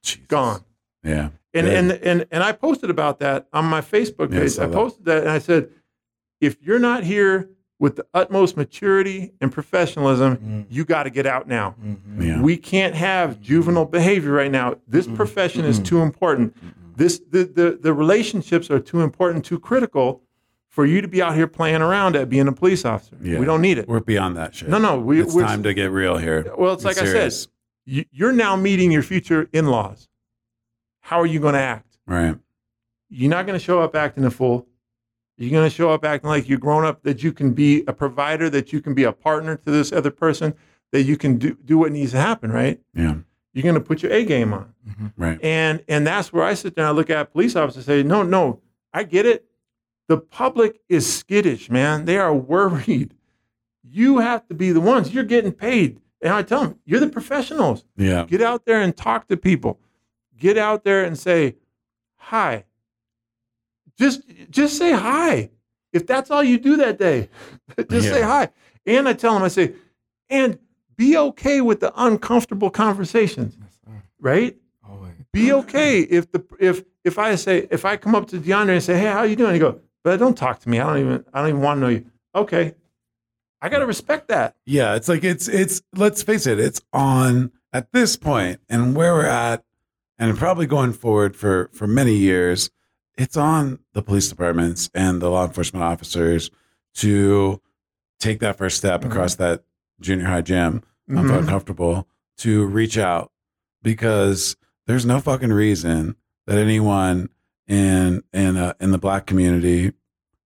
[0.04, 0.28] Jesus.
[0.28, 0.62] gone
[1.04, 1.30] Yeah.
[1.54, 1.74] and, Good.
[1.74, 4.60] and and and I posted about that on my Facebook Yeah, I page.
[4.60, 5.70] I posted that and I said,
[6.40, 10.66] if you're not here with the utmost maturity and professionalism, Mm.
[10.70, 11.74] you got to get out now.
[11.84, 12.22] Mm-hmm.
[12.22, 12.42] Yeah.
[12.42, 14.76] We can't have juvenile behavior right now.
[14.88, 15.16] This Mm-mm.
[15.16, 15.86] profession is Mm-mm.
[15.86, 16.56] too important.
[16.96, 20.22] This the, the the relationships are too important, too critical
[20.72, 23.18] for you to be out here playing around at being a police officer.
[23.22, 23.40] Yeah.
[23.40, 23.88] We don't need it.
[23.88, 24.70] We're beyond that shit.
[24.70, 26.52] No, no, we, it's time to get real here.
[26.58, 26.74] well.
[26.74, 27.34] It's Be like I said,
[27.86, 30.08] you, you're now meeting your future in-laws.
[31.02, 31.98] How are you going to act?
[32.08, 32.38] Right.
[33.10, 34.66] you're not going to show up acting a fool.
[35.38, 37.94] You're going to show up acting like you're grown up, that you can be a
[37.94, 40.54] provider, that you can be a partner to this other person,
[40.92, 42.80] that you can do, do what needs to happen, right?
[42.94, 43.16] Yeah.
[43.54, 44.74] You're going to put your A game on.
[44.88, 45.08] Mm-hmm.
[45.18, 45.40] Right.
[45.44, 48.04] And and that's where I sit there and I look at police officers and say,
[48.08, 48.62] no, no,
[48.94, 49.46] I get it.
[50.12, 52.04] The public is skittish, man.
[52.04, 53.14] They are worried.
[53.82, 55.14] You have to be the ones.
[55.14, 56.02] You're getting paid.
[56.22, 57.86] And I tell them, you're the professionals.
[57.96, 58.26] Yeah.
[58.26, 59.80] Get out there and talk to people.
[60.38, 61.56] Get out there and say
[62.18, 62.66] hi.
[63.98, 65.50] Just just say hi.
[65.94, 67.30] If that's all you do that day,
[67.90, 68.50] just say hi.
[68.86, 69.76] And I tell them, I say,
[70.30, 70.60] and
[70.98, 73.58] be okay with the uncomfortable conversations,
[74.20, 74.58] right?
[74.86, 75.14] Always.
[75.32, 78.84] Be okay if the if if I say if I come up to DeAndre and
[78.84, 79.54] say, hey, how you doing?
[79.54, 80.80] He go, but don't talk to me.
[80.80, 82.06] I don't even I don't even want to know you.
[82.36, 82.74] Okay,
[83.62, 84.56] I gotta respect that.
[84.66, 89.14] Yeah, it's like it's it's let's face it, it's on at this point and where
[89.14, 89.64] we're at
[90.20, 92.70] and probably going forward for for many years,
[93.18, 96.50] it's on the police departments and the law enforcement officers
[96.96, 97.62] to
[98.20, 99.06] take that first step Mhm.
[99.08, 99.64] across that
[100.00, 101.40] junior high gym of Mhm.
[101.40, 102.08] uncomfortable
[102.38, 103.32] to reach out
[103.84, 104.56] because
[104.88, 106.16] there's no fucking reason
[106.48, 107.30] that anyone
[107.72, 109.94] in in uh, in the black community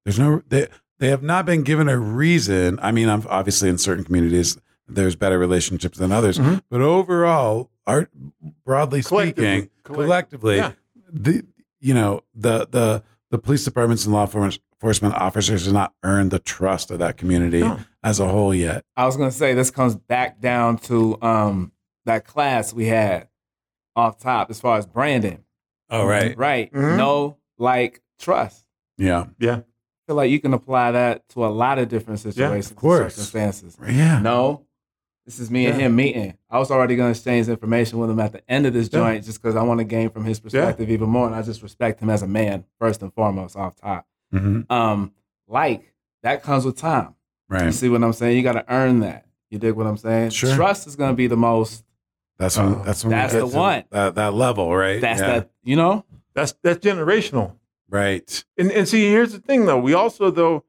[0.06, 0.68] there's no they
[1.00, 2.80] they have not been given a reason.
[2.82, 4.58] I mean, I'm obviously in certain communities
[4.88, 6.62] there's better relationships than others, Mhm.
[6.70, 8.12] but overall, art
[8.64, 9.44] broadly Collectively.
[9.62, 10.72] speaking, Collect- collectively, yeah.
[11.12, 11.44] the
[11.82, 16.38] you know the the the police departments and law enforcement officers have not earned the
[16.40, 17.80] trust of that community No.
[18.04, 18.86] as a whole yet.
[18.96, 21.72] I was gonna say this comes back down to um
[22.06, 23.28] that class we had
[23.96, 25.40] off top as far as branding.
[25.90, 26.72] Oh right, Right.
[26.74, 26.98] Mhm.
[26.98, 28.66] No, like trust.
[28.98, 29.58] yeah, Yeah.
[29.58, 33.16] I feel like you can apply that to a lot of different situations, of course.
[33.16, 33.78] circumstances.
[33.88, 34.20] yeah.
[34.20, 34.66] No,
[35.26, 36.38] this is me and him meeting.
[36.50, 39.00] I was already going to exchange information with him at the end of this Yeah.
[39.00, 41.26] joint just because I want to gain from his perspective even more.
[41.26, 44.06] And I just respect him as a man, first and foremost, off top.
[44.32, 45.12] hmm Um,
[45.48, 45.94] like,
[46.24, 47.16] that comes with time.
[47.50, 47.60] Right.
[47.62, 47.74] You Right.
[47.74, 48.36] see what I'm saying?
[48.38, 49.26] You got to earn that.
[49.52, 50.32] You dig what I'm saying?
[50.32, 50.54] Sure.
[50.56, 51.84] Trust is going to be the most,
[52.38, 52.84] That's when.
[52.84, 53.12] That's when.
[53.12, 53.84] we that's get the to one.
[53.92, 55.00] That, that level, right?
[55.02, 55.28] that's Yeah.
[55.28, 56.04] that, you know?
[56.34, 57.54] That's that's generational.
[57.90, 58.44] Right.
[58.58, 59.80] And and see, here's the thing though.
[59.80, 60.64] We also though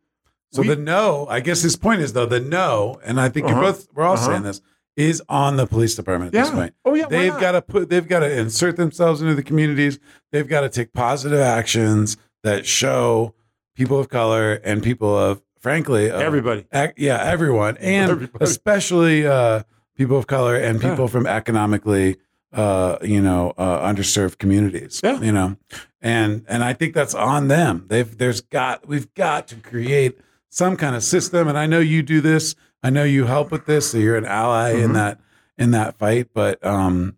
[0.52, 3.46] So we- the no, I guess his point is though the no, and I think
[3.46, 3.54] Uh-huh.
[3.54, 3.88] you're both.
[3.94, 4.26] We're all Uh-huh.
[4.26, 4.60] saying this
[4.96, 6.74] is on the police department at this point.
[6.84, 7.06] Oh yeah.
[7.06, 7.90] They've got to put.
[7.90, 9.98] They've got to insert themselves into the communities.
[10.30, 13.34] They've got to take positive actions that show
[13.74, 16.64] people of color and people of, frankly, of, everybody.
[16.72, 18.44] Ac- yeah, everyone, and Everybody.
[18.44, 19.64] especially uh,
[19.96, 20.90] people of color and Yeah.
[20.90, 22.16] people from economically,
[22.52, 25.00] uh, you know, uh, underserved communities.
[25.02, 25.20] Yeah.
[25.20, 25.56] you know,
[26.00, 27.86] and and I think that's on them.
[27.88, 30.18] They've there's got we've got to create
[30.50, 31.48] some kind of system.
[31.48, 32.54] And I know you do this.
[32.82, 33.90] I know you help with this.
[33.90, 34.94] So you're an ally in Mhm.
[34.94, 35.20] that
[35.58, 36.28] in that fight.
[36.34, 37.16] But um,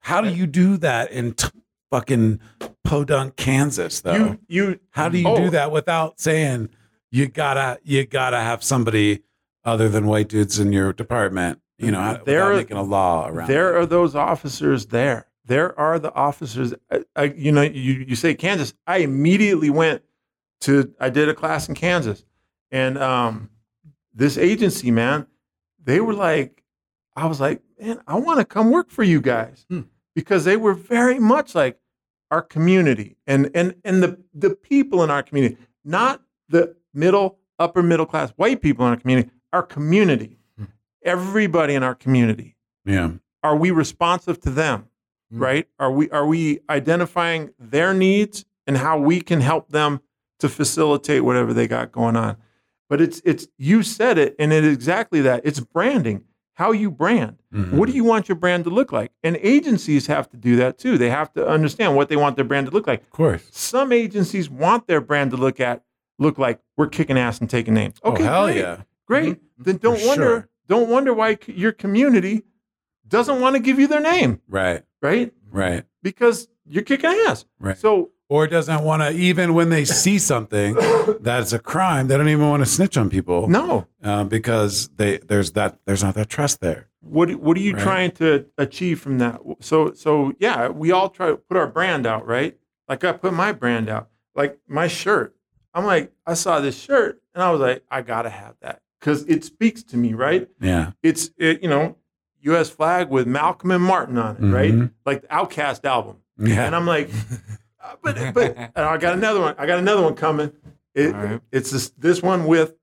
[0.00, 1.48] how do you do that in t-
[1.90, 2.40] fucking
[2.84, 4.00] Podunk, Kansas?
[4.00, 5.36] Though You you how do you Oh.
[5.36, 6.70] do that without saying
[7.10, 9.22] you gotta you gotta have somebody
[9.64, 11.60] other than white dudes in your department?
[11.82, 13.48] You know, There are- making a law around.
[13.48, 13.78] there it.
[13.80, 15.26] are those officers there.
[15.44, 16.72] There are the officers.
[16.90, 18.72] I, I, you know, you, you say Kansas.
[18.86, 20.02] I immediately went
[20.60, 20.94] to.
[21.00, 22.24] I did a class in Kansas,
[22.70, 23.50] and um,
[24.14, 25.26] this agency, man,
[25.82, 26.62] they were like,
[27.16, 29.80] I was like, man, I want to come work for you guys Hmm.
[30.14, 31.80] because they were very much like
[32.30, 37.82] our community and and and the the people in our community, not the middle upper
[37.82, 40.38] middle class white people in our community, our community.
[41.04, 43.10] Everybody in our community yeah,
[43.42, 44.86] are we responsive to them
[45.32, 45.40] Mm.
[45.40, 50.00] right are we are we identifying their needs and how we can help them
[50.40, 52.36] to facilitate whatever they got going on
[52.90, 56.24] but it's it's you said it and it is exactly that it's branding
[56.56, 57.38] how you brand.
[57.52, 57.72] Mhm.
[57.72, 59.10] What do you want your brand to look like?
[59.24, 60.98] And agencies have to do that too.
[60.98, 63.00] They have to understand what they want their brand to look like.
[63.00, 63.48] Of course.
[63.50, 65.82] Some agencies want their brand to look at
[66.18, 67.94] look like we're kicking ass and taking names.
[68.04, 68.76] Okay, oh, hell great, yeah.
[69.06, 69.40] great.
[69.58, 70.48] Then don't For wonder sure.
[70.68, 72.42] Don't wonder why your community
[73.06, 74.82] doesn't want to give you their name, Right.
[75.00, 75.32] right?
[75.50, 75.84] Right.
[76.02, 77.44] Because you're kicking ass.
[77.60, 77.76] Right.
[77.76, 80.74] So Or doesn't want to, even when they see something
[81.20, 83.48] that's a crime, they don't even want to snitch on people.
[83.48, 86.88] no, uh, because they there's that there's not that trust there.
[87.00, 87.82] what what are you Right.
[87.82, 89.40] trying to achieve from that?
[89.60, 92.56] So so yeah, we all try to put our brand out, right?
[92.88, 95.34] Like I put my brand out, like my shirt.
[95.74, 99.24] I'm like, I saw this shirt and I was like, I gotta have that because
[99.24, 100.48] it speaks to me, right?
[100.60, 100.92] Yeah.
[101.02, 101.96] It's it, you know,
[102.42, 102.70] U.S.
[102.70, 104.72] flag with Malcolm and Martin on it, right?
[104.72, 104.92] Mhm.
[105.04, 106.64] Like the OutKast album, Yeah.
[106.66, 107.10] and I'm like,
[107.84, 109.56] uh, but but and I got another one.
[109.58, 110.52] I got another one coming.
[110.94, 111.40] It, All right.
[111.50, 112.74] It's this this one with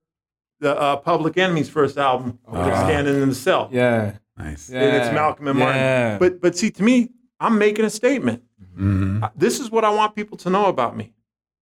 [0.60, 2.38] the uh, Public Enemy's first album.
[2.44, 2.86] where they're Ah.
[2.86, 3.70] standing in the cell.
[3.72, 4.18] Yeah.
[4.38, 4.70] nice.
[4.70, 4.82] yeah.
[4.82, 5.78] And it's Malcolm and Martin.
[5.82, 6.18] Yeah.
[6.18, 8.44] But but see, to me, I'm making a statement.
[8.78, 9.24] Mhm.
[9.24, 11.14] Uh, This is what I want people to know about me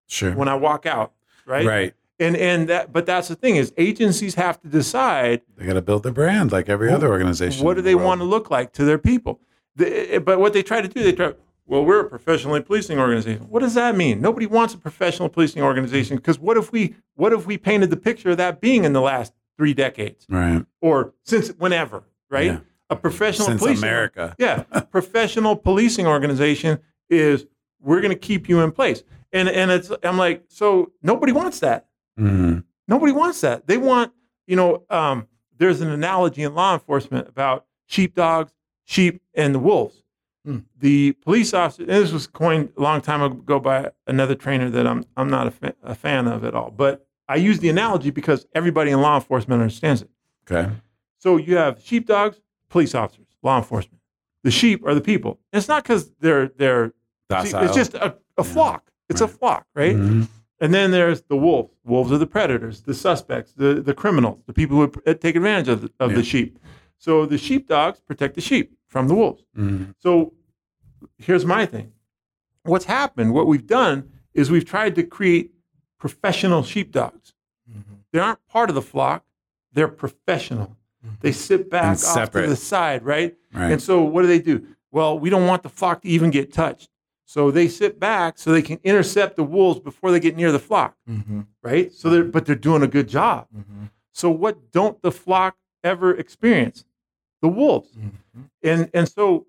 [0.07, 0.33] Sure.
[0.35, 1.13] when I walk out,
[1.47, 1.67] right?
[1.67, 1.95] Right.
[2.19, 5.83] And and that, but that's the thing is, agencies have to decide They got to
[5.83, 7.65] build their brand like every other organization.
[7.65, 8.07] what do in they world.
[8.07, 9.41] want to look like to their people.
[9.77, 11.35] The- eh, but what they try to do, they try.
[11.67, 13.43] Well, we're a professionally policing organization.
[13.51, 14.21] What does that mean?
[14.21, 17.97] Nobody wants a professional policing organization because what if we what if we painted the
[17.97, 20.65] picture of that being in the last three decades Right.
[20.81, 22.47] or since whenever, right?
[22.47, 22.59] Yeah.
[22.89, 24.35] A professional Since policing America.
[24.39, 26.79] yeah, professional policing organization
[27.11, 27.47] is
[27.81, 29.03] we're going to keep you in place.
[29.33, 31.87] And and it's I'm like, so nobody wants that.
[32.19, 32.65] Mhm.
[32.89, 33.67] Nobody wants that.
[33.67, 34.13] They want,
[34.47, 35.27] you know, um,
[35.59, 38.53] there's an analogy in law enforcement about sheepdogs,
[38.85, 40.03] sheep, and the wolves.
[40.45, 40.59] Hmm.
[40.79, 44.87] The police officer, and this was coined a long time ago by another trainer that
[44.87, 46.71] I'm I'm not a, fa- a fan of at all.
[46.71, 50.11] But I use the analogy because everybody in law enforcement understands it.
[50.49, 50.71] Okay.
[51.19, 54.01] So you have sheepdogs, police officers, law enforcement.
[54.45, 55.41] The sheep are the people.
[55.53, 56.93] And it's not because they're they're
[57.29, 57.65] Docile.
[57.65, 58.89] it's just a, a flock.
[59.09, 59.97] It's a flock, right?
[59.97, 60.29] Mhm.
[60.61, 61.75] And then there's the wolves.
[61.85, 65.83] Wolves are the predators, the suspects, the, the criminals, the people who take advantage of,
[65.83, 66.17] the, of Yeah.
[66.17, 66.59] the sheep.
[66.99, 69.45] So the sheepdogs protect the sheep from the wolves.
[69.57, 69.95] Mhm.
[69.99, 70.33] So
[71.19, 71.93] here's my thing.
[72.63, 75.53] What's happened, what we've done, is we've tried to create
[75.99, 77.35] professional sheepdogs.
[78.13, 79.25] They aren't part of the flock,
[79.73, 80.77] they're professional.
[81.21, 83.37] They sit back off to the side, right?
[83.53, 83.73] Right.
[83.73, 84.67] And so what do they do?
[84.91, 86.89] Well, we don't want the flock to even get touched.
[87.29, 90.61] So they sit back so they can intercept the wolves before they get near the
[90.61, 91.41] flock, Mm-hmm.
[91.63, 91.93] right?
[91.93, 93.49] So they're but they're doing a good job.
[93.57, 93.87] Mm-hmm.
[94.13, 96.85] So what don't the flock ever experience?
[97.43, 97.91] The wolves.
[97.97, 98.41] Mm-hmm.
[98.63, 99.47] And and so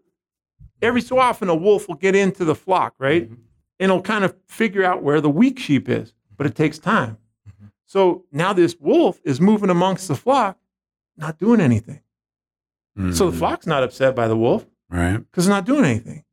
[0.81, 3.25] every so often a wolf will get into the flock, right?
[3.25, 3.41] Mm-hmm.
[3.79, 7.17] And it'll kind of figure out where the weak sheep is, but it takes time.
[7.47, 7.65] Mm-hmm.
[7.85, 10.57] So now this wolf is moving amongst the flock,
[11.15, 12.01] not doing anything.
[13.13, 13.39] So the Mhm.
[13.39, 15.17] flock's not upset by the wolf Right.
[15.17, 16.23] because it's not doing anything.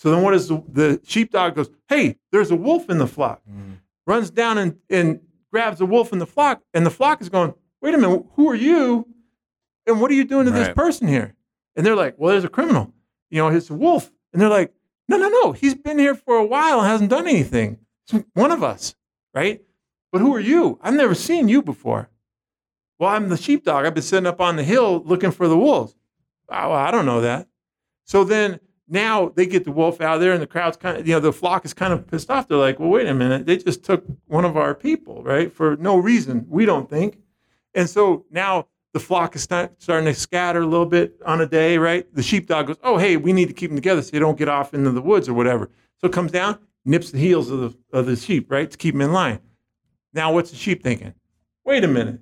[0.00, 3.42] So then what is the, the sheepdog goes, hey, there's a wolf in the flock,
[3.46, 3.72] Mm-hmm.
[4.06, 5.20] runs down and, and
[5.52, 7.52] grabs the wolf in the flock, and the flock is going,
[7.82, 9.06] wait a minute, who are you?
[9.86, 11.34] And what are you doing to this person here?
[11.76, 12.94] And they're like, well, there's a criminal.
[13.30, 14.10] You know, it's a wolf.
[14.32, 14.72] And they're like,
[15.06, 17.76] no, no, no, he's been here for a while and hasn't done anything.
[18.08, 18.94] It's one of us,
[19.34, 19.60] right?
[20.12, 20.78] But who are you?
[20.82, 22.08] I've never seen you before.
[22.98, 23.84] Well, I'm the sheepdog.
[23.84, 25.94] I've been sitting up on the hill looking for the wolves.
[26.48, 27.48] Oh, I don't know that.
[28.06, 28.60] So then
[28.90, 31.32] now they get the wolf out there, and the crowd's kind of, you know, the
[31.32, 32.48] flock is kind of pissed off.
[32.48, 33.46] They're like, well, wait a minute.
[33.46, 35.52] They just took one of our people, right?
[35.52, 37.18] For no reason, we don't think.
[37.74, 41.46] And so now the flock is start, starting to scatter a little bit on a
[41.46, 42.12] day, right?
[42.14, 44.48] The sheepdog goes, oh, hey, we need to keep them together so they don't get
[44.48, 45.70] off into the woods or whatever.
[45.98, 48.68] So it comes down, nips the heels of the, of the sheep, right?
[48.68, 49.38] To keep them in line.
[50.12, 51.14] Now, what's the sheep thinking?
[51.64, 52.18] Wait a minute.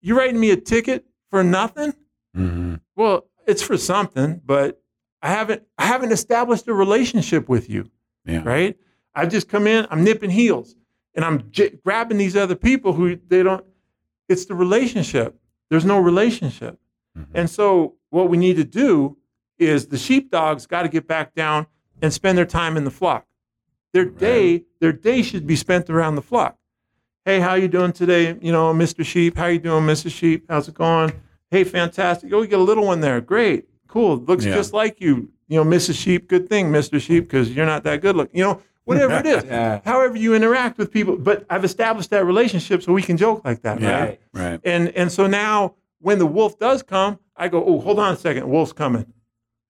[0.00, 1.94] You writing me a ticket for nothing?
[2.36, 2.80] Mhm.
[2.96, 4.82] Well, it's for something, but
[5.22, 7.90] I haven't I haven't established a relationship with you,
[8.24, 8.42] Yeah.
[8.44, 8.76] right?
[9.14, 10.76] I've just come in, I'm nipping heels,
[11.14, 13.64] and I'm j- grabbing these other people who they don't.
[14.28, 15.36] It's the relationship.
[15.68, 16.78] There's no relationship,
[17.18, 17.26] Mhm.
[17.34, 19.16] and so what we need to do
[19.58, 21.66] is the sheepdogs got to get back down
[22.00, 23.26] and spend their time in the flock.
[23.92, 26.56] Their day, their day should be spent around the flock.
[27.26, 28.38] Hey, how you doing today?
[28.40, 29.04] You know, Mr.
[29.04, 29.36] Sheep.
[29.36, 30.12] How you doing, Mrs.
[30.12, 30.46] Sheep?
[30.48, 31.12] How's it going?
[31.50, 32.32] Hey, fantastic.
[32.32, 33.20] Oh, we get a little one there.
[33.20, 33.68] Great.
[33.90, 34.18] Cool.
[34.18, 34.54] Looks Yeah.
[34.54, 35.28] just like you.
[35.48, 35.96] You know, Mrs.
[36.00, 36.28] Sheep.
[36.28, 37.00] Good thing, Mr.
[37.00, 38.38] Sheep, because you're not that good looking.
[38.38, 39.44] You know, whatever it is.
[39.48, 39.80] Yeah.
[39.84, 41.16] However you interact with people.
[41.16, 44.00] But I've established that relationship so we can joke like that, Yeah.
[44.00, 44.20] right?
[44.32, 44.60] Right.
[44.64, 48.16] And and so now when the wolf does come, I go, oh, hold on a
[48.16, 49.06] second, wolf's coming.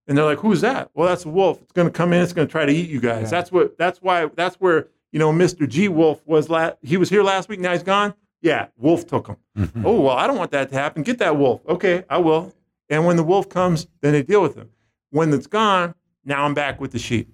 [0.07, 0.91] And they're like, who's that?
[0.93, 1.63] Well, that's a wolf.
[1.63, 2.21] It's going to come in.
[2.23, 3.25] It's going to try to eat you guys.
[3.25, 3.31] Yeah.
[3.31, 3.79] That's what.
[3.79, 4.27] That's why.
[4.35, 5.69] That's where you know Mr.
[5.69, 6.49] G Wolf was.
[6.51, 7.61] La- he was here last week.
[7.61, 8.13] Now he's gone.
[8.43, 9.37] Yeah, wolf took him.
[9.57, 9.85] Mhm.
[9.85, 11.03] Oh, well, I don't want that to happen.
[11.05, 11.61] Get that wolf.
[11.69, 12.53] Okay, I will.
[12.91, 14.69] And when the wolf comes, then they deal with him.
[15.11, 15.95] When it's gone,
[16.25, 17.33] now I'm back with the sheep.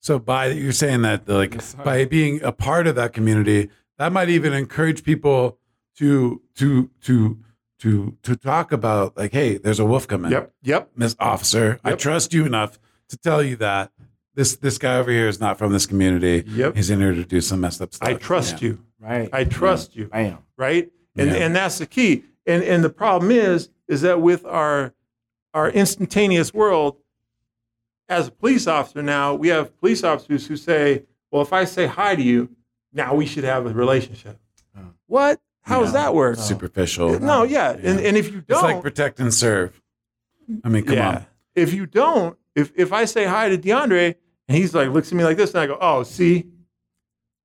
[0.00, 4.12] So by you're saying that like Yes, by being a part of that community, that
[4.12, 5.58] might even encourage people
[5.98, 7.38] to to to
[7.80, 10.30] to to talk about like, hey, there's a wolf coming.
[10.30, 10.90] Yep, yep.
[10.96, 13.90] Miss Officer, I trust you enough to tell you that
[14.34, 16.44] this this guy over here is not from this community.
[16.46, 16.76] Yep.
[16.76, 18.08] He's in here to do some messed up stuff.
[18.08, 18.68] I trust Yeah.
[18.68, 18.84] you.
[19.00, 19.28] Right.
[19.32, 20.08] I trust you.
[20.12, 20.38] I am.
[20.56, 20.90] right?
[21.16, 21.36] And Yeah.
[21.36, 22.24] and that's the key.
[22.46, 24.94] And and the problem is is that with our
[25.52, 26.96] our instantaneous world,
[28.08, 31.86] as a police officer now, we have police officers who say, "Well, if I say
[31.86, 32.50] hi to you,
[32.92, 34.38] now we should have a relationship."
[34.76, 34.80] Oh.
[35.06, 35.40] What?
[35.62, 36.36] How does that work?
[36.38, 36.42] Oh.
[36.42, 37.18] Superficial.
[37.20, 37.70] No, yeah.
[37.72, 38.08] And Yeah.
[38.08, 39.80] and if you don't, it's like protect and serve.
[40.62, 41.08] I mean, come yeah.
[41.08, 41.26] on.
[41.54, 44.16] If you don't, if if I say hi to DeAndre
[44.48, 46.46] and he's like looks at me like this, and I go, "Oh, see."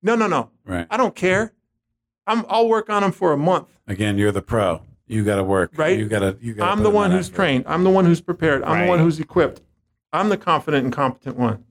[0.02, 0.50] No, no, no.
[0.64, 0.86] Right.
[0.90, 1.52] I don't care.
[2.26, 3.68] I'm, I'll work on him for a month.
[3.86, 4.80] Again, you're the pro.
[5.10, 5.72] You got to work.
[5.76, 5.98] Right.
[5.98, 6.36] You got to.
[6.40, 6.70] You got.
[6.70, 7.64] I'm the one who's trained.
[7.66, 8.62] I'm the one who's prepared.
[8.62, 9.60] I'm the one who's equipped.
[10.12, 11.64] I'm the confident and competent one.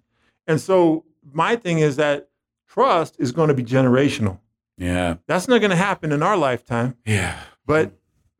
[0.47, 2.29] And so my thing is that
[2.67, 4.39] trust is going to be generational.
[4.77, 5.15] Yeah.
[5.27, 6.95] That's not going to happen in our lifetime.
[7.05, 7.39] Yeah.
[7.65, 7.91] But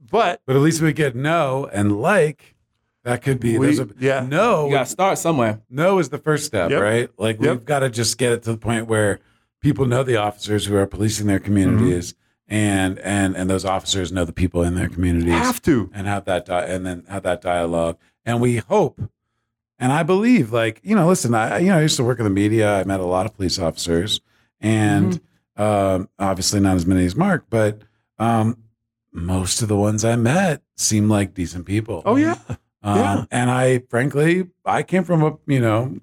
[0.09, 2.55] but But at least we get no and like.
[3.03, 3.57] That could be.
[3.57, 4.26] We- a, yeah.
[4.27, 4.65] No.
[4.67, 5.61] You got to start somewhere.
[5.69, 6.81] no is the first step, Yep.
[6.81, 7.09] right?
[7.17, 7.49] Like Yep.
[7.49, 9.19] we've got to just get it to the point where
[9.61, 12.19] people know the officers who are policing their communities, mm-hmm.
[12.49, 15.89] And and and those officers know the people in their communities, have to.
[15.93, 17.97] and have that di- and then have that dialogue.
[18.26, 18.99] And we hope,
[19.80, 22.26] and I believe, like you know, listen, I you know I used to work in
[22.26, 22.80] the media.
[22.80, 24.19] I met a lot of police officers,
[24.59, 25.21] and
[25.55, 27.81] um, obviously not as many as Mark, but
[28.17, 28.57] um,
[29.13, 32.01] most of the ones I met seem like decent people.
[32.05, 32.35] Oh yeah.
[32.81, 33.26] Um, Yeah.
[33.31, 35.99] And I, frankly, I came from a you know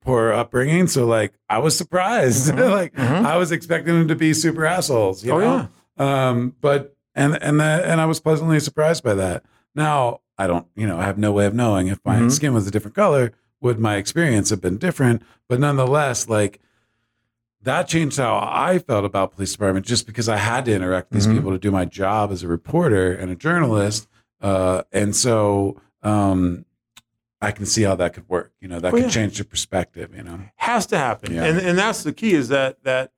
[0.00, 2.52] poor upbringing, so like I was surprised.
[2.54, 2.70] Mhm.
[2.70, 3.24] like Mhm.
[3.24, 5.24] I was expecting them to be super assholes.
[5.24, 5.68] You Oh, know?
[5.98, 9.44] Um, but and and that, and I was pleasantly surprised by that.
[9.74, 12.30] Now I don't, you know, I have no way of knowing if my Mhm.
[12.30, 15.22] skin was a different color, would my experience have been different?
[15.48, 16.60] But nonetheless, like
[17.62, 21.18] that changed how I felt about police department just because I had to interact with
[21.18, 21.34] these Mhm.
[21.36, 24.06] people to do my job as a reporter and a journalist.
[24.40, 26.64] Uh, and so um,
[27.42, 28.52] I can see how that could work.
[28.60, 29.08] You know, that Oh, could yeah.
[29.08, 30.38] change your perspective, you know.
[30.56, 31.34] Has to happen.
[31.34, 31.44] Yeah.
[31.44, 33.10] And and that's the key is that that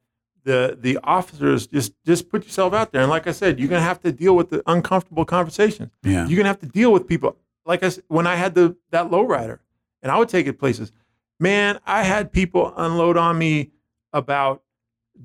[0.44, 3.02] the the officers just just put yourself out there.
[3.02, 5.90] And like I said, you're gonna have to deal with the uncomfortable conversations.
[6.02, 6.26] Yeah.
[6.26, 7.36] You're gonna have to deal with people.
[7.66, 9.58] Like I said, when I had the that lowrider,
[10.02, 10.92] and I would take it places.
[11.38, 13.70] Man, I had people unload on me
[14.12, 14.62] about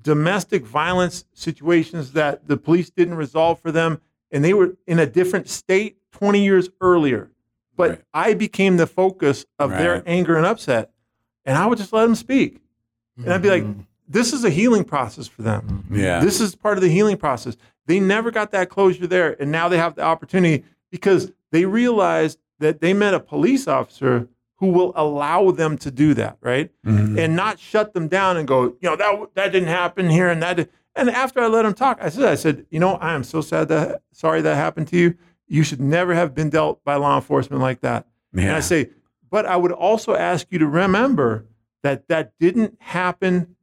[0.02, 4.02] domestic violence situations that the police didn't resolve for them,
[4.32, 7.32] and they were in a different state 20 years earlier.
[7.76, 8.02] But Right.
[8.14, 10.92] I became the focus of their anger and upset,
[11.46, 12.62] and I would just let them speak.
[13.18, 13.86] And I'd be like, Mhm.
[14.08, 15.86] This is a healing process for them.
[15.92, 16.20] Yeah.
[16.20, 17.56] This is part of the healing process.
[17.88, 22.40] They never got that closure there, and now they have the opportunity because they realized
[22.60, 24.28] that they met a police officer
[24.58, 26.72] who will allow them to do that, right?
[26.86, 27.20] Mhm.
[27.20, 30.42] And not shut them down and go, you know, that that didn't happen here and
[30.42, 30.58] that.
[30.58, 30.70] Did.
[30.96, 33.42] And after I let them talk, I said, I said, you know, I am so
[33.42, 35.16] sad that sorry that happened to you.
[35.48, 38.08] You should never have been dealt by law enforcement like that.
[38.34, 38.56] And yeah.
[38.56, 38.90] I say,
[39.30, 41.46] but I would also ask you to remember
[41.84, 43.55] that that didn't happen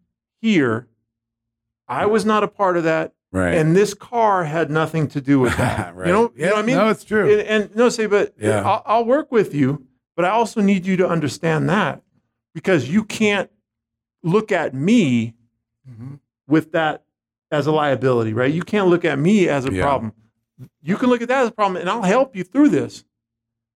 [0.47, 0.89] here.
[1.89, 3.55] I was not a part of that, right.
[3.55, 5.95] and this car had nothing to do with that.
[5.97, 6.07] right.
[6.09, 6.77] You know, yeah, you know what I mean?
[6.77, 7.31] No, it's true.
[7.33, 8.63] And, and no, say, but Yeah.
[8.63, 9.87] I'll, I'll work with you,
[10.17, 12.03] but I also need you to understand that
[12.55, 13.51] because you can't
[14.23, 15.35] look at me
[15.91, 16.21] Mhm.
[16.47, 17.03] with that
[17.51, 18.53] as a liability, right?
[18.53, 19.83] You can't look at me as a Yeah.
[19.83, 20.13] problem.
[20.81, 23.05] You can look at that as a problem, and I'll help you through this.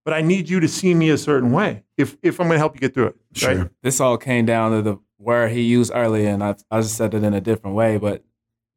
[0.03, 2.59] But I need you to see me a certain way if if I'm going to
[2.59, 3.15] help you get through it.
[3.33, 3.55] sure.
[3.55, 3.69] Right?
[3.81, 7.13] This all came down to the word he used earlier, and I, I just said
[7.13, 8.23] it in a different way, but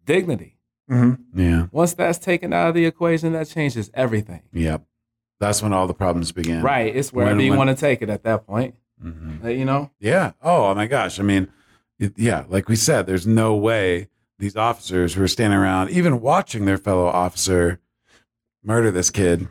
[0.05, 0.59] dignity.
[0.91, 1.41] Mm-hmm.
[1.41, 1.67] Yeah.
[1.73, 4.43] Once that's taken out of the equation, that changes everything.
[4.53, 4.83] Yep.
[5.41, 6.63] That's when all the problems begin.
[6.63, 6.95] Right.
[6.95, 8.75] It's wherever When- you when- want to take it at that point.
[9.05, 9.45] Mhm.
[9.45, 9.91] Uh, You know?
[10.01, 10.33] Yeah.
[10.43, 11.19] Oh my gosh.
[11.21, 11.49] I mean,
[11.99, 12.45] it, yeah.
[12.49, 14.09] Like we said, there's no way
[14.39, 17.81] these officers who are standing around, even watching their fellow officer
[18.63, 19.49] murder this kid,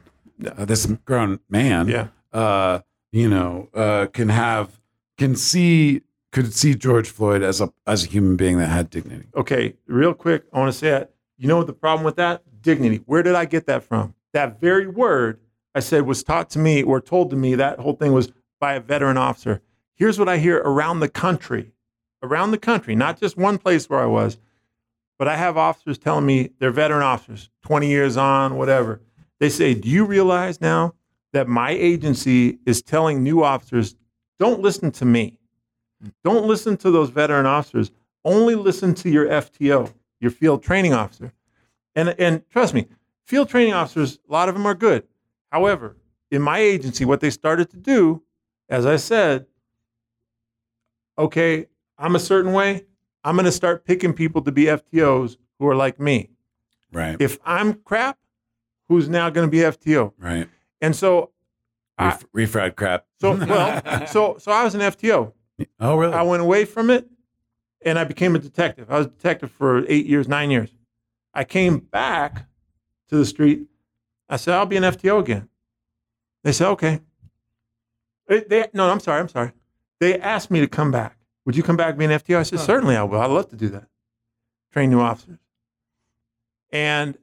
[0.57, 2.07] uh, this grown man, Yeah.
[2.33, 2.79] uh,
[3.11, 4.79] you know, uh, can have,
[5.17, 6.01] can see,
[6.35, 9.27] could see George Floyd as a as a human being that had dignity.
[9.37, 9.73] Okay.
[9.87, 11.15] Real quick, I want to say it.
[11.37, 12.43] You know what the problem with that?
[12.61, 13.01] Dignity.
[13.05, 14.13] Where did I get that from?
[14.33, 15.39] That very word
[15.75, 17.55] I said was taught to me or told to me.
[17.55, 19.61] That whole thing was by a veteran officer.
[19.95, 21.71] Here's what I hear around the country,
[22.21, 24.37] around the country, not just one place where I was,
[25.17, 28.99] but I have officers telling me they're veteran officers, 20 years on, whatever.
[29.39, 30.95] They say, Do you realize now
[31.31, 33.95] that my agency is telling new officers,
[34.37, 35.39] don't listen to me?
[36.23, 37.91] Don't listen to those veteran officers.
[38.23, 41.33] Only listen to your FTO, your field training officer.
[41.95, 42.87] And and trust me,
[43.25, 45.07] field training officers, a lot of them are good.
[45.51, 45.95] However,
[46.31, 48.23] in my agency, what they started to do,
[48.69, 49.45] as I said,
[51.17, 51.67] okay,
[51.97, 52.85] I'm a certain way.
[53.23, 56.29] I'm going to start picking people to be FTOs who are like me.
[56.91, 57.15] Right.
[57.19, 58.17] If I'm crap,
[58.87, 60.13] who's now going to be FTO?
[60.17, 60.49] right.
[60.81, 61.31] And so,
[61.97, 63.05] I- refried crap.
[63.21, 65.31] so well, so so I was an FTO.
[65.79, 66.13] Oh really?
[66.13, 67.07] I went away from it
[67.83, 68.91] and I became a detective.
[68.91, 70.69] I was a detective for eight years, nine years.
[71.33, 72.45] I came back
[73.09, 73.67] to the street.
[74.29, 75.49] I said, I'll be an FTO again.
[76.43, 77.01] They said, okay.
[78.27, 79.19] They, they- no, I'm sorry.
[79.19, 79.51] I'm sorry.
[79.99, 81.17] They asked me to come back.
[81.45, 82.37] Would you come back and be an FTO?
[82.39, 83.19] I said, certainly I will.
[83.21, 83.85] I'd love to do that.
[84.73, 85.37] Train new officers.
[86.71, 87.17] And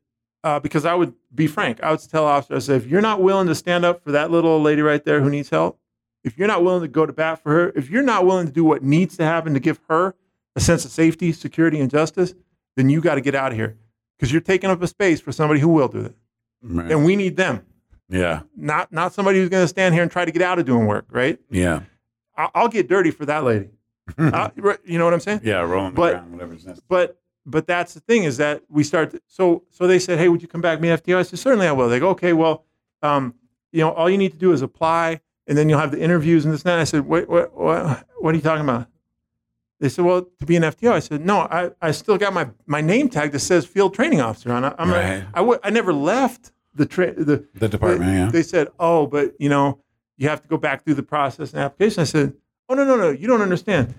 [0.44, 3.20] uh, because I would be frank, I would tell officers, I said, if you're not
[3.20, 5.78] willing to stand up for that little lady right there who needs help,
[6.24, 8.52] if you're not willing to go to bat for her, if you're not willing to
[8.52, 10.14] do what needs to happen to give her
[10.56, 12.34] a sense of safety, security, and justice,
[12.76, 13.76] then you got to get out of here
[14.18, 16.14] because you're taking up a space for somebody who will do it,
[16.62, 17.64] and we need them,
[18.08, 18.42] yeah.
[18.56, 20.86] not not somebody who's going to stand here and try to get out of doing
[20.86, 21.06] work.
[21.10, 21.38] Right?
[21.50, 21.80] Yeah.
[22.36, 23.70] I'll, I'll get dirty for that lady.
[24.18, 24.50] I-
[24.84, 25.40] you know what I'm saying?
[25.42, 25.60] yeah.
[25.60, 26.84] Rolling the But- ground, whatever's necessary.
[26.88, 29.10] But but that's the thing is that we start.
[29.10, 31.16] To, so so they said, hey, would you come back an FTO?
[31.18, 31.88] I said, certainly I will.
[31.88, 32.64] They go, okay, well,
[33.02, 33.34] um,
[33.72, 36.44] you know, all you need to do is apply, and then you'll have the interviews
[36.44, 36.78] and this and that.
[36.78, 38.86] I said, wait, what what what are you talking about?
[39.80, 40.92] They said, well, to be an FTO.
[40.92, 44.20] I said, no, I, I still got my, my name tag that says field training
[44.20, 44.72] officer on it.
[44.78, 45.04] I'm Right.
[45.04, 48.08] a, I, w- I never left the tra- the the department.
[48.12, 48.30] they, yeah.
[48.30, 49.80] they said, "Oh, but you know,
[50.16, 52.34] you have to go back through the process and application." I said,
[52.68, 53.94] "Oh no, no, no, you don't understand.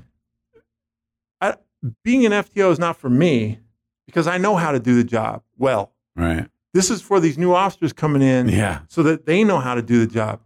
[1.42, 1.56] I,
[2.04, 3.60] being an FTO is not for me
[4.06, 5.92] because I know how to do the job well.
[6.16, 6.48] right.
[6.74, 8.80] This is for these new officers coming in, Yeah.
[8.88, 10.40] so that they know how to do the job.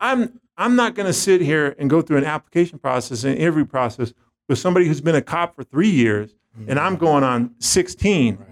[0.00, 3.64] I'm I'm not going to sit here and go through an application process and interview
[3.64, 4.12] process
[4.48, 6.34] with somebody who's been a cop for three years,
[6.66, 8.46] and I'm going on 16, Right.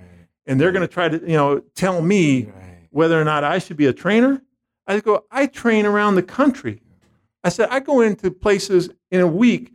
[0.47, 2.62] and they're going to try to you know tell me." Right.
[2.90, 4.40] whether or not I should be a trainer.
[4.86, 6.81] I go, I train around the country.
[7.44, 9.73] I said, I go into places in a week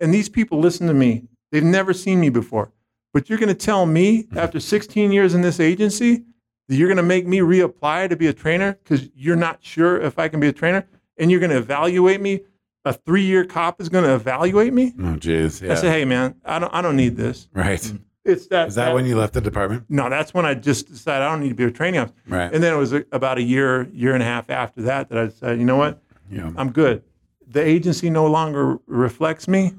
[0.00, 1.28] and these people listen to me.
[1.52, 2.72] They've never seen me before.
[3.12, 6.24] But you're going to tell me after 16 years in this agency
[6.68, 10.00] that you're going to make me reapply to be a trainer because you're not sure
[10.00, 10.84] if I can be a trainer
[11.18, 12.40] and you're going to evaluate me.
[12.86, 14.92] A three year cop is going to evaluate me.
[14.98, 15.62] Oh, jeez.
[15.62, 15.72] Yeah.
[15.72, 17.48] I said, hey, man, I don't, I don't need this.
[17.54, 17.92] right.
[18.26, 18.68] It's that.
[18.68, 19.84] Is that when you left the department?
[19.90, 22.16] No, that's when I just decided I don't need to be a training officer.
[22.26, 22.50] Right.
[22.52, 25.18] And then it was a, about a year, year and a half after that that
[25.18, 26.50] I decided, you know what, yeah.
[26.56, 27.02] I'm good.
[27.46, 29.74] The agency no longer reflects me,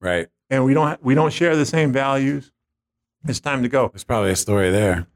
[0.00, 0.28] Right.
[0.48, 2.50] and we don't we don't share the same values.
[3.28, 3.88] It's time to go.
[3.88, 5.06] There's probably a story there.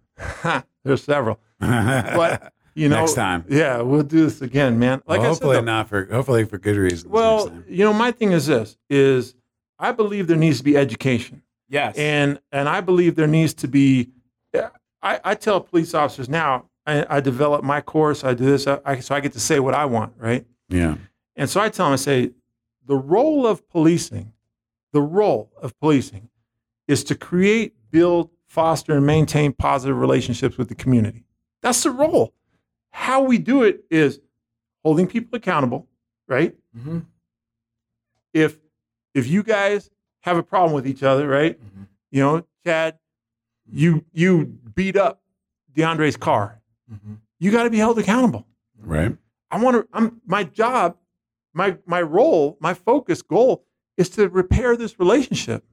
[0.84, 3.44] There's several, but you know, Next time.
[3.48, 5.02] yeah, we'll do this again, man.
[5.06, 7.06] Like Well, I hopefully said, though, not for hopefully for good reasons.
[7.10, 7.64] well, next time.
[7.68, 9.34] you know, my thing is this: is
[9.78, 11.42] I believe there needs to be education.
[11.68, 11.96] Yes.
[11.96, 14.10] and and I believe there needs to be.
[15.02, 16.66] I, I tell police officers now.
[16.86, 18.24] I, I develop my course.
[18.24, 18.66] I do this.
[18.66, 20.44] I, I, so I get to say what I want, right?
[20.68, 20.96] yeah.
[21.36, 22.30] And so I tell them, I say,
[22.86, 24.32] the role of policing,
[24.92, 26.28] the role of policing,
[26.88, 31.24] is to create, build, foster, and maintain positive relationships with the community.
[31.62, 32.32] That's the role.
[32.96, 34.20] How we do it is
[34.82, 35.86] holding people accountable,
[36.28, 36.56] right?
[36.76, 37.04] Mhm.
[38.32, 38.58] If
[39.14, 39.90] if you guys
[40.20, 41.60] have a problem with each other, right?
[41.60, 41.86] Mhm.
[42.10, 42.98] You know, Chad,
[43.70, 45.22] you you beat up
[45.74, 46.62] DeAndre's car.
[46.90, 47.18] Mhm.
[47.38, 48.46] You got to be held accountable.
[48.80, 49.14] Right.
[49.50, 49.88] I want to.
[49.92, 50.96] I'm my job,
[51.52, 53.66] my my role, my focus goal
[53.98, 55.64] is to repair this relationship,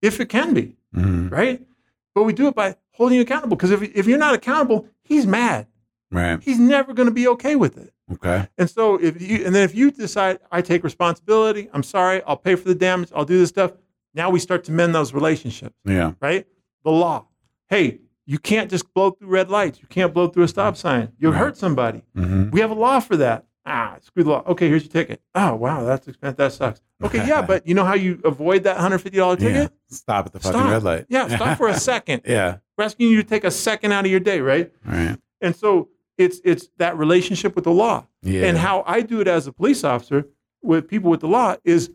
[0.00, 1.30] if it can be Mhm.
[1.30, 1.66] right.
[2.14, 3.56] But we do it by holding you accountable.
[3.58, 5.66] Because if if you're not accountable, he's mad.
[6.10, 6.40] Right.
[6.42, 7.92] He's never going to be okay with it.
[8.12, 8.48] Okay.
[8.58, 12.36] And so if you and then if you decide I take responsibility, I'm sorry, I'll
[12.36, 13.72] pay for the damage, I'll do this stuff.
[14.14, 16.12] Now we start to mend those relationships, Yeah.
[16.20, 16.46] right?
[16.84, 17.26] The law.
[17.68, 19.80] Hey, you can't just blow through red lights.
[19.80, 21.12] You can't blow through a stop sign.
[21.18, 21.38] You'll Right.
[21.38, 22.02] hurt somebody.
[22.14, 23.44] hmm We have a law for that.
[23.68, 24.44] Ah, screw the law.
[24.46, 25.20] Okay, here's your ticket.
[25.34, 26.36] Oh, wow, that's expensive.
[26.36, 26.80] That sucks.
[27.02, 29.48] Okay, yeah, but you know how you avoid that $150 Yeah.
[29.52, 29.72] ticket?
[29.90, 30.70] Stop at the fucking Stop.
[30.70, 31.06] red light.
[31.08, 32.22] Yeah, stop for a second.
[32.26, 32.58] Yeah.
[32.78, 34.70] We're asking you to take a second out of your day, right?
[34.84, 35.16] Right.
[35.40, 38.06] And so it's it's that relationship with the law.
[38.22, 38.46] Yeah.
[38.46, 40.26] And how I do it as a police officer
[40.62, 41.90] with people with the law is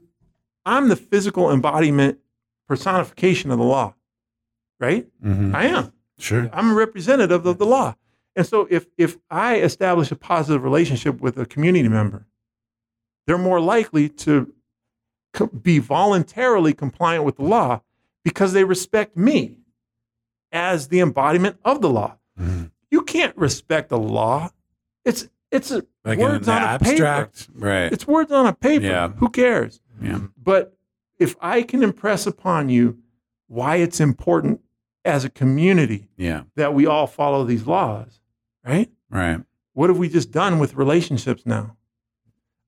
[0.65, 2.19] I'm the physical embodiment
[2.67, 3.95] personification of the law.
[4.79, 5.07] Right?
[5.23, 5.53] Mhm.
[5.55, 5.93] I am.
[6.17, 6.49] Sure.
[6.53, 7.95] I'm a representative of the law.
[8.35, 12.25] And so if if I establish a positive relationship with a community member,
[13.27, 14.53] they're more likely to
[15.33, 17.81] co- be voluntarily compliant with the law
[18.23, 19.57] because they respect me
[20.51, 22.17] as the embodiment of the law.
[22.39, 22.71] Mhm.
[22.91, 24.49] You can't respect the law.
[25.05, 27.47] It's it's a, Like words on a abstract.
[27.55, 27.91] Right.
[27.91, 28.85] It's words on a paper.
[28.85, 29.07] Yeah.
[29.09, 29.81] Who cares?
[30.01, 30.19] yeah.
[30.41, 30.77] But
[31.19, 32.97] if I can impress upon you
[33.47, 34.61] why it's important
[35.03, 36.43] as a community Yeah.
[36.55, 38.19] that we all follow these laws,
[38.65, 38.89] right?
[39.09, 39.41] Right.
[39.73, 41.75] What have we just done with relationships now?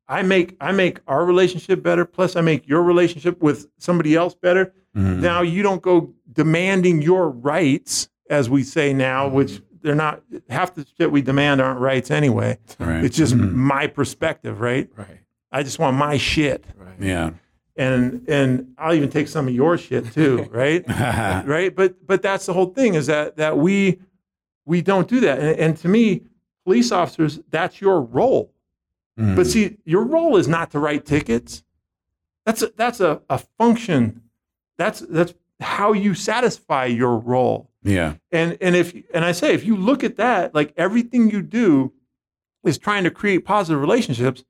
[0.08, 4.36] I make I make our relationship better, plus I make your relationship with somebody else
[4.36, 4.74] better.
[4.96, 5.22] Mhm.
[5.22, 10.74] Now you don't go demanding your rights, as we say now, which they're not half
[10.74, 12.58] the shit we demand aren't rights anyway.
[12.80, 13.04] Right.
[13.04, 13.54] It's just Mhm.
[13.54, 14.90] my perspective, right?
[14.96, 15.20] Right.
[15.52, 16.66] I just want my shit.
[16.78, 16.96] Right.
[17.00, 17.32] Yeah.
[17.76, 20.84] And and I'll even take some of your shit too, right?
[21.46, 21.76] right?
[21.76, 24.00] But but that's the whole thing is that that we
[24.66, 25.40] we don't do that.
[25.40, 26.22] And, and to me,
[26.64, 28.52] police officers, that's your role.
[29.20, 29.36] Mhm.
[29.36, 31.64] But see, your role is not to write tickets.
[32.46, 34.22] That's a, that's a, a function.
[34.78, 37.70] That's that's how you satisfy your role.
[37.84, 38.16] Yeah.
[38.32, 41.94] And and if and I say if you look at that, like everything you do
[42.64, 44.44] is trying to create positive relationships,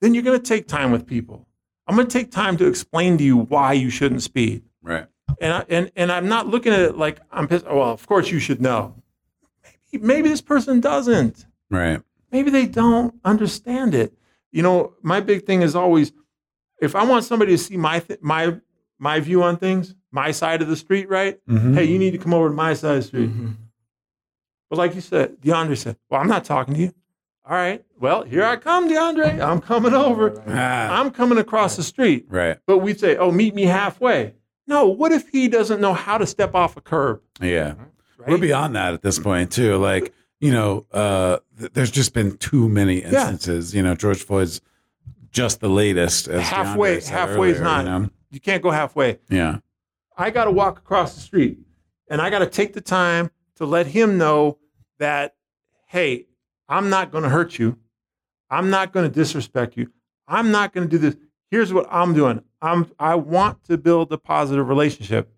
[0.00, 1.46] then you're going to take time with people.
[1.86, 4.62] I'm going to take time to explain to you why you shouldn't speed.
[4.82, 5.06] Right.
[5.40, 7.66] And I, and and I'm not looking at it like I'm pissed.
[7.68, 8.94] Oh, well, of course you should know.
[9.92, 12.00] Maybe maybe this person doesn't Right.
[12.32, 14.12] maybe they don't understand it.
[14.52, 16.12] You know, my big thing is always
[16.80, 18.58] if I want somebody to see my th- my
[18.98, 21.38] my view on things, my side of the street, right?
[21.48, 21.74] Mhm.
[21.74, 23.30] Hey, you need to come over to my side of the street.
[23.30, 23.54] Mhm.
[24.70, 26.92] But like you said, DeAndre said, "Well, I'm not talking to you."
[27.48, 27.82] All right.
[27.98, 29.40] Well, here I come, DeAndre.
[29.40, 30.42] I'm coming over.
[30.46, 32.26] Ah, I'm coming across the street.
[32.28, 32.58] right.
[32.66, 34.34] But we'd say, "Oh, meet me halfway."
[34.66, 34.86] No.
[34.86, 37.20] What if he doesn't know how to step off a curb?
[37.40, 37.74] Yeah.
[38.18, 38.28] Right?
[38.30, 39.76] We're beyond that at this point too.
[39.76, 43.74] Like, you know, uh, th- there's just been too many instances.
[43.74, 44.60] You know, George Floyd's
[45.30, 46.28] just the latest.
[46.28, 48.08] As Halfway- DeAndre halfway is not- You know?
[48.30, 49.18] you can't go halfway.
[49.30, 49.58] Yeah.
[50.18, 51.60] I got to walk across the street
[52.10, 54.58] and I got to take the time to let him know
[54.98, 55.36] that,
[55.86, 56.26] hey,
[56.68, 57.78] I'm not going to hurt you.
[58.50, 59.92] I'm not going to disrespect you.
[60.26, 61.16] I'm not going to do this.
[61.50, 62.42] Here's what I'm doing.
[62.60, 65.32] I'm I want to build a positive relationship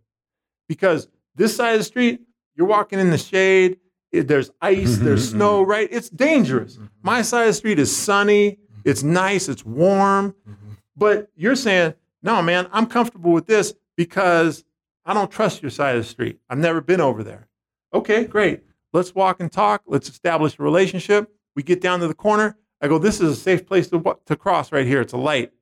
[0.67, 2.21] because this side of the street,
[2.57, 3.79] you're walking in the shade.
[4.11, 5.89] there's ice, there's snow, right?
[5.91, 6.77] It's dangerous.
[6.77, 6.87] Mm-hmm.
[7.03, 8.53] My side of the street is sunny.
[8.53, 8.81] Mm-hmm.
[8.89, 9.49] It's nice.
[9.49, 10.35] It's warm.
[10.49, 10.73] Mm-hmm.
[10.97, 14.65] But you're saying, no, man, I'm comfortable with this because
[15.05, 16.39] I don't trust your side of the street.
[16.49, 17.49] I've never been over there.
[17.93, 18.63] Okay, great.
[18.93, 19.83] Let's walk and talk.
[19.87, 21.33] Let's establish a relationship.
[21.55, 22.59] We get down to the corner.
[22.81, 25.01] I go, this is a safe place to, to cross right here.
[25.01, 25.53] It's a light.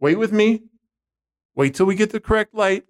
[0.00, 0.62] Wait with me.
[1.54, 2.84] Wait till we get the correct light.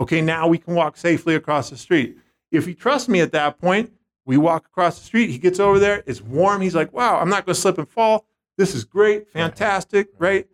[0.00, 2.18] Okay, now we can walk safely across the street.
[2.50, 3.92] If he trusts me at that point,
[4.26, 5.30] we walk across the street.
[5.30, 6.02] He gets over there.
[6.06, 6.60] It's warm.
[6.60, 8.26] He's like, wow, I'm not going to slip and fall.
[8.56, 10.46] This is great, fantastic, right?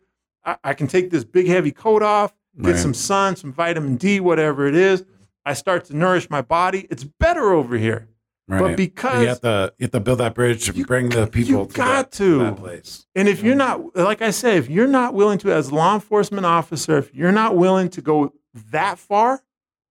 [0.45, 2.79] I, I can take this big, heavy coat off, get Right.
[2.79, 5.05] some sun, some vitamin D, whatever it is.
[5.45, 6.87] I start to nourish my body.
[6.91, 8.09] It's better over here.
[8.49, 8.61] Right.
[8.61, 11.61] But because you have to you have to build that bridge You- bring the people
[11.63, 12.39] you to got that, to.
[12.41, 13.07] that place.
[13.15, 15.95] And if you're not, like I say, if you're not willing to, as a law
[15.95, 18.33] enforcement officer, if you're not willing to go
[18.73, 19.43] that far,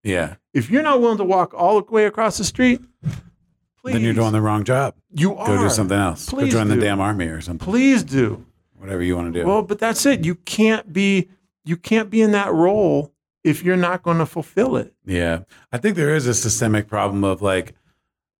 [0.04, 0.34] Yeah.
[0.52, 2.82] if you're not willing to walk all the way across the street,
[3.82, 4.94] please, Then you're doing the wrong job.
[5.10, 5.46] you are.
[5.46, 6.28] Go do something else.
[6.28, 6.74] Please Go join do.
[6.74, 7.64] the damn army or something.
[7.64, 8.44] Please do.
[8.76, 9.46] Whatever you want to do.
[9.46, 10.24] Well, but that's it.
[10.26, 11.28] You can't be,
[11.64, 13.12] you can't be in that role
[13.44, 14.92] if you're not going to fulfill it.
[15.04, 15.40] Yeah,
[15.72, 17.74] I think there is a systemic problem of like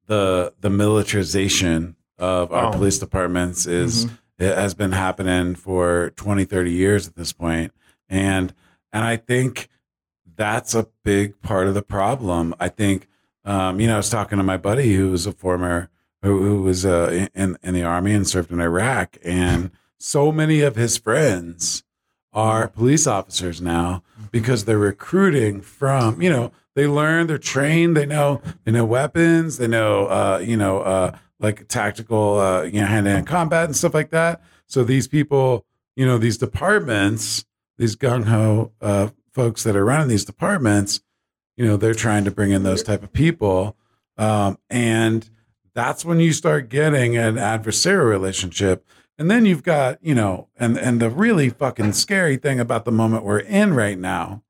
[0.07, 2.73] the the militarization of our Oh.
[2.73, 4.05] police departments is
[4.39, 7.73] it has been happening for 20 30 years at this point
[8.09, 8.53] and
[8.93, 9.69] and I think
[10.37, 12.55] that's a big part of the problem.
[12.59, 13.07] I think
[13.45, 15.89] um, you know I was talking to my buddy who was a former
[16.23, 20.61] who, who was uh, in in the army and served in Iraq and so many
[20.63, 21.85] of his friends
[22.33, 28.07] are police officers now because they're recruiting from you know they learn they're trained they
[28.07, 32.87] know they know weapons they know uh you know uh like tactical uh you know
[32.87, 34.43] hand-to-hand combat and stuff like that.
[34.67, 35.67] So these people
[35.97, 37.45] you know these departments
[37.79, 41.01] these gung-ho uh folks that are running these departments
[41.57, 43.77] you know they're trying to bring in those type of people.
[44.17, 45.29] Um and
[45.75, 48.87] that's when you start getting an adversarial relationship
[49.21, 52.91] and then you've got, you know, and and the really fucking scary thing about the
[52.91, 54.43] moment we're in right now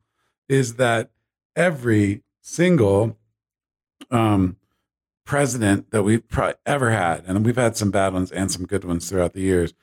[0.49, 1.11] is that
[1.57, 3.19] every single
[4.13, 4.57] um
[5.27, 8.85] president that we've pro- ever had, and we've had some bad ones and some good
[8.85, 9.75] ones throughout the years,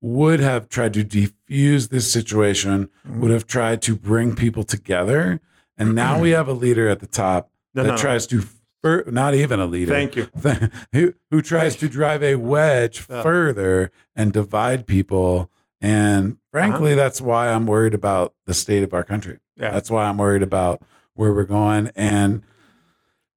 [0.00, 5.40] would have tried to defuse this situation, would have tried to bring people together.
[5.76, 8.00] And now we have a leader at the top No, that no, no.
[8.00, 8.44] tries to,
[8.84, 10.28] fur- not even a leader, Thank you.
[10.92, 15.50] who, who tries to drive a wedge further and divide people.
[15.80, 17.02] And frankly, Uh-huh.
[17.02, 19.38] that's why I'm worried about the state of our country.
[19.56, 19.70] Yeah.
[19.70, 20.82] That's why I'm worried about
[21.14, 21.90] where we're going.
[21.96, 22.42] And,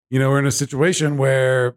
[0.10, 1.76] you know, we're in a situation where,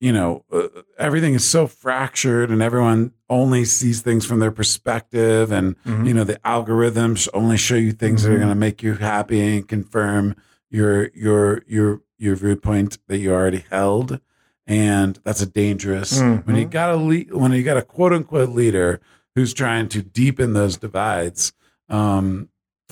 [0.00, 5.52] you know, uh, everything is so fractured and everyone only sees things from their perspective.
[5.52, 6.06] And, Mhm.
[6.08, 8.40] you know, the algorithms only show you things that are Mhm.
[8.40, 10.34] going to make you happy and confirm,
[10.70, 14.20] your your your your viewpoint that you already held,
[14.66, 16.70] and that's a dangerous when you Mhm.
[16.70, 19.00] got a lead, when you got a quote unquote leader
[19.34, 21.52] who's trying to deepen those divides.
[21.88, 22.48] Um,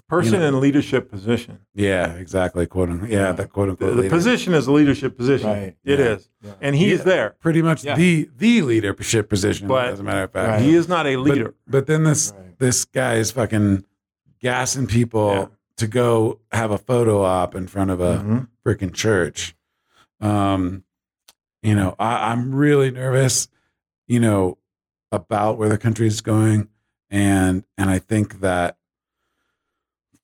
[0.08, 1.60] Person You know- in leadership position.
[1.74, 2.66] yeah, exactly.
[2.66, 3.08] Quote unquote.
[3.10, 3.96] Yeah, that quote unquote.
[3.96, 4.10] the leader.
[4.14, 5.48] position is a leadership position.
[5.48, 5.76] Right.
[5.86, 6.04] It Yeah.
[6.16, 6.28] is,
[6.60, 7.04] and he's Yeah.
[7.04, 7.34] there.
[7.40, 7.94] pretty much Yeah.
[7.96, 9.68] the the leadership position.
[9.68, 10.60] But- as a matter of fact, Right.
[10.62, 11.54] He is not a But- leader.
[11.66, 12.58] But, then this Right.
[12.58, 13.84] this guy is fucking
[14.38, 15.46] gassing people Yeah.
[15.82, 18.48] To go have a photo op in front of a Mhm.
[18.64, 19.54] freaking church.
[20.20, 20.84] Um,
[21.62, 23.48] you know, I, I'm really nervous,
[24.06, 24.58] you know,
[25.10, 26.68] about where the country is going,
[27.10, 28.78] and and I think that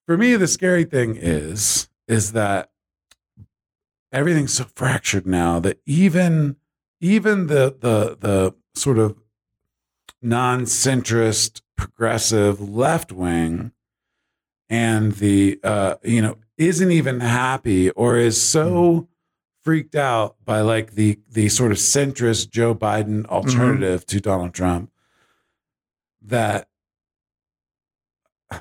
[0.07, 2.71] for me, the scary thing is is that
[4.13, 6.57] everything's so fractured now that even
[7.01, 9.17] even the the the sort of
[10.23, 13.73] non-centrist progressive left wing
[14.71, 19.09] and the uh you know isn't even happy or is so
[19.65, 24.91] freaked out by like the the sort of centrist Joe Biden alternative to Donald Trump
[26.23, 26.69] that
[28.51, 28.59] uh,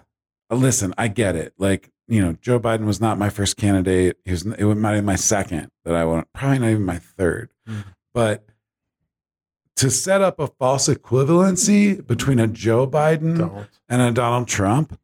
[0.52, 1.54] listen I get it.
[1.58, 4.18] Like you know Joe Biden was not my first candidate.
[4.26, 7.00] He was it was not even my second that I want probably not even my
[7.00, 7.84] 3rd Mhm.
[8.14, 8.46] but
[9.76, 13.68] to set up a false equivalency between a Joe Biden Don't.
[13.90, 14.98] and a Donald Trump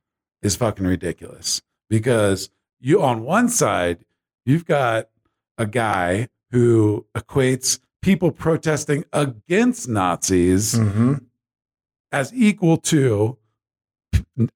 [0.44, 2.50] is fucking ridiculous because
[2.80, 4.06] you on one side
[4.46, 5.10] you've got
[5.58, 11.24] a guy who equates people protesting against Nazis Mhm.
[12.12, 13.38] as equal to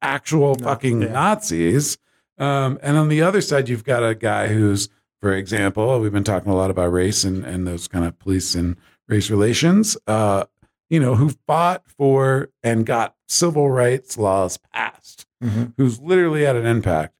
[0.01, 1.11] actual No, fucking yeah.
[1.11, 1.97] Nazis.
[2.37, 4.89] Um, and on the other side, you've got a guy who's,
[5.21, 8.53] for example, we've been talking a lot about race and, and those kind of police
[8.55, 8.75] and
[9.07, 10.45] race relations, uh,
[10.89, 15.73] you know, who fought for and got civil rights laws passed, Mhm.
[15.77, 17.13] who's literally at an impact.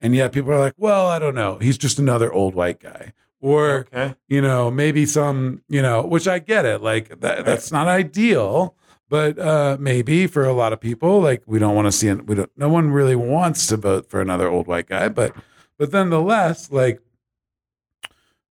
[0.00, 1.58] And yet people are like, well, I don't know.
[1.58, 3.12] He's just another old white guy.
[3.40, 4.14] Or, Okay.
[4.28, 6.80] you know, maybe some, you know, which I get it.
[6.82, 8.74] Like that, that's not ideal,
[9.08, 12.26] but uh, maybe for a lot of people, like we don't want to see it.
[12.26, 12.50] We don't.
[12.56, 15.34] No one really wants to vote for another old white guy, but
[15.78, 17.00] but nonetheless, like,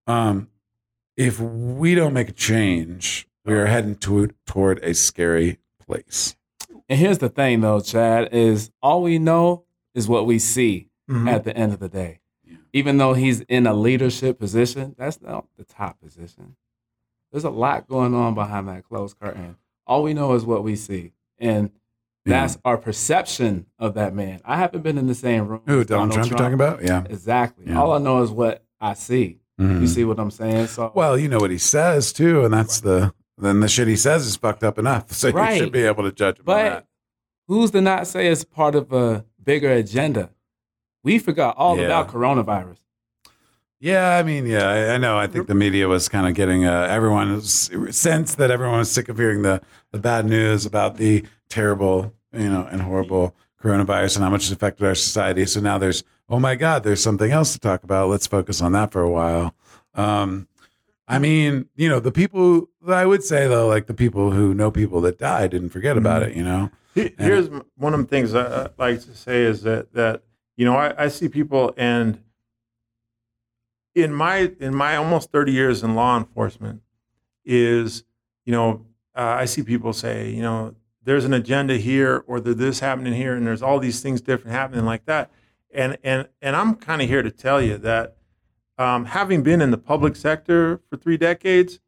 [0.07, 0.49] um,
[1.17, 6.37] if we don't make a change, we are heading to, toward a scary place.
[6.91, 9.65] And here's the thing, though, Chad, is all we know
[9.95, 11.29] is what we see Mhm.
[11.31, 12.19] at the end of the day.
[12.45, 12.57] Yeah.
[12.73, 16.57] Even though he's in a leadership position, that's not the top position.
[17.33, 19.57] There's a lot going on behind that closed curtain.
[19.87, 21.13] All we know is what we see.
[21.39, 21.71] And
[22.27, 24.41] that's our perception of that man.
[24.45, 25.63] I haven't been in the same room.
[25.67, 26.29] Who as Donald Trump?
[26.29, 26.83] You're talking about?
[26.83, 27.05] Yeah.
[27.09, 27.67] Exactly.
[27.69, 27.81] Yeah.
[27.81, 29.39] All I know is what I see.
[29.61, 29.81] Mhm.
[29.81, 30.67] You see what I'm saying?
[30.69, 33.97] So Well, you know what he says too, and that's the then the shit he
[33.97, 35.11] says is fucked up enough.
[35.13, 36.87] So you should be able to judge him on But that.
[37.49, 40.31] who's to not say it's part of a bigger agenda?
[41.03, 41.85] We forgot all Yeah.
[41.87, 42.77] about coronavirus.
[43.83, 45.17] Yeah, I mean, yeah, I, I know.
[45.19, 49.09] I think the media was kind of getting uh, everyone's sense that everyone was sick
[49.09, 54.25] of hearing the the bad news about the terrible, you know, and horrible coronavirus and
[54.25, 55.47] how much it affected our society.
[55.47, 58.09] So now there's, oh my God, there's something else to talk about.
[58.11, 59.55] Let's focus on that for a while.
[59.95, 60.47] Um,
[61.11, 64.71] I mean, you know, the people I would say though, like the people who know
[64.71, 66.37] people that died didn't forget about it.
[66.37, 69.93] You know, He- Here's one of the things I, I like to say is that
[69.95, 70.23] that
[70.57, 72.23] you know I, I see people and
[73.95, 76.83] in my in my almost 30 years in law enforcement
[77.45, 78.05] is
[78.45, 82.57] you know uh, I see people say you know there's an agenda here or there's
[82.57, 85.31] this happening here and there's all these things different happening like that
[85.75, 88.17] and and and I'm kind of here to tell you that
[88.81, 91.79] um, having been in the public sector for three decades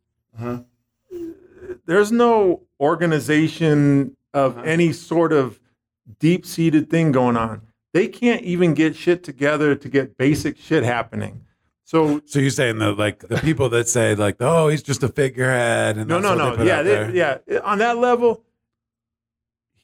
[1.87, 4.67] there's no organization of Uh-huh.
[4.75, 5.59] any sort of
[6.19, 7.61] deep seated thing going on.
[7.93, 11.45] They can't even get shit together to get basic shit happening.
[11.85, 15.09] So so you're saying that like the people that say like, oh, he's just a
[15.09, 17.39] figurehead, and no, no, no, yeah, they, yeah.
[17.65, 18.43] On that level,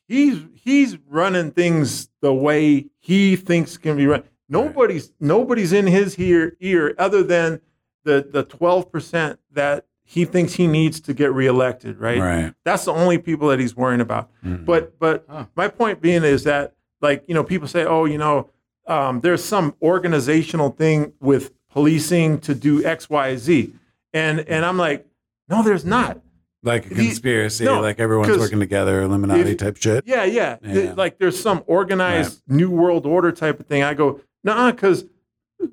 [0.06, 4.22] he's he's running things the way he thinks can be run.
[4.49, 7.61] Nobody's nobody's in his ear ear other than
[8.05, 11.99] the the twelve percent that he thinks he needs to get reelected.
[11.99, 12.19] Right.
[12.19, 12.55] right.
[12.65, 14.31] That's the only people that he's worrying about.
[14.45, 14.65] Mhm.
[14.65, 15.45] But but Huh.
[15.55, 18.49] my point being is that like you know people say oh you know
[18.87, 23.75] um, there's some organizational thing with policing to do X Y Z,
[24.15, 25.07] and and I'm like
[25.49, 26.20] no there's not.
[26.65, 30.05] like a He- conspiracy, no, like everyone's working together, Illuminati if- type shit.
[30.07, 30.95] Yeah yeah, Th- Yeah.
[30.97, 33.83] like there's some organized new world order type of thing.
[33.85, 35.05] I go no because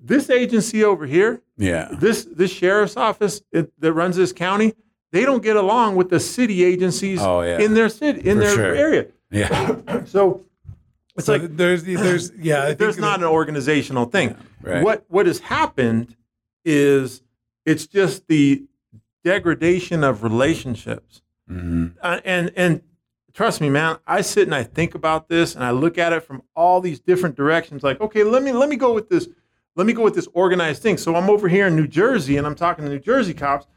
[0.04, 4.74] this agency over here Yeah, this this sheriff's office it, that runs this county
[5.12, 7.60] they don't get along with the city agencies Oh, yeah.
[7.60, 8.76] in their city in For their sure.
[8.76, 9.06] area.
[9.32, 10.42] yeah, so
[11.16, 12.64] It's So like there's there's yeah.
[12.66, 14.36] I there's that- not an organizational thing.
[14.62, 14.84] right.
[14.84, 16.16] What what has happened
[16.66, 17.22] is
[17.66, 18.64] it's just the
[19.24, 21.22] degradation of relationships.
[21.50, 21.94] Mhm.
[22.02, 22.82] Uh, and and
[23.36, 26.24] trust me, man, I sit and I think about this and I look at it
[26.24, 27.84] from all these different directions.
[27.84, 29.28] Like, okay, let me let me go with this.
[29.76, 30.98] Let me go with this organized thing.
[30.98, 33.68] So I'm over here in New Jersey and I'm talking to New Jersey cops,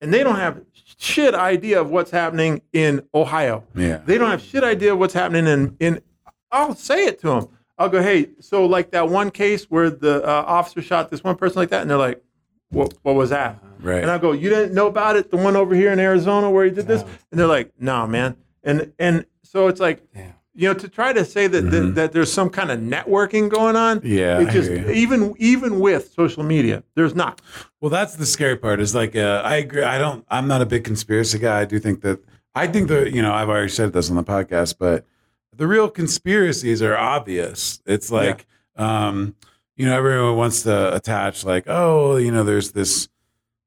[0.00, 0.62] and they don't have
[0.98, 3.64] shit idea of what's happening in Ohio.
[3.74, 3.98] Yeah.
[4.04, 6.02] They don't have shit idea of what's happening in in.
[6.50, 7.48] I'll say it to them.
[7.78, 11.36] I'll go, hey, so like that one case where the uh, officer shot this one
[11.36, 12.22] person like that, and they're like,
[12.70, 13.58] what, what was that?
[13.80, 14.00] Right.
[14.00, 15.30] And I go, you didn't know about it?
[15.30, 17.02] The one over here in Arizona where he did this?
[17.02, 18.36] And they're like, no, man.
[18.64, 20.34] And and so it's like, Damn.
[20.54, 23.76] you know, to try to say that that, that there's some kind of networking going
[23.76, 23.98] on.
[24.00, 24.06] Mm-hmm.
[24.08, 27.40] Yeah, It just even even with social media, there's not.
[27.80, 28.80] Well, that's the scary part.
[28.80, 29.82] Is like uh, I agree.
[29.82, 30.24] I don't.
[30.28, 31.60] I'm not a big conspiracy guy.
[31.60, 32.20] I do think that.
[32.54, 35.04] I think that you know I've already said this on the podcast, but
[35.56, 37.80] the real conspiracies are obvious.
[37.86, 38.46] It's like,
[38.76, 39.34] um,
[39.76, 43.08] you know, everyone wants to attach like, oh, you know, there's this,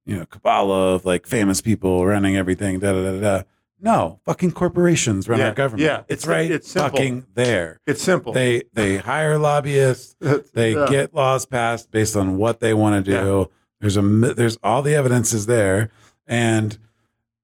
[0.05, 2.79] you know, cabala of like famous people running everything.
[2.79, 3.43] Da da da da.
[3.79, 5.83] No, fucking corporations run Yeah, our government.
[5.83, 6.49] yeah, it's, it's- right.
[6.49, 6.89] it's simple.
[6.97, 7.79] fucking there.
[7.85, 8.33] It's simple.
[8.33, 10.15] They they hire lobbyists.
[10.53, 10.87] They Yeah.
[10.89, 13.49] get laws passed based on what they want to do.
[13.79, 15.91] There's a there's all the evidence is there,
[16.25, 16.77] and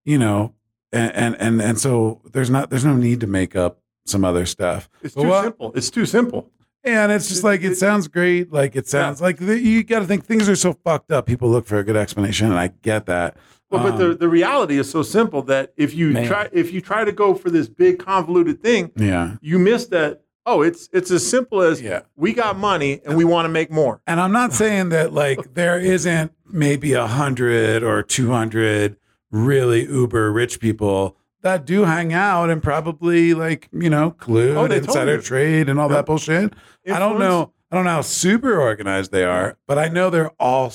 [0.06, 0.54] you know,
[0.92, 4.46] and, and and and so there's not there's no need to make up some other
[4.48, 4.90] stuff.
[5.04, 5.72] It's But too what- simple.
[5.76, 6.50] It's too simple.
[6.86, 8.52] And it's just like it sounds great.
[8.52, 11.26] Like it sounds like the, you got to think things are so fucked up.
[11.26, 13.38] People look for a good explanation, and I get that.
[13.74, 16.28] Well, but the, Um, the reality is so simple that if you Man.
[16.28, 20.22] try if you try to go for this big convoluted thing, yeah, you miss that.
[20.46, 22.02] Oh, it's it's as simple as Yeah.
[22.16, 24.02] we got money and we want to make more.
[24.06, 28.98] And I'm not saying that like there isn't maybe a hundred or two hundred
[29.32, 34.66] really uber rich people that do hang out and probably like you know collude, Oh,
[34.66, 36.54] insider trade, and all that bullshit.
[36.92, 37.52] I don't know.
[37.72, 40.72] I don't know how super organized they are, but I know they're all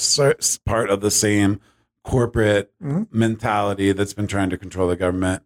[0.67, 1.61] part of the same
[2.09, 3.07] corporate Mhm.
[3.13, 5.43] mentality that's been trying to control the government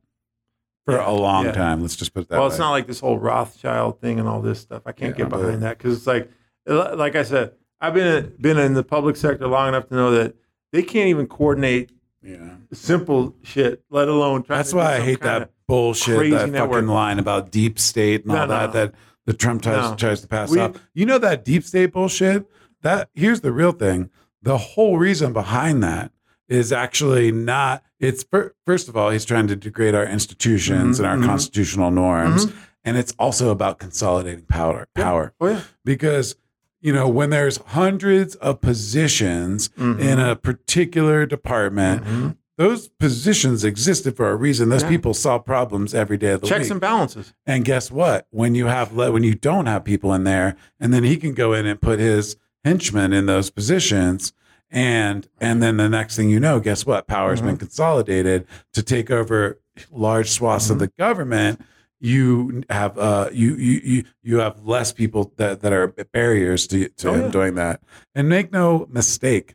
[0.84, 1.52] for Yeah, a long yeah.
[1.52, 1.82] time.
[1.82, 2.48] Let's just put it that Well, way.
[2.50, 4.82] it's not like this whole Rothschild thing and all this stuff.
[4.86, 6.30] I can't Yeah, get but- behind that because it's like,
[6.66, 10.36] like I said, I've been been in the public sector long enough to know that
[10.70, 11.90] they can't even coordinate
[12.22, 12.36] yeah.
[12.72, 14.58] simple shit, let alone try.
[14.58, 16.74] That's to do why I some hate that bullshit, crazy that network.
[16.82, 18.72] fucking line about deep state and No, all no, that no.
[18.72, 18.94] that
[19.26, 19.96] the Trump tries, No.
[19.96, 20.76] tries to pass We- off.
[20.94, 22.46] You know that deep state bullshit?
[22.82, 24.10] That here's the real thing.
[24.42, 26.12] The whole reason behind that
[26.52, 30.98] is actually not it's fir- first of all, he's trying to degrade our institutions Mhm,
[31.00, 31.24] and our mhm.
[31.26, 32.46] constitutional norms.
[32.46, 32.52] Mhm.
[32.84, 35.32] And it's also about consolidating power power.
[35.40, 36.34] Oh yeah, Because
[36.80, 40.00] you know, when there's hundreds of positions Mhm.
[40.00, 42.36] in a particular department, Mhm.
[42.58, 44.68] those positions existed for a reason.
[44.68, 44.88] Those Yeah.
[44.88, 46.72] people solve problems every day of the checks week.
[46.72, 47.32] and balances.
[47.46, 48.26] And guess what?
[48.30, 51.34] When you have le- when you don't have people in there, and then he can
[51.34, 52.34] go in and put his
[52.64, 54.32] henchmen in those positions,
[54.72, 57.06] and and then the next thing you know, guess what?
[57.06, 61.60] Power's been consolidated to take over large swaths of the government.
[62.00, 66.88] You have uh you you you you have less people that that are barriers to
[66.88, 67.28] to Oh, him yeah.
[67.28, 67.80] doing that.
[68.14, 69.54] And make no mistake,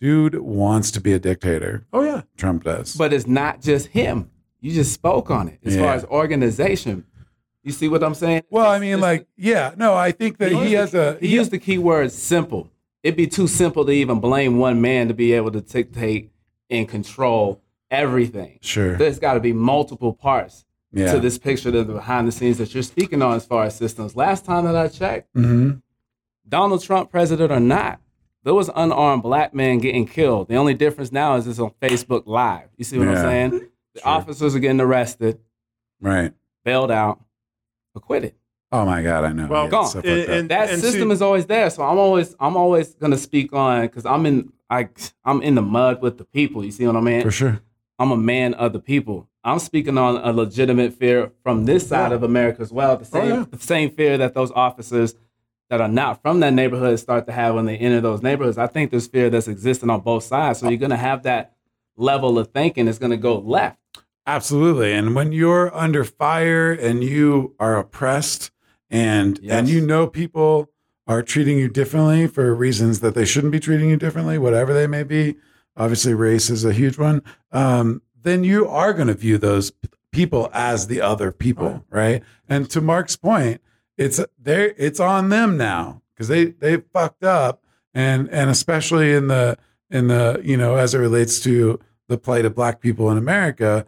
[0.00, 1.86] dude wants to be a dictator.
[1.92, 2.94] Oh yeah, Trump does.
[2.94, 4.30] But it's not just him.
[4.60, 5.82] You just spoke on it as Yeah.
[5.82, 7.04] far as organization.
[7.62, 8.42] You see what I'm saying?
[8.50, 11.50] well, I mean, it's- like, yeah, no, I think that he has a He used
[11.52, 12.70] the key word simple.
[13.08, 16.30] It'd be too simple to even blame one man to be able to dictate
[16.68, 18.58] and control everything.
[18.60, 22.32] sure, There's got to be multiple parts yeah, to this picture of the behind the
[22.32, 24.14] scenes that you're speaking on as far as systems.
[24.14, 25.70] Last time that I checked, hmm
[26.46, 27.98] Donald Trump president or not,
[28.42, 30.48] there was unarmed black men getting killed.
[30.48, 32.68] The only difference now is it's on Facebook Live.
[32.76, 33.12] You see what Yeah.
[33.14, 33.50] I'm saying?
[33.94, 34.08] The Sure.
[34.08, 35.38] officers are getting arrested,
[35.98, 36.32] right.
[36.62, 37.20] bailed out,
[37.94, 38.34] acquitted.
[38.70, 39.46] Oh my god, I know.
[39.46, 39.86] Well, Yeah, gone.
[39.86, 40.38] stuff And- like that.
[40.38, 41.70] and- That system see- is always there.
[41.70, 44.88] So I'm always I'm always gonna speak on because I'm in I
[45.24, 46.64] I'm in the mud with the people.
[46.64, 47.22] You see what I mean?
[47.22, 47.60] for sure.
[47.98, 49.28] I'm a man of the people.
[49.42, 52.16] I'm speaking on a legitimate fear from this side Yeah.
[52.16, 52.96] of America as well.
[52.98, 53.44] The oh, same yeah.
[53.50, 55.14] the same fear that those officers
[55.70, 58.58] that are not from that neighborhood start to have when they enter those neighborhoods.
[58.58, 60.58] I think there's fear that's existing on both sides.
[60.60, 61.52] So you're gonna have that
[61.96, 63.78] level of thinking is gonna go left.
[64.26, 64.92] Absolutely.
[64.92, 68.50] And when you're under fire and you are oppressed
[68.90, 70.70] and and you know people
[71.06, 74.86] are treating you differently for reasons that they shouldn't be treating you differently, whatever they
[74.86, 75.36] may be.
[75.76, 77.22] Obviously, race is a huge one.
[77.50, 82.22] Um, then you are going to view those p- people as the other people, right?
[82.48, 83.60] And to Mark's point,
[83.96, 87.62] it's they it's on them now because they they fucked up,
[87.94, 89.56] and and especially in the
[89.90, 93.86] in the you know as it relates to the plight of black people in America,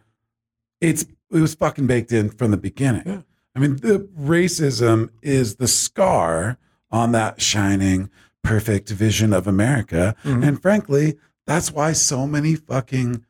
[0.80, 3.02] it's it was fucking baked in from the beginning.
[3.04, 3.20] Yeah.
[3.54, 6.58] I mean, the racism is the scar
[6.90, 8.10] on that shining,
[8.42, 10.14] perfect vision of America.
[10.24, 10.46] Mhm.
[10.46, 11.16] And frankly,
[11.46, 13.24] that's why so many fucking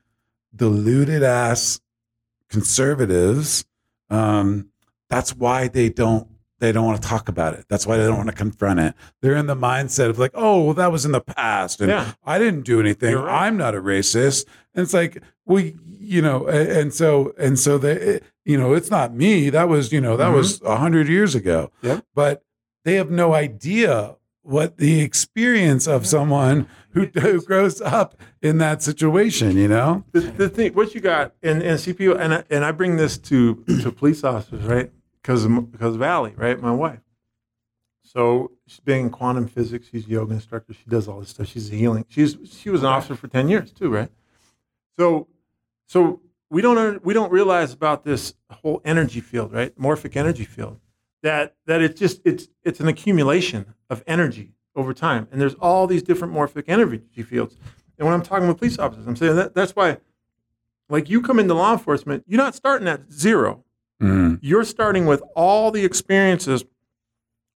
[0.55, 1.81] deluded ass
[2.49, 3.65] conservatives,
[4.11, 4.67] um,
[5.09, 6.27] that's why they don't
[6.59, 7.65] they don't want to talk about it.
[7.71, 8.95] That's why they don't want to confront it.
[9.23, 12.13] They're in the mindset of like, oh, well, that was in the past, and Yeah.
[12.23, 13.15] I didn't do anything.
[13.17, 13.47] Right.
[13.47, 14.45] I'm not a racist.
[14.75, 15.65] And it's like, well,
[16.01, 19.51] you know, and so and so they, you know, it's not me.
[19.51, 20.35] That was, you know, that Mhm.
[20.37, 21.71] was a hundred years ago.
[21.83, 22.05] Yep.
[22.15, 22.43] But
[22.85, 28.83] they have no idea what the experience of someone who, who grows up in that
[28.83, 29.57] situation.
[29.57, 30.05] You know.
[30.13, 33.19] the, the thing, what you got, and, and CPO, and I, and I bring this
[33.19, 34.91] to to police officers, right?
[35.23, 37.01] Because because of Allie, right, my wife.
[38.03, 39.87] So she's been in quantum physics.
[39.93, 40.73] She's a yoga instructor.
[40.73, 41.47] She does all this stuff.
[41.47, 42.07] She's a healing.
[42.09, 44.11] She's she was an officer for ten years too, right?
[44.99, 45.29] So
[45.91, 49.77] so we don't we don't realize about this whole energy field, right?
[49.77, 50.79] Morphic energy field.
[51.25, 55.89] That that it's just it's it's an accumulation of energy over time, and there's all
[55.89, 57.57] these different morphic energy fields.
[57.99, 59.99] And when I'm talking with police officers, I'm saying that that's why,
[60.89, 63.65] like you come into law enforcement, you're not starting at zero.
[64.01, 64.39] Mm.
[64.43, 66.65] You're starting with all the experiences,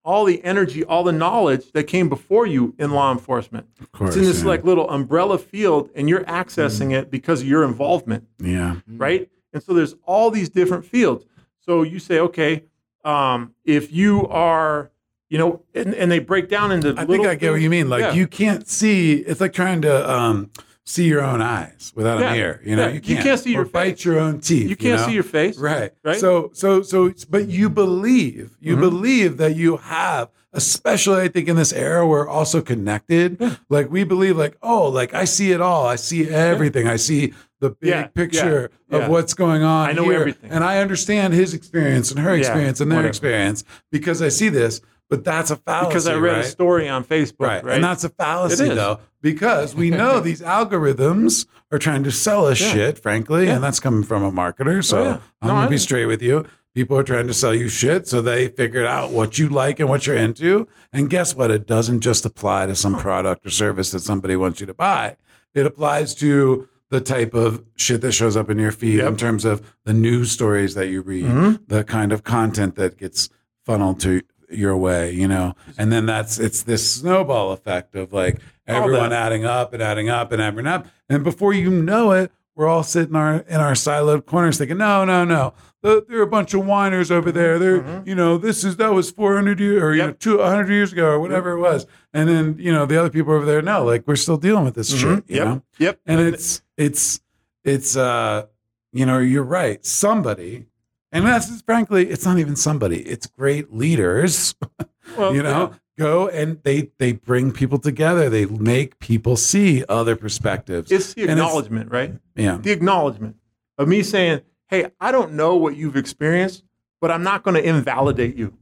[0.05, 3.67] all the energy, all the knowledge that came before you in law enforcement.
[3.81, 4.11] Of course.
[4.11, 4.49] It's in this yeah.
[4.49, 8.77] like little umbrella field, and you're accessing it because of your involvement yeah.
[8.89, 9.31] right?
[9.53, 11.25] And so there's all these different fields.
[11.61, 12.65] So you say, okay,
[13.05, 14.91] um, if you are,
[15.29, 16.95] you know, and, and they break down into.
[16.97, 17.89] I think I get what you mean.
[17.89, 18.13] Like Yeah.
[18.13, 19.15] you can't see.
[19.15, 20.51] It's like trying to um,
[20.85, 22.31] see your own eyes without Yeah.
[22.33, 22.61] a mirror.
[22.65, 22.89] You know, Yeah.
[22.89, 23.23] you You can't.
[23.27, 24.05] can't see your or bite face.
[24.05, 24.69] your own teeth.
[24.69, 25.07] You can't know?
[25.07, 25.93] see your face, Right.
[26.05, 26.19] Right?
[26.19, 28.57] So so so but you believe.
[28.61, 28.81] You Mhm.
[28.81, 33.41] believe that you have especially I think in this era we're also connected.
[33.71, 35.87] Like we believe like, oh, like I see it all.
[35.87, 36.87] I see everything.
[36.89, 39.89] I see the big picture of what's going on.
[39.89, 40.19] I know here.
[40.21, 40.51] everything.
[40.51, 43.09] And I understand his experience and her experience and their whatever.
[43.09, 44.81] experience because I see this.
[45.13, 45.89] But that's a fallacy.
[45.89, 46.45] because I read right?
[46.45, 47.63] a story on Facebook, Right.
[47.65, 47.75] right?
[47.75, 52.61] And that's a fallacy, though, because we know these algorithms are trying to sell us
[52.61, 52.73] Yeah.
[52.73, 53.57] shit, frankly, Yeah.
[53.57, 54.83] and that's coming from a marketer.
[54.85, 55.19] So Oh, yeah.
[55.43, 56.47] I'm going to be straight with you.
[56.75, 59.89] People are trying to sell you shit, so they figured out what you like and
[59.91, 60.67] what you're into.
[60.93, 61.51] And guess what?
[61.51, 65.17] It doesn't just apply to some product or service that somebody wants you to buy,
[65.55, 69.09] it applies to the type of shit that shows up in your feed Yep.
[69.09, 71.61] in terms of the news stories that you read, Mhm.
[71.69, 73.29] the kind of content that gets
[73.67, 74.23] funneled to
[74.53, 75.55] your way, you know.
[75.79, 80.33] And then that's it's this snowball effect of like everyone adding up and adding up
[80.33, 80.87] and adding up.
[81.09, 85.05] And before you know it, we're all sitting our in our siloed corners thinking, no,
[85.05, 85.55] no, no.
[85.83, 87.59] The- There are a bunch of whiners over there.
[87.59, 88.07] They're, Mhm.
[88.07, 91.07] you know, this is that was 400 years or you know, two, 100 years ago
[91.09, 91.87] or whatever it was.
[92.15, 94.75] And then, you know, the other people over there, no, like we're still dealing with
[94.75, 94.99] this Mhm.
[95.01, 95.45] shit, you Yep.
[95.47, 95.63] know?
[95.79, 95.99] Yep.
[96.07, 97.21] and it's it's
[97.65, 98.45] it's uh
[98.93, 100.67] you know you're right somebody
[101.13, 104.55] and that's frankly it's not even somebody it's great leaders
[105.17, 110.17] Well, you know go and they they bring people together they make people see other
[110.17, 112.15] perspectives it's the And it's- acknowledgement, right?
[112.35, 113.37] yeah The acknowledgement
[113.79, 116.65] of me saying, "Hey, I don't know what you've experienced,
[117.01, 118.55] but I'm not going to invalidate you.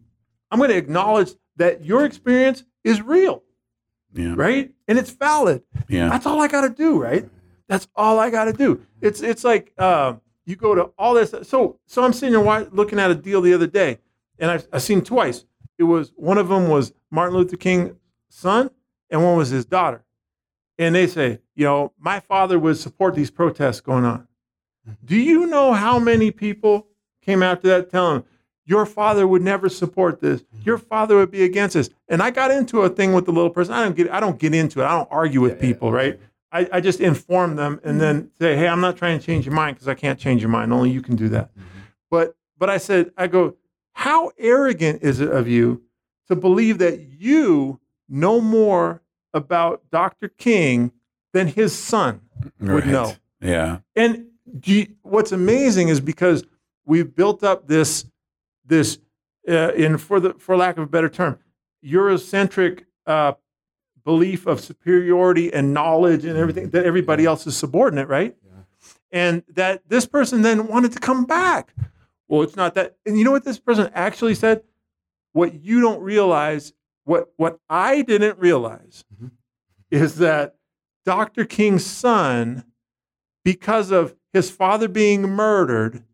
[0.50, 3.42] I'm going to acknowledge that your experience is real,
[4.14, 4.72] yeah right?
[4.88, 5.62] And it's valid.
[5.88, 7.28] yeah That's all I got to do, right?
[7.68, 8.80] That's all I got to do.
[9.00, 10.14] It's it's like uh,
[10.50, 11.34] you go to all this.
[11.48, 13.98] So so I'm sitting here looking at a deal the other day,
[14.38, 15.44] and I've, I've seen twice.
[15.78, 17.94] It was one of them was Martin Luther King's
[18.28, 18.70] son,
[19.08, 20.04] and one was his daughter.
[20.78, 24.26] And they say, you know, my father would support these protests going on.
[25.04, 26.86] Do you know how many people
[27.22, 28.24] came after that telling
[28.64, 30.40] your father would never support this?
[30.42, 30.62] Mm-hmm.
[30.64, 31.90] Your father would be against this.
[32.08, 33.74] And I got into a thing with the little person.
[33.74, 34.84] I don't get I don't get into it.
[34.84, 35.72] I don't argue with Yeah, yeah.
[35.72, 36.20] people, right?
[36.52, 39.54] I, I just inform them and then say, hey, I'm not trying to change your
[39.54, 40.72] mind because I can't change your mind.
[40.72, 41.50] Only you can do that.
[42.10, 43.56] But but I said, I go,
[43.92, 45.82] how arrogant is it of you
[46.28, 49.00] to believe that you know more
[49.32, 50.28] about Dr.
[50.28, 50.92] King
[51.32, 52.20] than his son
[52.60, 52.86] would Right.
[52.86, 53.14] know?
[53.40, 54.26] yeah And
[54.58, 56.44] do you- what's amazing is because
[56.84, 58.06] we've built up this
[58.66, 58.98] this
[59.48, 61.38] uh, in for the for lack of a better term,
[61.84, 63.32] Eurocentric uh,
[64.04, 68.36] belief of superiority and knowledge and everything that everybody else is subordinate, right?
[69.12, 71.74] And that this person then wanted to come back.
[72.28, 72.96] Well, it's not that.
[73.04, 74.62] And you know what this person actually said?
[75.32, 76.72] What you don't realize,
[77.04, 79.32] what what I didn't realize, Mhm.
[79.90, 80.54] is that
[81.04, 81.44] Dr.
[81.44, 82.64] King's son
[83.44, 86.04] because of his father being murdered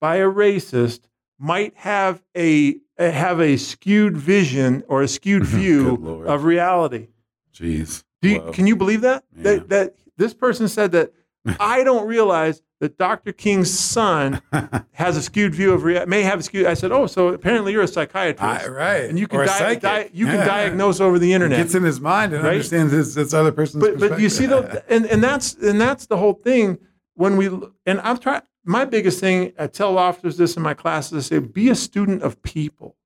[0.00, 1.02] by a racist
[1.38, 7.08] might have a eh, have a skewed vision or a skewed oh, view of reality.
[7.54, 9.24] jeez Do you, can you believe that?
[9.36, 9.42] Yeah.
[9.42, 9.68] that?
[9.68, 11.12] That this person said that
[11.60, 13.32] I don't realize that Dr.
[13.32, 14.42] King's son
[14.92, 16.10] has a skewed view of reality.
[16.10, 16.66] may have a skewed.
[16.66, 19.04] I said, oh, so apparently you're a psychiatrist, I- right.
[19.08, 20.44] and you can di- di- you can Yeah.
[20.44, 21.58] diagnose over the internet.
[21.58, 22.52] Gets in his mind and Right?
[22.52, 26.06] understands this, this other person's but but you see though, and and that's and that's
[26.06, 26.78] the whole thing.
[27.14, 27.46] When we
[27.86, 29.52] and I've tried my biggest thing.
[29.58, 31.26] I tell officers this in my classes.
[31.26, 32.96] I say, be a student of people.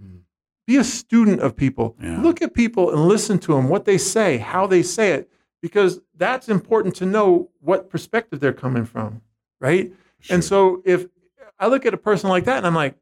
[0.00, 0.18] Hmm.
[0.66, 1.96] Be a student of people.
[2.02, 2.20] Yeah.
[2.20, 5.30] Look at people and listen to them, what they say, how they say it,
[5.60, 9.22] because that's important to know what perspective they're coming from,
[9.60, 9.92] right?
[10.30, 11.06] And so if
[11.58, 12.96] I look at a person like that and I'm like,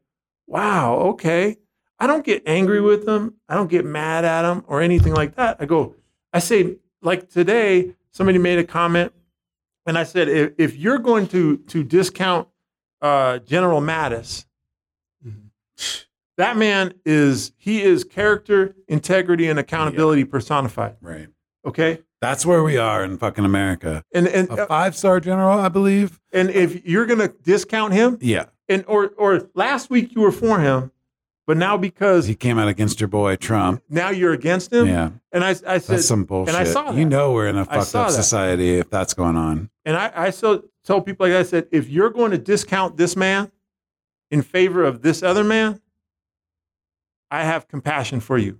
[0.47, 1.57] wow, okay.
[1.99, 3.35] I don't get angry with them.
[3.47, 5.57] I don't get mad at them or anything like that.
[5.59, 5.95] I go,
[6.33, 9.13] I say, like today, somebody made a comment,
[9.85, 12.47] and I said, if, if you're going to to discount
[13.01, 14.45] uh, General Mattis,
[16.37, 20.95] that man is he is character, integrity, and accountability personified.
[21.01, 21.27] right.
[21.63, 24.03] Okay, That's where we are in fucking America.
[24.13, 26.19] and and A five star general, I believe.
[26.33, 28.45] and if you're gonna discount him, Yeah.
[28.67, 30.91] and or or last week you were for him,
[31.47, 33.81] but now because He came out against your boy Trump.
[33.89, 35.11] now you're against him, Yeah.
[35.31, 36.55] and I I said That's some bullshit.
[36.55, 38.11] and I saw You know we're in a fucked up that.
[38.11, 39.69] society if that's going on.
[39.85, 42.97] And I, I so tell people like that, I said, if you're going to discount
[42.97, 43.51] this man
[44.29, 45.81] in favor of this other man,
[47.29, 48.59] I have compassion for you.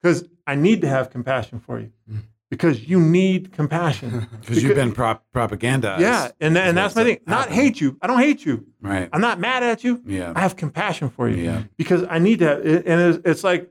[0.00, 1.92] Because I need to have compassion for you.
[2.10, 2.22] Mm.
[2.50, 4.26] Because you need compassion.
[4.40, 6.00] Because you've been prop- propagandized.
[6.00, 6.30] yeah.
[6.40, 7.20] And, and that's my thing.
[7.26, 7.54] Not happened.
[7.54, 7.96] hate you.
[8.02, 8.66] I don't hate you.
[8.80, 9.08] Right.
[9.12, 10.02] I'm not mad at you.
[10.04, 10.32] Yeah.
[10.34, 11.44] I have compassion for you.
[11.44, 11.62] Yeah.
[11.76, 13.70] Because I need to have, and it's, it's like,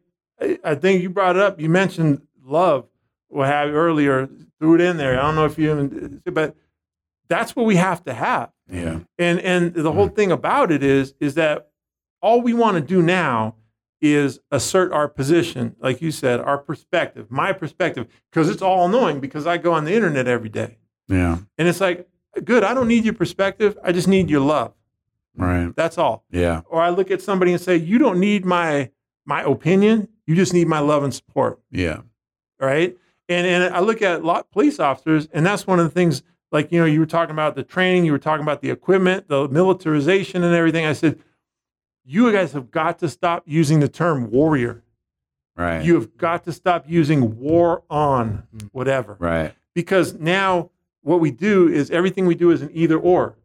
[0.63, 1.59] I think you brought it up.
[1.59, 2.85] You mentioned love,
[3.27, 4.29] what have you earlier,
[4.59, 5.19] threw it in there.
[5.19, 6.55] I don't know if you even, but
[7.27, 8.51] that's what we have to have.
[8.71, 8.99] Yeah.
[9.17, 10.15] And and the whole mm.
[10.15, 11.69] thing about it is is that
[12.21, 13.55] all we want to do now
[14.01, 19.19] is assert our position, like you said, our perspective, my perspective, because it's all annoying
[19.19, 20.77] because I go on the internet every day.
[21.07, 21.39] Yeah.
[21.57, 22.07] And it's like,
[22.43, 23.77] good, I don't need your perspective.
[23.83, 24.73] I just need your love.
[25.35, 25.73] Right.
[25.75, 26.25] That's all.
[26.31, 26.61] Yeah.
[26.69, 28.91] Or I look at somebody and say, you don't need my
[29.25, 30.07] my opinion.
[30.25, 31.59] You just need my love and support.
[31.71, 32.01] Yeah.
[32.59, 32.97] Right.
[33.27, 36.23] And and I look at a lot police officers, and that's one of the things,
[36.51, 39.27] like, you know, you were talking about the training, you were talking about the equipment,
[39.27, 40.85] the militarization and everything.
[40.85, 41.19] I said,
[42.09, 44.83] you guys have got to stop using the term warrior.
[45.55, 45.83] Right.
[45.83, 48.67] You have got to stop using war on mm-hmm.
[48.71, 49.15] whatever.
[49.19, 49.53] right.
[49.75, 50.71] Because now
[51.01, 53.35] what we do is everything we do is an either or.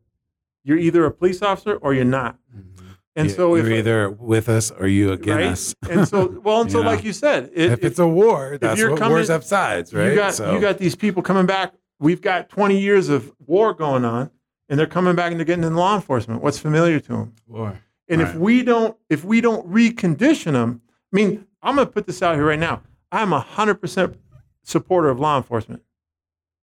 [0.64, 2.38] You're either a police officer or you're not.
[2.56, 2.86] Mm-hmm.
[3.16, 5.90] And You- so you're if either with us or you against right?
[5.90, 5.98] us.
[5.98, 6.86] and so well, and so know?
[6.86, 9.92] like you said, it, if it's a war, that's you're what coming- wars have sides,
[9.92, 10.08] right?
[10.08, 11.74] You got so, you got these people coming back.
[12.00, 14.30] We've got 20 years of war going on,
[14.70, 16.42] and they're coming back and they're getting in law enforcement.
[16.42, 17.34] What's familiar to them?
[17.46, 17.78] War.
[18.08, 20.82] And if we don't if we don't recondition them,
[21.12, 22.82] I mean, I'm going to put this out here right now.
[23.10, 24.16] I'm a hundred percent
[24.62, 25.82] supporter of law enforcement.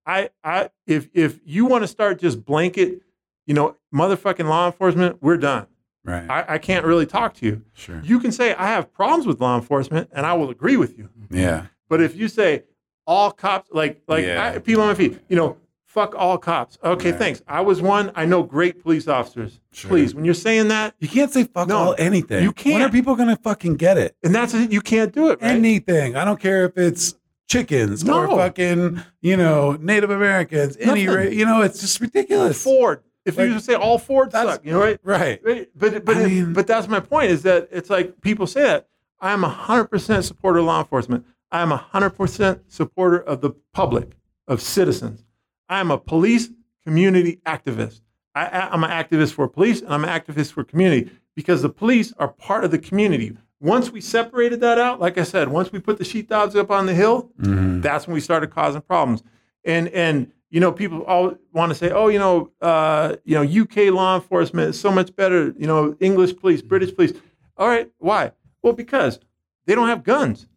[0.05, 3.01] I I if if you want to start just blanket,
[3.45, 5.67] you know, motherfucking law enforcement, we're done.
[6.03, 6.29] right.
[6.29, 7.63] I, I can't really talk to you.
[7.73, 8.01] sure.
[8.03, 11.09] You can say I have problems with law enforcement, and I will agree with you.
[11.29, 11.67] yeah.
[11.89, 12.63] But if you say
[13.05, 14.53] all cops, like like Yeah.
[14.55, 15.57] I, people on my feet, you know,
[15.87, 16.77] fuck all cops.
[16.83, 17.17] Okay, Right.
[17.19, 17.41] thanks.
[17.47, 18.11] I was one.
[18.15, 19.59] I know great police officers.
[19.71, 19.89] Sure.
[19.89, 22.43] Please, when you're saying that, You can't say fuck No, all anything.
[22.43, 22.75] you can't.
[22.75, 24.15] When are people gonna fucking get it?
[24.23, 25.41] and that's it, you can't do it.
[25.41, 25.51] Right?
[25.51, 26.15] Anything.
[26.15, 27.15] I don't care if it's
[27.47, 30.75] chickens or fucking, you know, Native Americans.
[30.79, 31.33] Any, Nothing.
[31.33, 32.61] you know, it's just ridiculous.
[32.61, 33.01] Ford.
[33.25, 34.99] If Like, you say all Ford suck, you know, right?
[35.03, 35.41] Right.
[35.43, 35.69] Right.
[35.75, 37.31] But but it- mean- but that's my point.
[37.31, 38.87] Is that it's like people say that
[39.19, 41.25] I am a hundred percent supporter of law enforcement.
[41.51, 44.11] I am a hundred percent supporter of the public,
[44.47, 45.23] of citizens.
[45.69, 46.49] I am a police
[46.85, 48.01] community activist.
[48.35, 52.13] I, I'm an activist for police and I'm an activist for community because the police
[52.19, 53.35] are part of the community.
[53.59, 56.85] Once we separated that out, like I said, once we put the sheepdogs up on
[56.85, 57.81] the hill, Mhm.
[57.81, 59.23] that's when we started causing problems.
[59.65, 63.41] And and you know, people all want to say, oh, you know, uh, you know,
[63.43, 65.53] UK law enforcement is so much better.
[65.57, 67.11] You know, English police, British police.
[67.57, 68.31] All right, why?
[68.61, 69.19] Well, because
[69.65, 70.47] they don't have guns.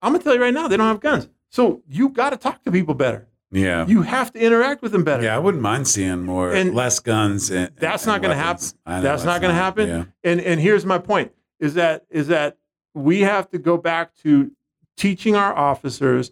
[0.00, 1.28] I'm gonna tell you right now, they don't have guns.
[1.48, 3.26] So you got to talk to people better.
[3.52, 3.86] Yeah.
[3.86, 5.22] You have to interact with them better.
[5.22, 7.50] yeah, I wouldn't mind seeing more And less guns.
[7.50, 8.66] And, That's and not going to happen.
[8.86, 9.88] know That's not going to happen.
[9.88, 10.04] Yeah.
[10.24, 12.56] And and here's my point: is that is that
[12.94, 14.50] we have to go back to
[14.96, 16.30] teaching our officers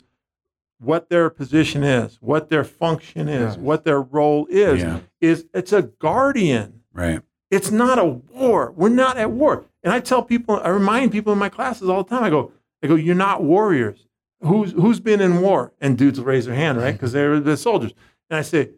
[0.78, 3.58] what their position is, what their function is, Yes.
[3.58, 4.80] what their role is.
[4.80, 5.00] Yeah.
[5.20, 6.80] Is it's a guardian.
[6.92, 7.20] Right.
[7.50, 8.72] It's not a war.
[8.76, 9.64] We're not at war.
[9.82, 12.22] And I tell people, I remind people in my classes all the time.
[12.24, 12.52] I go,
[12.82, 14.06] I go, you're not warriors.
[14.42, 15.72] Who's who's been in war?
[15.80, 16.92] And dudes raise their hand, right?
[16.92, 17.92] Because they're the soldiers.
[18.30, 18.70] And I say,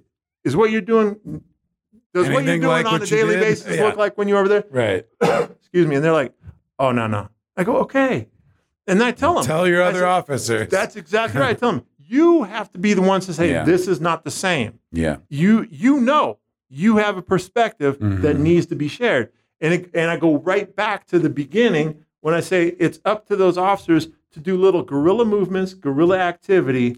[0.45, 1.43] is what you're doing?
[2.15, 3.41] Does what you're doing like on a daily did?
[3.41, 3.85] basis Yeah.
[3.85, 4.65] look like when you were over there?
[4.71, 5.07] Right.
[5.61, 5.95] Excuse me.
[5.97, 6.33] And they're like,
[6.79, 7.29] oh no no.
[7.57, 8.29] I go, okay.
[8.87, 10.69] And I tell them, Tell your other said, officers.
[10.69, 11.51] that's exactly right.
[11.51, 13.65] I tell them, You have to be the ones to say Yeah.
[13.65, 14.81] this is not the same.
[14.91, 15.19] Yeah.
[15.29, 18.41] You you know you have a perspective that Mhm.
[18.41, 19.31] needs to be shared,
[19.61, 23.27] and it, and I go right back to the beginning when I say it's up
[23.29, 26.97] to those officers to do little guerrilla movements, guerrilla activity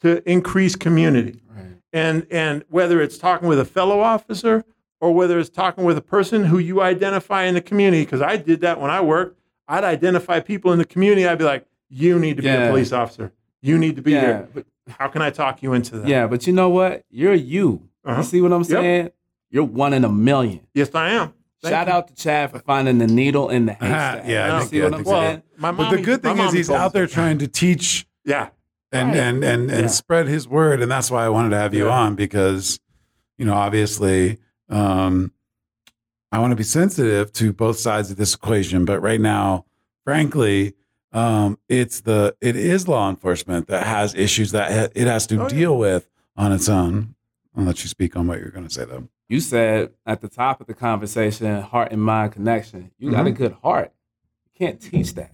[0.00, 1.76] to increase community Right.
[1.92, 4.64] and and whether it's talking with a fellow officer
[5.00, 8.36] or whether it's talking with a person who you identify in the community because i
[8.36, 9.38] did that when i worked
[9.68, 12.90] i'd identify people in the community i'd be like you need to be a police
[12.90, 13.30] officer
[13.60, 14.66] you need to be Yeah, here but,
[14.98, 17.04] how can i talk you into that yeah, but you know what?
[17.10, 17.88] You're you.
[18.04, 18.18] Uh-huh.
[18.22, 19.10] You see what I'm saying?
[19.50, 20.66] You're one in a million.
[20.74, 21.32] yes i am
[21.62, 21.92] Thank Shout you.
[21.92, 24.24] out to Chad for finding the needle in the haystack.
[24.26, 25.12] Yeah, I you think- see I what I'm think so.
[25.12, 25.42] saying?
[25.58, 27.46] my But mommy, the good my thing is mommy he's told out there trying to
[27.46, 28.48] teach yeah
[28.90, 29.16] and Right.
[29.18, 29.86] and and and Yeah.
[29.86, 31.92] spread his word and that's why I wanted to have you Yeah.
[31.98, 32.80] on because
[33.38, 35.30] you know obviously um
[36.32, 39.64] I want to be sensitive to both sides of this equation but right now
[40.04, 40.74] frankly
[41.12, 45.36] um it's the it is law enforcement that has issues that ha- it has to
[45.38, 45.48] Oh, yeah.
[45.48, 47.14] deal with on its own
[47.56, 50.28] I'll let you speak on what you're going to say though You said at the
[50.28, 52.90] top of the conversation, heart and mind connection.
[52.98, 53.34] You got a Mhm.
[53.36, 53.90] good heart.
[54.44, 55.32] You can't teach that.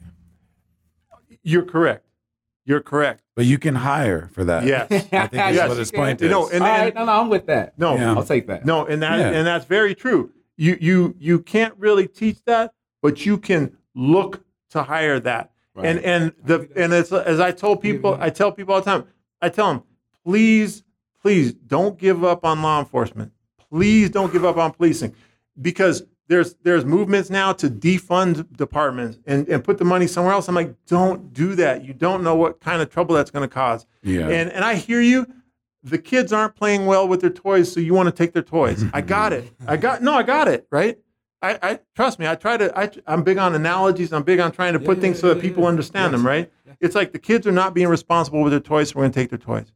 [1.42, 2.04] you're correct
[2.66, 5.78] you're correct but you can hire for that yes I think that's Yes, what you
[5.78, 6.00] his can.
[6.00, 7.78] point You is know, and- All right, no, no, I'm with that.
[7.78, 8.12] no Yeah.
[8.14, 8.64] I'll take that.
[8.66, 9.30] No, and that Yeah.
[9.38, 10.30] and that's very true.
[10.56, 15.52] You you you can't really teach that, but you can look to hire that.
[15.74, 15.86] Right.
[15.86, 19.04] And and the and as as I told people, I tell people all the time.
[19.40, 19.82] I tell them,
[20.24, 20.82] please,
[21.22, 23.32] please don't give up on law enforcement.
[23.70, 25.14] Please don't give up on policing,
[25.60, 30.48] because there's there's movements now to defund departments and, and put the money somewhere else.
[30.48, 31.84] I'm like, don't do that.
[31.84, 33.86] You don't know what kind of trouble that's going to cause.
[34.02, 35.26] yeah And and I hear you.
[35.84, 38.84] The kids aren't playing well with their toys, so you want to take their toys.
[38.92, 39.50] I got it.
[39.66, 40.66] I got no, I got it.
[40.70, 40.98] Right.
[41.40, 42.26] I, I trust me.
[42.26, 42.76] I try to.
[42.76, 44.12] I, I'm big on analogies.
[44.12, 45.68] I'm big on trying to put Yeah, things yeah, so that people yeah.
[45.68, 46.22] understand them.
[46.22, 46.26] Yes.
[46.26, 46.52] Right.
[46.80, 49.20] It's like the kids are not being responsible with their toys, so we're going to
[49.20, 49.72] take their toys.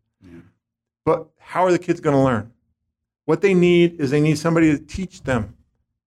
[1.04, 2.51] But how are the kids going to learn?
[3.24, 5.56] What they need is they need somebody to teach them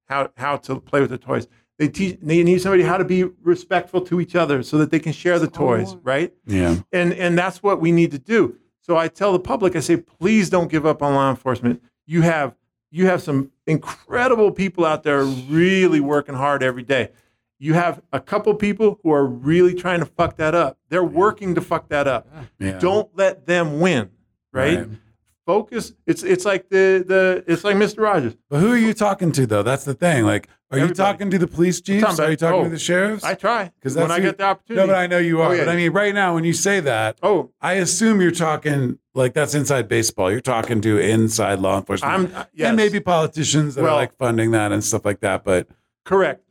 [0.06, 1.48] how how to play with the toys.
[1.78, 2.18] They teach.
[2.22, 5.40] They need somebody how to be respectful to each other so that they can share
[5.40, 5.96] the That's all I toys.
[6.04, 8.58] Right yeah and and that's what we need to do.
[8.82, 11.82] So I tell the public, I say, please don't give up on law enforcement.
[12.06, 12.56] You have
[12.92, 17.10] you have some incredible people out there really working hard every day.
[17.58, 20.78] You have a couple people who are really trying to fuck that up.
[20.90, 22.28] They're working to fuck that up.
[22.60, 24.12] yeah Don't let them win,
[24.52, 24.80] right?
[24.80, 24.88] Right.
[25.46, 25.94] Focus.
[26.08, 28.00] It's it's like the the it's like Mr.
[28.00, 28.36] Rogers.
[28.50, 29.62] But who are you talking to though?
[29.62, 30.26] That's the thing.
[30.26, 32.20] Like, are you talking to the police chiefs?
[32.20, 33.24] Are you talking oh, to the sheriffs?
[33.24, 34.88] I try Because when I get the opportunity.
[34.88, 35.50] No, but I know you are.
[35.50, 35.66] Oh, yeah.
[35.66, 39.34] But I mean, right now, when you say that, oh, I assume you're talking like
[39.34, 40.32] that's inside baseball.
[40.32, 42.70] You're talking to inside law enforcement, I'm uh, yes.
[42.70, 45.44] and maybe politicians that Well- are like funding that and stuff like that.
[45.44, 45.68] But
[46.04, 46.42] correct.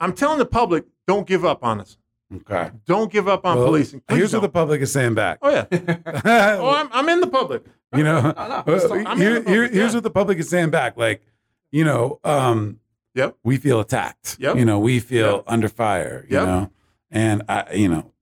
[0.00, 1.98] I'm telling the public, don't give up on us.
[2.32, 4.02] okay, Don't give up on Well, policing.
[4.06, 5.38] Please here's what the public is saying back.
[5.42, 5.64] Oh yeah.
[6.24, 7.64] Oh, I'm, I'm in the public.
[7.96, 8.86] You know, no, uh, let's
[9.18, 10.96] here- here- here's what the public is saying back.
[10.96, 11.22] Like,
[11.70, 12.80] you know, um,
[13.14, 13.36] Yep.
[13.42, 14.36] we feel attacked.
[14.38, 14.56] Yep.
[14.56, 15.44] You know, we feel Yep.
[15.46, 16.24] under fire.
[16.28, 16.46] You Yep.
[16.46, 16.70] know,
[17.10, 18.12] and I, you know,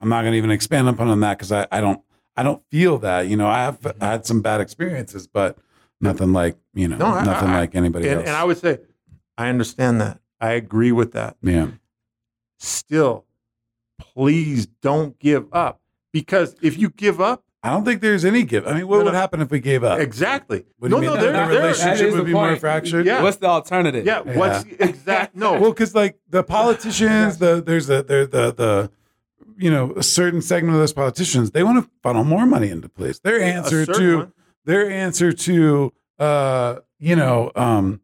[0.00, 2.00] I'm not going to even expand upon that because I, I don't,
[2.36, 3.28] I don't feel that.
[3.28, 5.56] You know, I have had some bad experiences, but
[6.00, 8.28] nothing like you know, No, I- nothing I- like anybody And, else.
[8.28, 8.78] and I would say,
[9.38, 10.20] I understand that.
[10.40, 11.36] I agree with that.
[11.42, 11.68] yeah.
[12.58, 13.24] Still,
[13.98, 15.80] please don't give up.
[16.12, 18.66] Because if you give up, I don't think there's any give.
[18.66, 19.18] I mean, what No, would no.
[19.18, 19.98] happen if we gave up?
[19.98, 20.64] exactly.
[20.78, 21.20] What do no, no, mean?
[21.20, 23.06] there, the there, relationship would the be more fractured.
[23.06, 23.22] Yeah.
[23.22, 24.06] What's the alternative?
[24.06, 25.34] yeah, what's exact?
[25.34, 25.52] No.
[25.58, 28.90] Well, because like the politicians, the there's the the the the
[29.58, 32.88] you know a certain segment of those politicians, they want to funnel more money into
[32.88, 33.18] police.
[33.20, 34.32] Their answer to one.
[34.64, 38.00] their answer to uh you know um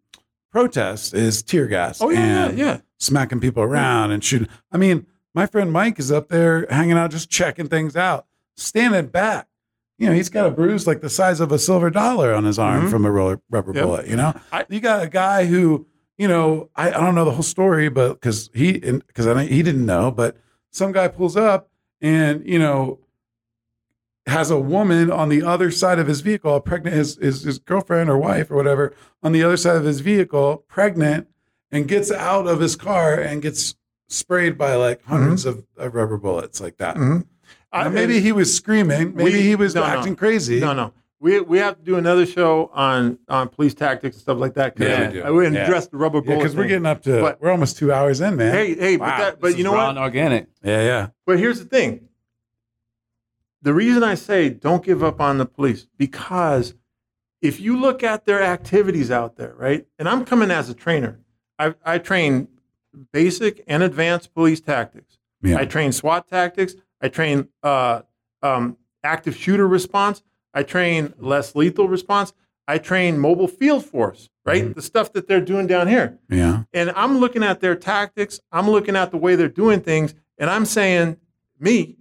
[0.50, 2.00] protest is tear gas.
[2.00, 2.80] oh, yeah, and yeah, yeah.
[2.98, 4.48] smacking people around and shooting.
[4.72, 8.26] I mean, my friend Mike is up there hanging out, just checking things out,
[8.56, 9.48] standing back.
[9.98, 12.58] You know, he's got a bruise like the size of a silver dollar on his
[12.58, 12.90] arm Mhm.
[12.90, 13.84] from a roller, rubber Yep.
[13.84, 14.06] bullet.
[14.08, 15.86] You know, I- you got a guy who,
[16.18, 19.86] you know, I, I don't know the whole story, but because he because he didn't
[19.86, 20.36] know, but
[20.70, 21.70] some guy pulls up
[22.00, 22.98] and you know
[24.26, 28.08] has a woman on the other side of his vehicle, pregnant his, his his girlfriend
[28.08, 31.26] or wife or whatever on the other side of his vehicle, pregnant,
[31.70, 33.74] and gets out of his car and gets
[34.08, 36.96] sprayed by like 100s of, of rubber bullets like that.
[36.96, 37.26] Mhm.
[37.72, 39.86] I- maybe he was screaming, maybe We- he was no, no.
[39.86, 40.60] acting crazy.
[40.60, 40.92] No, no.
[41.20, 44.74] We, we have to do another show on on police tactics and stuff like that.
[44.76, 45.22] 'cause Yeah, we do.
[45.22, 45.64] I wouldn't Yeah.
[45.64, 46.38] address the rubber Yeah, bullet.
[46.38, 48.52] because we're getting up to But- we're almost two hours in, man.
[48.52, 49.90] Hey, hey, Wow, but that, this but is you know raw what?
[49.90, 50.48] and organic.
[50.64, 51.06] yeah, yeah.
[51.24, 52.08] But here's the thing.
[53.62, 56.74] The reason I say don't give up on the police because
[57.40, 59.86] if you look at their activities out there, right?
[60.00, 61.20] And I'm coming as a trainer.
[61.58, 62.48] I, I train
[63.12, 65.18] basic and advanced police tactics.
[65.42, 65.58] Yeah.
[65.58, 66.74] I train SWAT tactics.
[67.02, 68.02] I train uh,
[68.42, 70.22] um, active shooter response.
[70.54, 72.32] I train less lethal response.
[72.68, 74.72] I train mobile field force, right?
[74.74, 76.18] The stuff that they're doing down here.
[76.30, 76.62] Yeah.
[76.72, 80.48] And I'm looking at their tactics, I'm looking at the way they're doing things, and
[80.48, 81.16] I'm saying,
[81.58, 81.96] me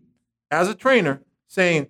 [0.51, 1.87] as a trainer, saying,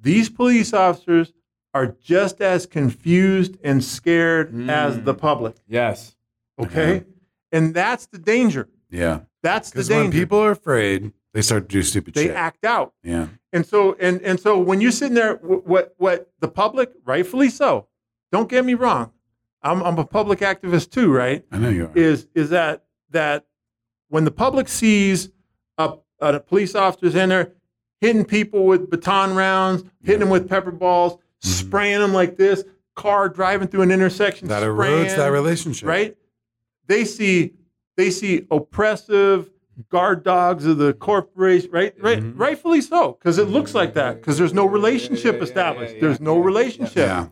[0.00, 1.32] these police officers
[1.72, 5.56] are just as confused and scared as the public.
[5.66, 6.16] Yes.
[6.58, 7.04] Okay.
[7.52, 8.68] And that's the danger.
[8.90, 9.20] Yeah.
[9.42, 10.02] That's the danger.
[10.02, 12.22] when people are afraid, they start to do stupid shit.
[12.22, 12.36] they shit.
[12.36, 12.94] act out.
[13.02, 13.28] yeah.
[13.52, 17.88] And so and and so when you're sitting there, what what the public, rightfully so,
[18.30, 19.12] don't get me wrong,
[19.62, 21.44] I'm I'm a public activist too, right?
[21.50, 21.92] I know you are.
[21.94, 23.46] Is is that that
[24.08, 25.30] when the public sees
[25.78, 27.52] a, a police officers in there
[28.00, 31.48] hitting people with baton rounds, hitting them with pepper balls, mm-hmm.
[31.48, 35.88] spraying them like this, car driving through an intersection, that spraying, erodes that relationship.
[35.88, 36.16] right?
[36.86, 37.54] They see
[37.96, 39.50] they see oppressive
[39.88, 41.94] guard dogs of the corporation, right?
[42.00, 42.38] Right, Mm-hmm.
[42.38, 44.16] rightfully so, because it looks like that.
[44.16, 45.96] Because there's no relationship established.
[46.00, 46.96] There's no relationship.
[46.96, 47.26] Yeah.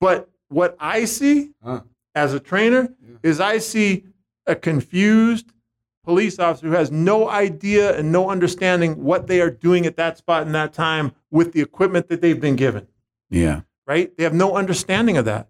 [0.00, 1.80] But what I see Huh.
[2.14, 4.04] as a trainer is I see
[4.46, 5.52] a confused
[6.04, 10.18] police officer who has no idea and no understanding what they are doing at that
[10.18, 12.86] spot in that time with the equipment that they've been given.
[13.28, 13.62] Yeah.
[13.86, 14.16] Right?
[14.16, 15.48] They have no understanding of that.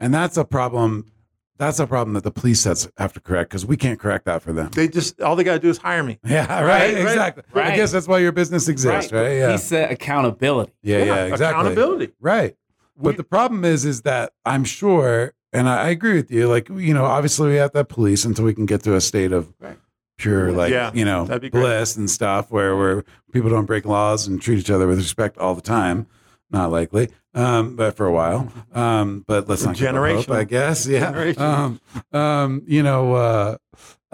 [0.00, 1.10] And that's a problem.
[1.56, 4.42] That's a problem that the police has have to correct because we can't correct that
[4.42, 4.70] for them.
[4.74, 6.18] They just all they got to do is hire me.
[6.26, 6.62] Yeah, right.
[6.62, 7.42] Right, right, exactly.
[7.54, 9.32] I guess that's why your business exists, right?
[9.36, 9.52] Yeah.
[9.52, 10.72] He said accountability.
[10.82, 11.60] yeah, yeah, exactly.
[11.60, 12.12] Accountability.
[12.20, 12.56] Right.
[12.96, 16.48] We- but the problem is, is that I'm sure, and I I agree with you.
[16.48, 19.00] Like, you know, obviously we have to have police until we can get to a
[19.00, 19.78] state of Right.
[20.18, 21.60] pure, like, Yeah, you know, that'd be great.
[21.60, 25.38] bliss and stuff, where where people don't break laws and treat each other with respect
[25.38, 26.06] all the time.
[26.50, 28.52] Not likely, um, but for a while.
[28.74, 30.86] Um, but let's not hope, I guess.
[30.88, 31.32] Yeah.
[31.38, 31.80] Um,
[32.12, 33.56] um, you know, uh,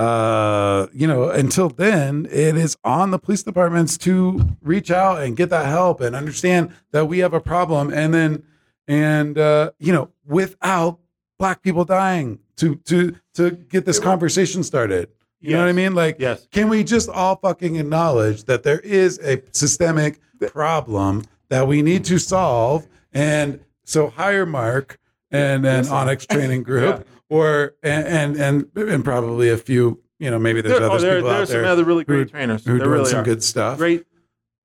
[0.01, 5.35] uh, you know, until then, it is on the police departments to reach out and
[5.36, 8.43] get that help and understand that we have a problem, and then,
[8.86, 10.98] and uh, you know, without
[11.39, 15.09] black people dying, to to to get this conversation started.
[15.40, 15.94] You know what I mean?
[15.94, 16.47] Like, Yes.
[16.52, 22.05] can we just all fucking acknowledge that there is a systemic problem that we need
[22.06, 22.89] to solve?
[23.12, 24.98] And so hire Mark
[25.31, 30.02] and an Onyx training group, or and, and and and probably a few.
[30.18, 32.14] You know, maybe there's There, oh, other there, people out there's some other really who-
[32.24, 32.64] great trainers.
[32.64, 33.24] who are doing really some are.
[33.24, 33.78] good stuff.
[33.78, 34.05] Great.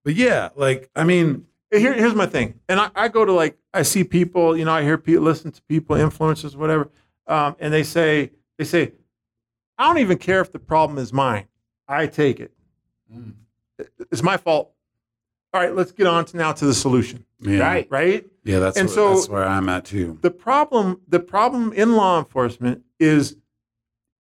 [0.04, 3.58] But yeah, like I mean, Here, here's my thing, and I, I go to like
[3.74, 6.90] I see people, you know, I hear people listen to people, influencers, whatever,
[7.28, 8.92] um, and they say they say,
[9.78, 11.48] I don't even care if the problem is mine.
[11.88, 12.52] I take it.
[14.12, 14.72] It's my fault.
[15.56, 17.24] All right, let's get on to now to the solution.
[17.40, 17.88] yeah, Right.
[17.90, 18.26] Right.
[18.44, 20.20] Yeah, that's And where, so- that's where I'm at too.
[20.22, 23.38] The problem the problem in law enforcement is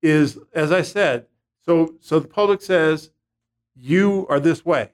[0.01, 1.25] is as I said.
[1.65, 3.11] So so the public says
[3.75, 4.91] you are this way,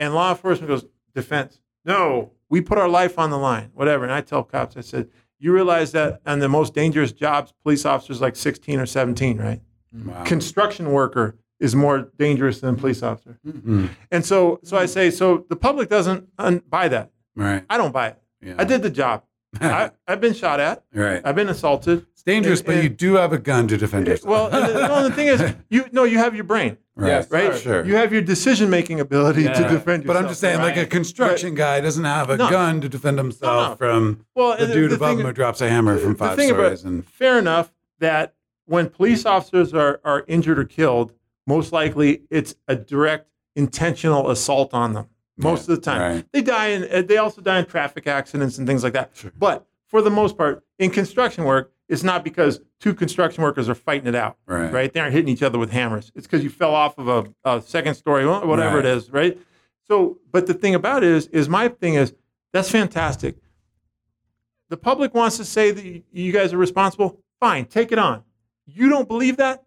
[0.00, 0.84] and law enforcement goes
[1.14, 1.60] defense.
[1.84, 3.70] No, we put our life on the line.
[3.72, 4.02] Whatever.
[4.02, 7.84] And I tell cops, I said, you realize that on the most dangerous jobs, police
[7.84, 9.60] officers like 16 or 17, right?
[9.94, 10.24] Wow.
[10.24, 13.38] Construction worker is more dangerous than a police officer.
[13.46, 17.10] Mm, And so so I say, so the public doesn't un- buy that.
[17.36, 17.64] right.
[17.68, 18.18] I don't buy it.
[18.40, 18.54] Yeah.
[18.58, 19.24] I did the job.
[19.60, 20.84] I, I've been shot at.
[20.92, 21.22] right.
[21.24, 22.06] I've been assaulted.
[22.12, 24.28] It's dangerous, and- but you do have a gun to defend yourself.
[24.30, 27.08] Well, and the, well, the thing is, you no, you have your brain, right.
[27.08, 27.56] Yes, right?
[27.58, 27.84] Sure.
[27.84, 30.06] You have your decision making ability to defend yourself.
[30.06, 30.90] But I'm just saying, like a Right.
[30.90, 32.50] construction guy doesn't have a No.
[32.50, 33.76] gun to defend himself No.
[33.76, 36.18] from well, the and dude the above thing- him who drops a hammer from the
[36.18, 36.84] five thing about- stories.
[36.84, 38.34] And fair enough that
[38.66, 41.14] when police officers are, are injured or killed,
[41.48, 45.06] most likely it's a direct intentional assault on them.
[45.38, 46.26] Most of the time, right.
[46.32, 46.82] they die in.
[46.92, 49.10] uh, They also die in traffic accidents and things like that.
[49.14, 49.32] Sure.
[49.38, 53.74] But for the most part, in construction work, it's not because two construction workers are
[53.74, 54.36] fighting it out.
[54.46, 54.92] right, right?
[54.92, 56.10] They aren't hitting each other with hammers.
[56.16, 58.84] It's because you fell off of a, a second story, whatever Right.
[58.84, 59.38] it is, right?
[59.86, 62.12] So, but the thing about it is, is my thing is
[62.52, 63.36] that's fantastic.
[64.70, 67.20] The public wants to say that you guys are responsible.
[67.40, 68.22] Fine, take it on.
[68.66, 69.64] You don't believe that?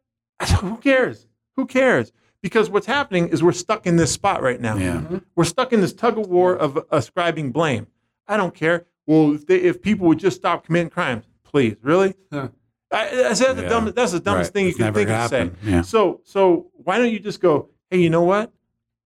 [0.60, 1.28] Who cares?
[1.56, 2.12] Who cares?
[2.42, 4.76] Because what's happening is we're stuck in this spot right now.
[4.76, 4.98] Yeah.
[4.98, 5.18] Mm-hmm.
[5.36, 7.88] We're stuck in this tug of war of ascribing blame.
[8.28, 8.86] I don't care.
[9.06, 12.16] Well, if, they, if people would just stop committing crimes, please, really?
[12.32, 12.50] Huh.
[12.92, 13.70] I, that's, that's, the Yeah.
[13.70, 14.54] dumb, that's the dumbest Right.
[14.54, 15.52] thing you It's can think gonna of say.
[15.64, 15.82] Yeah.
[15.82, 18.52] So, so why don't you just go, hey, you know what?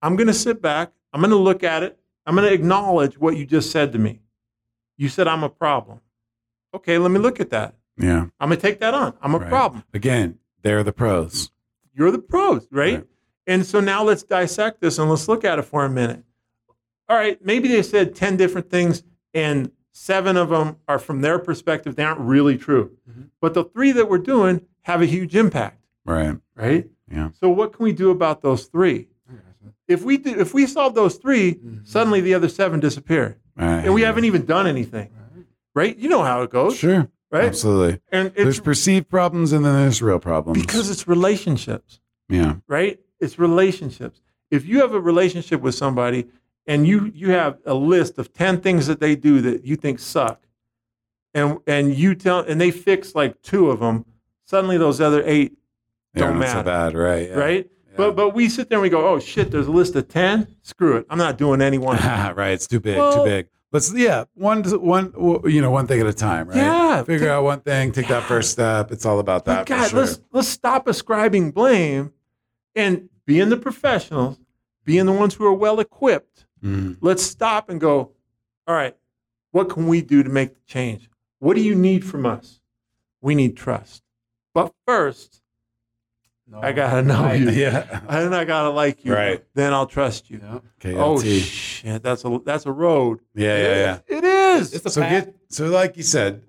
[0.01, 0.91] I'm going to sit back.
[1.13, 1.97] I'm going to look at it.
[2.25, 4.21] I'm going to acknowledge what you just said to me.
[4.97, 5.99] You said I'm a problem.
[6.73, 7.75] Okay, let me look at that.
[7.97, 8.27] Yeah.
[8.39, 9.13] I'm going to take that on.
[9.21, 9.49] I'm a Right.
[9.49, 9.83] problem.
[9.93, 11.51] Again, they're the pros.
[11.95, 12.95] You're the pros, right?
[12.95, 13.07] Right.
[13.47, 16.23] And so now let's dissect this and let's look at it for a minute.
[17.07, 19.03] All right, maybe they said 10 different things
[19.33, 21.95] and seven of them are from their perspective.
[21.95, 22.97] They aren't really true.
[23.09, 23.21] Mm-hmm.
[23.39, 26.37] But the three that we're doing have a huge impact, Right.
[26.55, 26.87] right?
[27.11, 27.29] Yeah.
[27.39, 29.07] So what can we do about those three?
[29.87, 31.77] If we do, if we solve those 3 mm-hmm.
[31.83, 33.85] suddenly the other seven disappear, Right.
[33.85, 35.11] and we haven't even done anything,
[35.75, 35.95] right?
[35.95, 37.07] You know how it goes, Sure.
[37.39, 37.45] Right?
[37.47, 37.99] Absolutely.
[38.11, 40.61] And There's perceived problems and then there's real problems.
[40.61, 41.99] because it's relationships.
[42.29, 42.55] yeah.
[42.67, 42.99] right?
[43.19, 44.21] It's relationships.
[44.51, 46.27] If you have a relationship with somebody
[46.67, 49.99] and you you have a list of 10 things that they do that you think
[49.99, 50.41] suck
[51.33, 54.05] and and you tell and they fix like two of them,
[54.45, 55.53] suddenly those other 8,
[56.13, 56.63] They're Don't not so matter.
[56.65, 57.29] bad, right?
[57.29, 57.35] Yeah.
[57.35, 57.69] right?
[57.97, 60.47] But but we sit there and we go, "Oh shit, there's a list of 10?
[60.61, 61.05] Screw it.
[61.09, 61.97] I'm not doing any one."
[62.35, 62.51] right.
[62.51, 62.97] It's too big.
[62.97, 63.47] Well- too big.
[63.75, 65.13] Let's yeah, one one
[65.45, 66.57] you know one thing at a time, right?
[66.57, 67.03] Yeah.
[67.03, 68.91] Figure out one thing, take that first step.
[68.91, 69.65] It's all about that.
[69.65, 69.99] God, sure.
[69.99, 72.13] let's let's stop ascribing blame
[72.73, 74.39] and being the professionals,
[74.85, 76.97] being the ones who are well equipped Mm.
[77.01, 78.11] let's stop and go,
[78.67, 78.95] all right,
[79.51, 81.09] what can we do to make the change?
[81.39, 82.59] What do you need from us?
[83.21, 84.01] We need trust.
[84.53, 85.41] But first,
[86.47, 86.59] No.
[86.61, 87.39] I gotta know Right.
[87.41, 87.49] you.
[87.49, 88.01] Yeah.
[88.09, 89.13] And I gotta like you.
[89.13, 89.43] Right.
[89.55, 90.39] Then I'll trust you.
[90.43, 90.59] Yeah.
[90.79, 90.97] KLT.
[90.99, 93.19] Oh shit, that's a that's a road.
[93.33, 93.75] yeah, yeah,
[94.09, 94.17] yeah.
[94.17, 94.73] It is.
[94.73, 95.25] It's a So path.
[95.25, 96.43] get so like you said,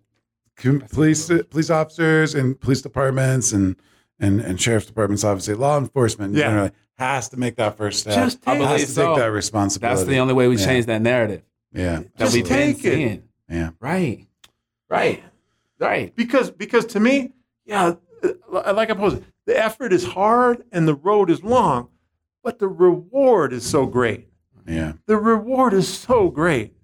[0.56, 3.76] police police officers and police departments and
[4.20, 6.42] and and sheriff's departments, obviously law enforcement Yeah.
[6.44, 8.14] generally has to make that first step.
[8.14, 9.06] Just take believe has to so.
[9.14, 9.96] take that responsibility.
[9.96, 10.64] That's the only way we Yeah.
[10.66, 11.42] change that narrative
[11.72, 12.92] Yeah, that Just we've been take it.
[12.94, 13.22] seeing.
[13.50, 13.70] yeah.
[13.80, 14.26] Right.
[14.88, 15.22] Right.
[15.78, 16.14] Right.
[16.16, 17.32] because because to me,
[17.66, 17.94] yeah,
[18.50, 21.88] like I posed, the effort is hard and the road is long,
[22.42, 24.28] but the reward is so great.
[24.66, 24.94] Yeah.
[25.06, 26.74] The reward is so great.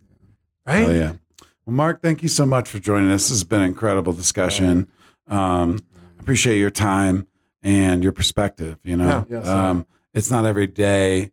[0.66, 0.88] Right?
[0.88, 1.12] Oh yeah.
[1.66, 3.22] Well, Mark, thank you so much for joining us.
[3.24, 4.88] This has been an incredible discussion.
[5.28, 5.78] Um,
[6.20, 7.26] appreciate your time
[7.62, 8.78] and your perspective.
[8.84, 9.38] You know, Yeah.
[9.38, 9.52] Yes, sir.
[9.56, 11.30] um, it's not every day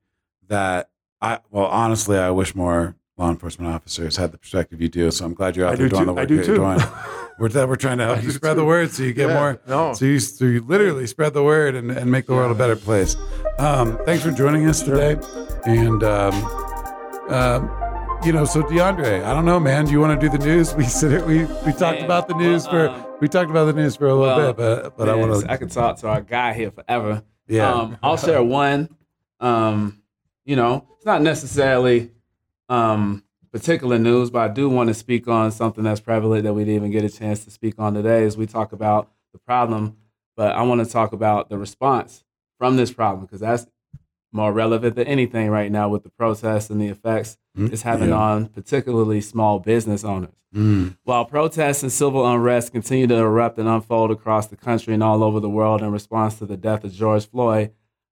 [0.47, 0.89] that
[1.21, 1.39] I.
[1.51, 5.11] Well, honestly, I wish more law enforcement officers had the perspective you do.
[5.11, 6.05] So I'm glad you're out I there do doing too.
[6.07, 6.61] the work I do that you're too.
[6.61, 6.79] doing.
[7.39, 9.29] We're, that we're trying to help I you do spread the word so you get
[9.29, 9.61] Yeah, more.
[9.65, 9.93] no.
[9.93, 12.75] So you, so you literally spread the word and, and make the world a better
[12.75, 13.15] place.
[13.59, 15.17] Um, thanks for joining us today.
[15.65, 16.33] And, um,
[17.29, 17.69] um,
[18.25, 19.85] you know, so DeAndre, I don't know, man.
[19.85, 20.73] Do you want to do the news?
[20.77, 23.49] We said it, we we talked Man, about the news well, for um, we talked
[23.49, 25.49] about the news for a little well, bit, but but I want to.
[25.49, 27.23] I could talk to our guy here forever.
[27.47, 28.89] yeah Um, I'll share one.
[29.39, 30.01] Um,
[30.43, 32.11] you know, it's not necessarily
[32.69, 36.63] um, particular news, but I do want to speak on something that's prevalent that we
[36.63, 39.97] didn't even get a chance to speak on today as we talk about the problem.
[40.37, 42.23] But I want to talk about the response
[42.57, 43.65] from this problem because that's
[44.31, 48.15] more relevant than anything right now with the protests and the effects it's having Yeah.
[48.15, 50.31] on particularly small business owners.
[50.55, 55.03] Mm, While protests and civil unrest continue to erupt and unfold across the country and
[55.03, 57.71] all over the world in response to the death of George Floyd,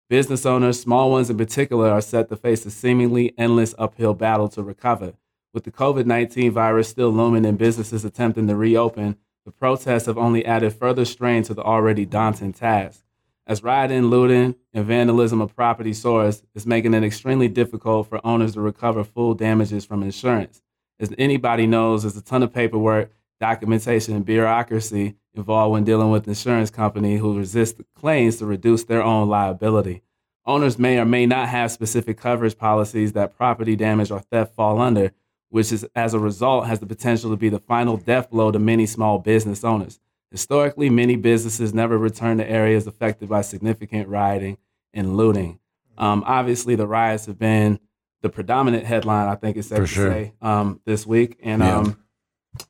[0.09, 4.47] business owners, small ones in particular, are set to face a seemingly endless uphill battle
[4.49, 5.13] to recover.
[5.53, 10.17] With the COVID 19 virus still looming and businesses attempting to reopen, the protests have
[10.17, 13.03] only added further strain to the already daunting task.
[13.45, 18.53] As rioting, looting, and vandalism of property soars, it's making it extremely difficult for owners
[18.53, 20.61] to recover full damages from insurance
[20.99, 26.27] as anybody knows, there's a ton of paperwork, documentation, and bureaucracy involved when dealing with
[26.27, 30.01] insurance company who resist claims to reduce their own liability.
[30.45, 34.79] Owners may or may not have specific coverage policies that property damage or theft fall
[34.79, 35.11] under,
[35.49, 38.59] which is as a result has the potential to be the final death blow to
[38.59, 39.99] many small business owners.
[40.31, 44.57] Historically, many businesses never return to areas affected by significant rioting
[44.93, 45.59] and looting.
[45.97, 47.79] Um, obviously, the riots have been
[48.21, 50.11] the predominant headline, I think it's safe For to sure.
[50.11, 51.37] say, um, this week.
[51.43, 51.77] And Yeah.
[51.77, 51.97] um,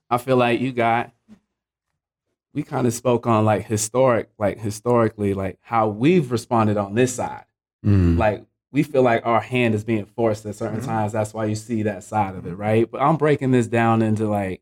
[0.10, 1.12] I feel like you got,
[2.54, 7.14] we kind of spoke on like historic, like historically, like how we've responded on this
[7.16, 7.46] side.
[7.86, 10.86] mm, Like we feel like our hand is being forced at certain Mhm.
[10.86, 11.12] times.
[11.14, 12.90] That's why you see that side of it, right?
[12.90, 14.62] But I'm breaking this down into like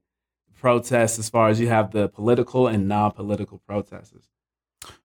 [0.60, 4.30] protests as far as you have the political and non-political protesters.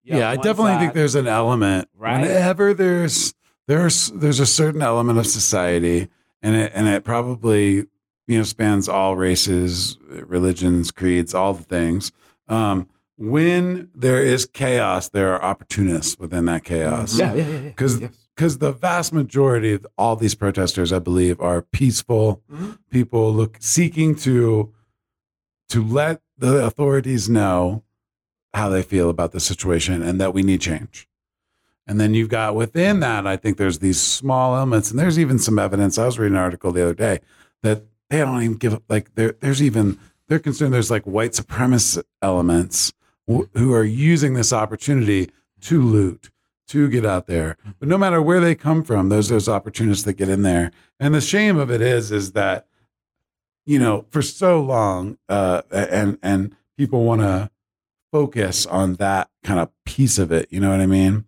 [0.02, 2.20] You yeah, I definitely think there's an element Right.
[2.22, 3.34] whenever there's
[3.68, 6.08] there's there's a certain element of society
[6.42, 7.86] and it and it probably
[8.26, 12.12] you know spans all races religions creeds all the things
[12.48, 17.52] um when there is chaos there are opportunists within that chaos Yeah, yeah, yeah.
[17.54, 17.60] yeah.
[17.68, 18.16] because Yes.
[18.36, 22.78] because the vast majority of all these protesters i believe are peaceful Mhm.
[22.90, 24.72] people look seeking to
[25.68, 27.82] to let the authorities know
[28.54, 31.06] how they feel about the situation and that we need change
[31.86, 35.38] and then you've got within that i think there's these small elements and there's even
[35.38, 37.20] some evidence i was reading an article the other day
[37.62, 42.02] that they don't even give like there, there's even they're concerned there's like white supremacist
[42.20, 42.92] elements
[43.28, 45.30] wh- who are using this opportunity
[45.62, 46.30] to loot
[46.68, 47.56] to get out there.
[47.80, 50.70] But no matter where they come from, there's those opportunists that get in there.
[51.00, 52.66] And the shame of it is, is that,
[53.66, 57.50] you know, for so long, uh, and and people want to
[58.12, 60.48] focus on that kind of piece of it.
[60.50, 61.24] You know what I mean?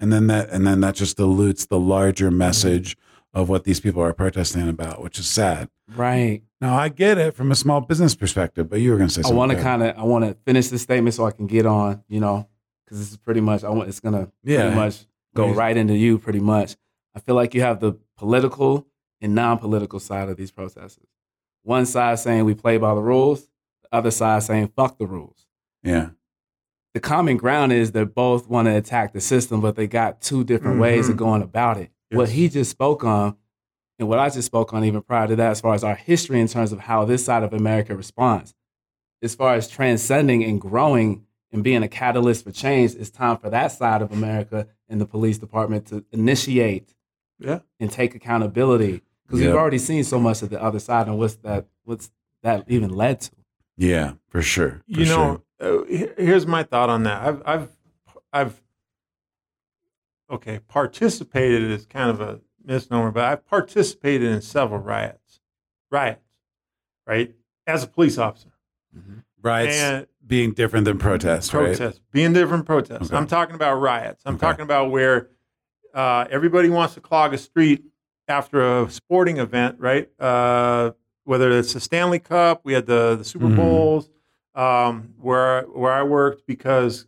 [0.00, 2.96] and then that and then that just dilutes the larger message
[3.34, 5.68] of what these people are protesting about, which is sad.
[5.94, 6.42] Right.
[6.60, 9.22] Now I get it from a small business perspective, but you were going to say
[9.22, 11.46] Something I want to kind of I want to finish this statement so I can
[11.46, 12.48] get on, you know,
[12.84, 14.62] because this is pretty much I want it's gonna Yeah.
[14.62, 16.76] pretty much go right into you pretty much.
[17.14, 18.86] I feel like you have the political
[19.20, 21.06] and non-political side of these protesters.
[21.62, 23.48] One side saying we play by the rules,
[23.82, 25.46] the other side saying fuck the rules.
[25.82, 26.10] yeah,
[26.94, 30.42] The common ground is they both want to attack the system, but they got two
[30.44, 31.18] different ways of Mhm.
[31.18, 31.90] going about it.
[32.10, 33.36] What he just spoke on,
[33.98, 36.40] and what I just spoke on even prior to that, as far as our history
[36.40, 38.54] in terms of how this side of America responds,
[39.22, 43.50] as far as transcending and growing and being a catalyst for change, it's time for
[43.50, 46.94] that side of America and the police department to initiate
[47.38, 47.60] Yeah.
[47.80, 49.02] and take accountability.
[49.26, 49.48] Because Yeah.
[49.48, 52.10] we've already seen so much of the other side and what's that what's
[52.42, 53.30] that even led to.
[53.76, 54.82] yeah, for sure.
[54.92, 55.82] For you know, uh,
[56.16, 57.22] here's my thought on that.
[57.26, 57.68] I've, I've,
[58.32, 58.62] I've,
[60.30, 65.40] okay, participated is kind of a misnomer, but I've participated in several riots,
[65.90, 66.20] riots,
[67.06, 67.34] right,
[67.66, 68.50] as a police officer.
[68.94, 69.02] sure.
[69.42, 71.76] riots and being different than protests, right?
[71.76, 73.06] protests, being different protests.
[73.06, 73.16] Okay.
[73.16, 74.22] I'm talking about riots.
[74.26, 74.40] I'm Okay.
[74.40, 75.30] talking about where
[75.94, 77.84] uh, everybody wants to clog a street
[78.28, 80.10] after a sporting event, right?
[80.20, 80.92] Uh,
[81.24, 83.56] whether it's the Stanley Cup, we had the the Super Mhm.
[83.56, 84.10] Bowls,
[84.54, 87.06] um, where where I worked because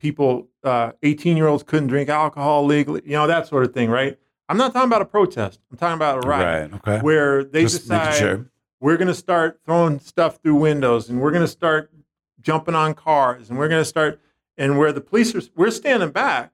[0.00, 3.88] people, uh, 18 year olds couldn't drink alcohol legally, you know that sort of thing,
[3.90, 4.18] right?
[4.48, 5.60] I'm not talking about a protest.
[5.70, 6.80] I'm talking about a riot Right.
[6.80, 6.98] Okay.
[7.04, 8.46] where they Just decide sure.
[8.80, 11.92] we're going to start throwing stuff through windows and we're going to start
[12.40, 14.20] jumping on cars and we're going to start
[14.58, 16.50] and where the police are we're standing back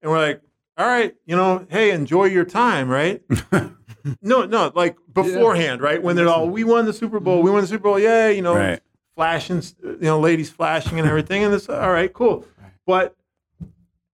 [0.00, 0.40] and we're like
[0.78, 3.20] all right you know hey enjoy your time right
[4.22, 7.60] no no like beforehand right when they're all we won the super bowl we won
[7.60, 8.80] the super bowl yeah you know Right.
[9.14, 12.46] flashing you know ladies flashing and everything and it's all right cool
[12.86, 13.16] but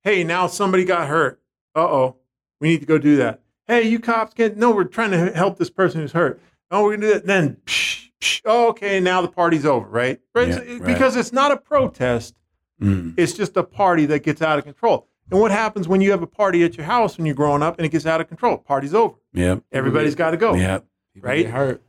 [0.02, 1.40] hey now somebody got hurt
[1.74, 2.16] uh-oh
[2.60, 5.59] we need to go do that hey you cops can't no we're trying to help
[5.59, 6.40] this person who's hurt
[6.70, 10.20] oh we're gonna do that then psh, psh, oh, okay now the party's over right,
[10.34, 10.48] right?
[10.48, 10.82] Yeah, right.
[10.84, 12.34] because it's not a protest
[12.78, 13.14] Mm.
[13.16, 16.20] it's just a party that gets out of control and what happens when you have
[16.20, 18.59] a party at your house when you're growing up and it gets out of control
[18.59, 19.62] party's over Yep.
[19.72, 20.84] everybody's got to go Yep.
[21.18, 21.47] Right?
[21.47, 21.80] hurt.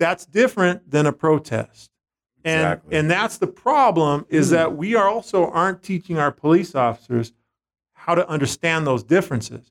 [0.00, 1.91] that's different than a protest.
[2.44, 2.96] And Exactly.
[2.96, 4.54] and that's the problem is Hmm.
[4.54, 7.32] that we are also aren't teaching our police officers
[7.94, 9.70] how to understand those differences.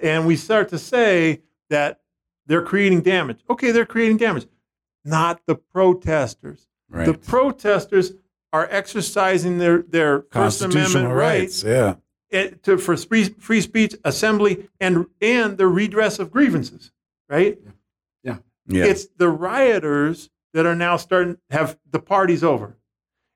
[0.00, 2.00] And we start to say that
[2.46, 3.40] they're creating damage.
[3.50, 4.46] Okay, they're creating damage.
[5.04, 6.68] Not the protesters.
[6.88, 7.06] Right.
[7.06, 8.12] The protesters
[8.52, 11.64] are exercising their, their First Constitutional Amendment rights.
[11.64, 11.94] rights Yeah.
[12.30, 16.92] it- to, for free, free speech, assembly, and, and the redress of grievances,
[17.28, 17.58] right?
[18.22, 18.36] Yeah.
[18.66, 18.84] Yeah.
[18.84, 22.76] It's the rioters that are now starting have the party's over.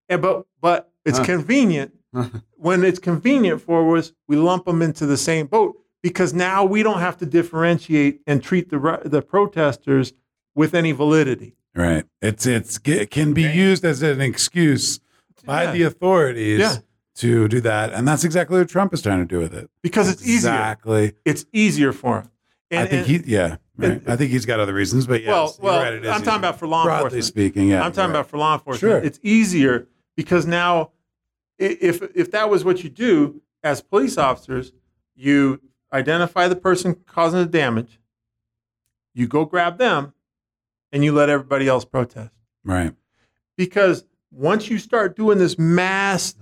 [0.09, 1.24] And but but it's Huh.
[1.24, 1.93] convenient
[2.56, 6.82] when it's convenient for us, we lump them into the same boat because now we
[6.82, 10.12] don't have to differentiate and treat the the protesters
[10.55, 11.56] with any validity.
[11.74, 12.05] Right.
[12.22, 15.01] It's it's it can be used as an excuse
[15.44, 15.72] by Yeah.
[15.72, 16.76] the authorities Yeah.
[17.16, 19.68] to do that, and that's exactly what Trump is trying to do with it.
[19.82, 20.51] Because it's easier.
[20.52, 21.12] Exactly.
[21.24, 22.30] It's easier for him.
[22.72, 23.22] I think he.
[23.26, 23.56] Yeah.
[23.78, 24.03] Right.
[24.07, 26.66] I think he's got other reasons, but yes, well, well, right, I'm talking about for
[26.66, 27.24] law broadly enforcement.
[27.24, 27.69] speaking.
[27.69, 27.85] Yeah.
[27.85, 28.20] I'm talking right.
[28.20, 28.81] about for law enforcement.
[28.81, 28.98] Sure.
[28.98, 29.86] It's easier
[30.16, 30.93] because now,
[31.59, 34.73] if if that was what you do as police officers,
[35.15, 35.61] you
[35.93, 38.01] identify the person causing the damage,
[39.15, 40.15] you go grab them,
[40.93, 42.32] and you let everybody else protest.
[42.65, 42.94] right.
[43.57, 46.35] Because once you start doing this mass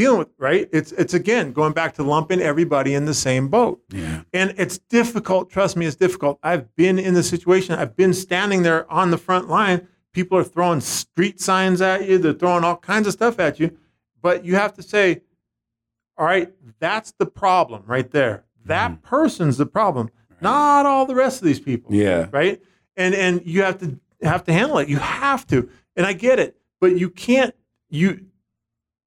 [0.00, 3.82] dealing with right, it's it's again going back to lumping everybody in the same boat.
[3.90, 4.22] Yeah.
[4.32, 5.50] And it's difficult.
[5.50, 6.38] Trust me, it's difficult.
[6.42, 7.74] I've been in the situation.
[7.74, 9.86] I've been standing there on the front line.
[10.12, 12.16] People are throwing street signs at you.
[12.16, 13.76] They're throwing all kinds of stuff at you.
[14.22, 15.20] But you have to say,
[16.16, 18.44] all right, that's the problem right there.
[18.64, 19.02] That mm-hmm.
[19.02, 20.10] person's the problem,
[20.40, 21.94] not all the rest of these people.
[21.94, 22.28] Yeah.
[22.32, 22.62] Right.
[22.96, 24.88] And and you have to have to handle it.
[24.88, 25.68] You have to.
[25.94, 26.56] And I get it.
[26.80, 27.54] But you can't
[27.90, 28.29] you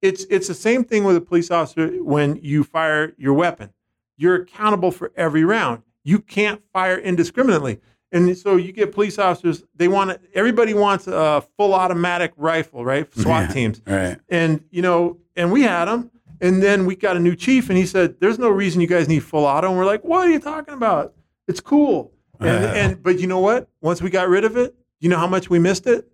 [0.04, 3.70] it's it's the same thing with a police officer when you fire your weapon.
[4.16, 5.82] You're accountable for every round.
[6.04, 7.80] You can't fire indiscriminately.
[8.12, 13.12] And so you get police officers, they want everybody wants a full automatic rifle, right?
[13.22, 13.52] SWAT Yeah.
[13.54, 13.82] teams.
[13.86, 14.18] Right.
[14.28, 16.10] And, you know, and we had them.
[16.40, 19.08] And then we got a new chief and he said, there's no reason you guys
[19.08, 19.68] need full auto.
[19.68, 21.14] And we're like, what are you talking about?
[21.48, 22.12] It's cool.
[22.38, 22.68] And, Uh.
[22.68, 23.68] and but you know what?
[23.80, 26.06] Once we got rid of it, you know how much we missed it?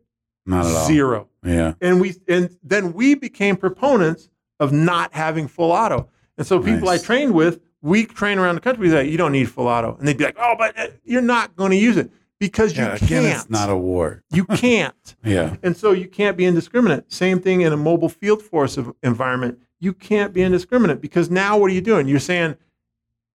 [0.46, 0.86] Not at all.
[0.86, 1.74] Zero Yeah.
[1.80, 6.08] and we and then we became proponents of not having full auto.
[6.36, 7.02] And so people Nice.
[7.02, 8.82] I trained with, we train around the country.
[8.82, 11.22] We say you don't need full auto, and they'd be like, "Oh, but uh, you're
[11.22, 13.02] not going to use it because you can't.
[13.02, 14.22] Again, it's not a war.
[14.30, 15.56] you can't, Yeah.
[15.62, 17.10] and so you can't be indiscriminate.
[17.12, 19.58] Same thing in a mobile field force of environment.
[19.78, 22.06] you can't be indiscriminate because now what are you doing?
[22.06, 22.56] You're saying,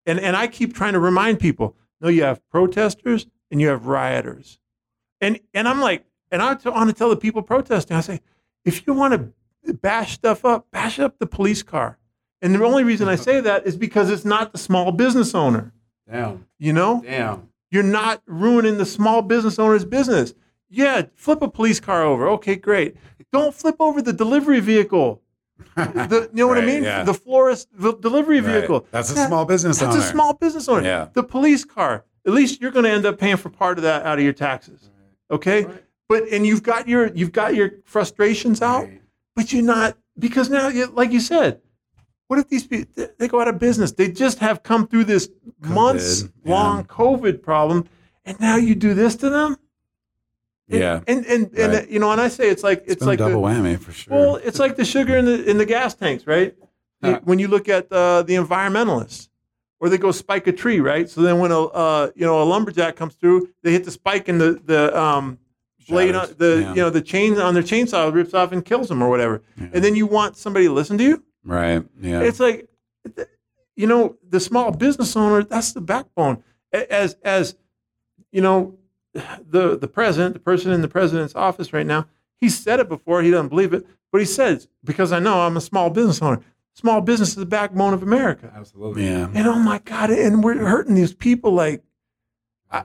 [0.06, 3.86] and and I keep trying to remind people, no, you have protesters and you have
[3.86, 4.58] rioters,
[5.22, 6.04] and and I'm like,
[6.34, 8.20] and I want to tell the people protesting, I say,
[8.64, 9.14] if you want
[9.66, 11.98] to bash stuff up, bash up the police car.
[12.42, 15.72] And the only reason I say that is because it's not the small business owner.
[16.10, 16.46] Damn.
[16.58, 17.48] You know, Damn.
[17.70, 20.34] you're not ruining the small business owner's business.
[20.68, 22.28] Yeah, flip a police car over.
[22.30, 22.96] Okay, great.
[23.32, 25.22] Don't flip over the delivery vehicle.
[25.76, 26.82] The, you know what I mean?
[26.82, 27.04] yeah.
[27.04, 28.54] The florist the delivery Right.
[28.60, 28.86] vehicle.
[28.90, 29.94] That's a That- small business That's owner.
[30.00, 30.82] That's a small business owner.
[30.84, 31.08] Yeah.
[31.12, 32.04] The police car.
[32.26, 34.32] At least you're going to end up paying for part of that out of your
[34.32, 34.90] taxes.
[35.30, 35.64] Okay.
[35.64, 35.84] Right.
[36.08, 39.00] But and you've got your you've got your frustrations out, Right.
[39.34, 41.60] but you're not because now, you- like you said,
[42.28, 43.92] what if these people they- go out of business?
[43.92, 45.28] They just have come through this
[45.60, 46.82] months long yeah.
[46.84, 47.86] COVID problem,
[48.24, 49.56] and now you do this to them.
[50.68, 51.00] And- Yeah.
[51.06, 51.88] and and and, Right.
[51.90, 54.12] you know, and I say it's like It's it's like double the, whammy for sure.
[54.14, 56.54] well, it's like the sugar in the in the gas tanks, right?
[57.02, 57.20] Huh.
[57.24, 59.28] When you look at uh, the environmentalists,
[59.80, 61.08] or they go spike a tree, right?
[61.10, 64.28] So then when a uh, you know a lumberjack comes through, they hit the spike
[64.28, 65.38] and the the um,
[65.88, 66.70] blade on the Yeah.
[66.70, 69.42] you know the chain on their chainsaw rips off and kills them or whatever.
[69.60, 69.68] Yeah.
[69.72, 71.24] And then you want somebody to listen to you?
[71.44, 71.84] right.
[72.00, 72.20] Yeah.
[72.20, 72.68] It's like,
[73.76, 75.42] you know, the small business owner.
[75.44, 76.42] That's the backbone.
[76.72, 77.56] As as
[78.32, 78.78] you know,
[79.12, 82.06] the the president, the person in the president's office right now,
[82.40, 83.22] he said it before.
[83.22, 86.40] He doesn't believe it, but he says because I know I'm a small business owner.
[86.76, 88.52] Small business is the backbone of America.
[88.56, 89.04] Absolutely.
[89.06, 89.28] yeah.
[89.32, 91.84] And oh my God, and we're hurting these people like.
[92.70, 92.82] I,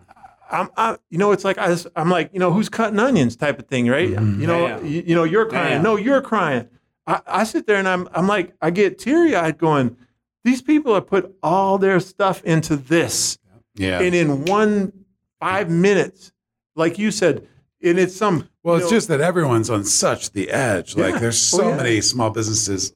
[0.51, 3.59] I'm, I, you know, it's like I, I'm like, you know, who's cutting onions type
[3.59, 4.09] of thing, right?
[4.09, 4.39] Mhm.
[4.39, 4.85] You know, Damn.
[4.85, 5.69] you, you know, you're crying.
[5.75, 5.83] Damn.
[5.83, 6.67] No, you're crying.
[7.07, 9.95] I, I sit there and I'm, I'm like, I get teary eyed, going,
[10.43, 13.37] these people have put all their stuff into this,
[13.75, 13.99] Yeah.
[14.01, 14.93] and in one
[15.39, 16.31] five minutes,
[16.75, 17.47] like you said,
[17.83, 18.49] and it's some.
[18.63, 20.95] Well, it's know- just that everyone's on such the edge.
[20.97, 21.19] Like Yeah.
[21.19, 21.77] there's Oh, so yeah.
[21.77, 22.93] many small businesses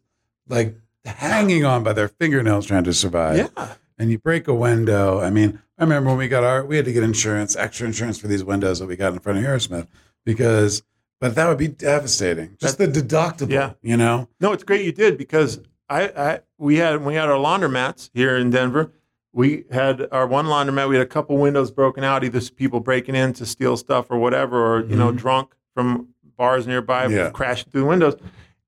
[0.50, 0.76] like
[1.06, 3.38] hanging on by their fingernails trying to survive.
[3.56, 5.20] yeah, And you break a window.
[5.20, 8.20] I mean, I remember when we got our we had to get insurance, extra insurance
[8.20, 9.88] for these windows that we got in front of Hero Smith
[10.26, 10.84] because
[11.20, 12.58] but that would be devastating.
[12.60, 13.50] Just the deductible.
[13.50, 13.74] Yeah.
[13.82, 14.28] You know?
[14.42, 18.36] No, it's great you did because I, I we had we had our laundromats here
[18.38, 18.92] in Denver.
[19.32, 20.90] We had our one laundromat.
[20.90, 24.18] We had a couple windows broken out, either people breaking in to steal stuff or
[24.18, 25.18] whatever, or you know, mm-hmm.
[25.18, 27.30] drunk from bars nearby, Yeah.
[27.30, 28.16] crashing through the windows.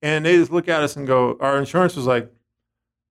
[0.02, 2.32] And they just look at us and go, "Our insurance was like,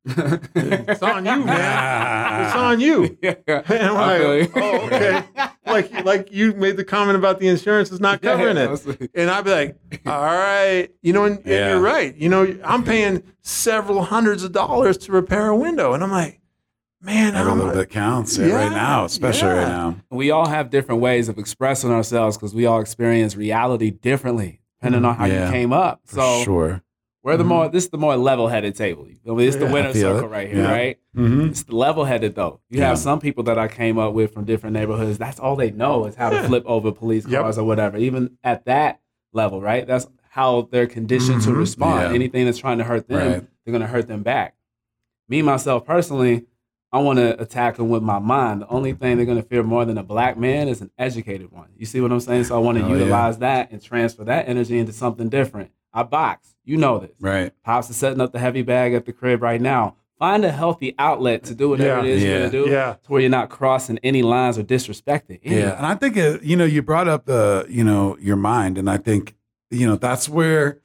[0.56, 2.46] it's on you, man.
[2.46, 3.36] It's on you." yeah.
[3.48, 4.62] And I feel like, you.
[4.62, 5.24] "Oh, okay."
[5.66, 8.70] like like you made the comment about the insurance is not covering it.
[8.70, 9.10] absolutely.
[9.16, 12.16] And I'd be like, all right, you know, and, and you're right.
[12.16, 15.94] You know, I'm paying several hundreds of dollars to repair a window.
[15.94, 16.40] And I'm like,
[17.02, 19.98] man, Every I'm, little bit counts yeah, Yeah, right now, especially right now.
[20.10, 25.02] we all have different ways of expressing ourselves because we all experience reality differently depending
[25.02, 25.10] mm-hmm.
[25.10, 25.46] on how Yeah.
[25.48, 26.02] you came up.
[26.06, 26.84] So sure.
[27.26, 27.48] We're the Mhm.
[27.48, 29.08] more this is the more level-headed table.
[29.08, 29.46] You feel me?
[29.46, 30.32] This is the Yeah, winner circle it.
[30.32, 30.72] right here, Yeah.
[30.72, 30.98] right?
[31.18, 31.42] Mm-hmm.
[31.50, 32.60] It's the level-headed though.
[32.70, 32.90] You Yeah.
[32.90, 35.18] have some people that I came up with from different neighborhoods.
[35.18, 37.42] That's all they know is how to flip over police Yep.
[37.42, 37.98] cars or whatever.
[37.98, 39.00] Even at that
[39.34, 39.86] level, right?
[39.88, 41.58] That's how they're conditioned to Mhm.
[41.58, 42.14] respond.
[42.16, 43.44] Anything that's trying to hurt them, Right.
[43.66, 44.54] they're gonna hurt them back.
[45.28, 46.46] Me myself personally,
[46.92, 48.62] I want to attack them with my mind.
[48.62, 51.68] The only thing they're gonna fear more than a black man is an educated one.
[51.76, 52.46] You see what I'm saying?
[52.46, 55.72] So I want to Oh, utilize that and transfer that energy into something different.
[55.94, 56.55] I box.
[56.66, 57.12] You know this.
[57.20, 57.54] Right.
[57.64, 59.96] Pops is setting up the heavy bag at the crib right now.
[60.18, 62.04] Find a healthy outlet to do whatever Yeah.
[62.06, 62.30] it is Yeah.
[62.30, 62.94] you're gonna do, Yeah.
[63.04, 65.40] to where you're not crossing any lines or disrespecting.
[65.44, 65.64] anyone.
[65.68, 68.78] Yeah, and I think uh, you know you brought up the you know your mind,
[68.78, 69.36] and I think
[69.70, 70.80] you know that's where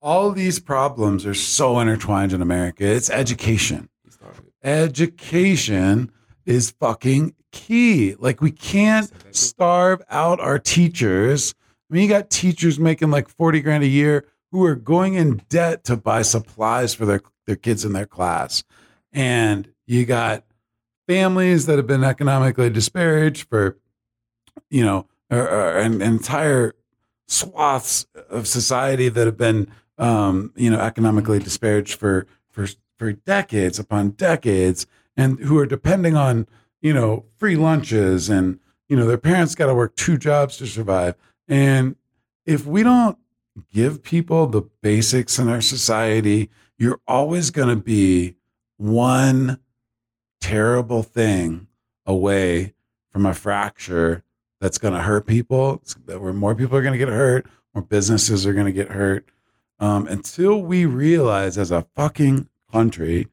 [0.00, 2.84] all these problems are so intertwined in America.
[2.84, 3.88] It's education.
[4.64, 6.10] Education
[6.44, 8.16] is fucking key.
[8.18, 11.54] Like we can't starve out our teachers.
[11.90, 15.42] I mean, you got teachers making like forty grand a year who are going in
[15.48, 18.62] debt to buy supplies for their their kids in their class,
[19.12, 20.44] and you got
[21.08, 23.76] families that have been economically disparaged for
[24.70, 26.74] you know, or, or an entire
[27.26, 32.66] swaths of society that have been, um, you know, economically disparaged for for
[32.98, 36.46] for decades upon decades, and who are depending on,
[36.80, 38.58] you know, free lunches and
[38.88, 41.14] you know their parents got to work two jobs to survive.
[41.48, 41.96] And
[42.44, 43.18] if we don't
[43.72, 48.36] give people the basics in our society, you're always going to be
[48.76, 49.58] one
[50.40, 51.68] terrible thing
[52.06, 52.74] away
[53.10, 54.24] from a fracture
[54.60, 57.82] that's going to hurt people, that where more people are going to get hurt, more
[57.82, 59.28] businesses are going to get hurt.
[59.78, 63.28] Um, until we realize as a fucking country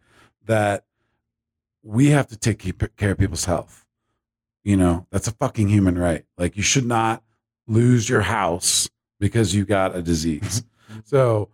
[0.46, 0.84] that
[1.84, 2.60] we have to take
[2.98, 3.86] care of people's health.
[4.64, 6.26] You know, that's a fucking human right.
[6.38, 7.24] Like you should not
[7.68, 8.90] lose your house
[9.20, 10.64] because you got a disease.
[10.90, 11.00] Mm-hmm.
[11.06, 11.50] so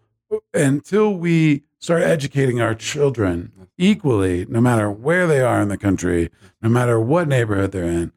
[0.54, 6.30] until we start educating our children equally, no matter where they are in the country,
[6.62, 8.12] no matter what neighborhood they're in,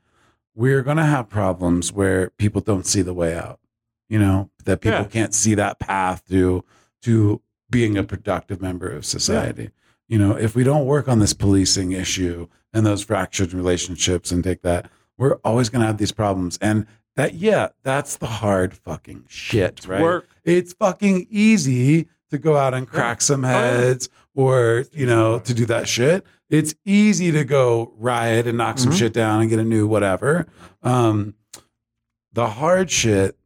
[0.54, 3.60] we're going to have problems where people don't see the way out.
[4.08, 5.04] You know, that people Yeah.
[5.04, 6.64] can't see that path to
[7.02, 9.70] to being a productive member of society.
[10.08, 14.42] You know, if we don't work on this policing issue and those fractured relationships and
[14.42, 16.58] take that, we're always going to have these problems.
[16.62, 16.86] And
[17.18, 20.00] that, yeah, that's the hard fucking shit, right?
[20.00, 20.28] Work.
[20.44, 25.52] It's fucking easy to go out and crack some Oh, heads or, you know, to
[25.52, 26.24] do that shit.
[26.48, 28.98] It's easy to go riot and knock some Mhm.
[28.98, 30.46] shit down and get a new whatever.
[30.82, 31.34] Um,
[32.32, 33.36] the hard shit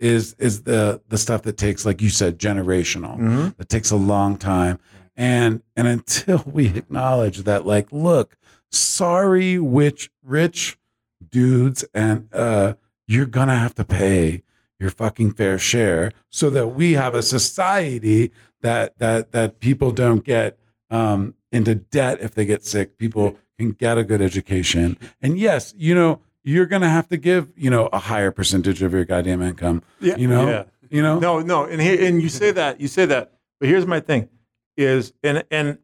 [0.00, 3.16] is is the the stuff that takes, like you said, generational.
[3.18, 3.56] Mhm.
[3.58, 4.78] That takes a long time.
[5.16, 8.36] And and until we acknowledge that, like, look,
[8.72, 10.78] sorry, which rich
[11.30, 12.74] dudes, and uh,
[13.10, 14.42] you're gonna have to pay
[14.78, 18.30] your fucking fair share, so that we have a society
[18.62, 20.58] that that that people don't get
[20.90, 22.96] um, into debt if they get sick.
[22.96, 27.50] People can get a good education, and yes, you know, you're gonna have to give
[27.56, 29.82] you know a higher percentage of your goddamn income.
[29.98, 30.16] Yeah.
[30.16, 30.64] You know, Yeah.
[30.88, 33.86] you know, No, no, and here, and you say that, you say that, but here's
[33.86, 34.28] my thing:
[34.76, 35.78] is and and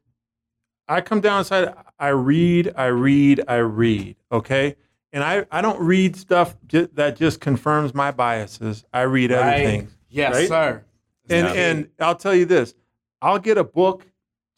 [0.89, 1.75] I come down inside.
[1.99, 4.17] I read, I read, I read.
[4.31, 4.77] Okay,
[5.13, 8.85] and I I don't read stuff ju- that just confirms my biases.
[8.93, 10.49] I read other things, Yes, Right?
[10.49, 10.85] sir.
[11.29, 11.53] and Yeah.
[11.55, 12.75] and I'll tell you this:
[13.23, 14.07] I'll get a book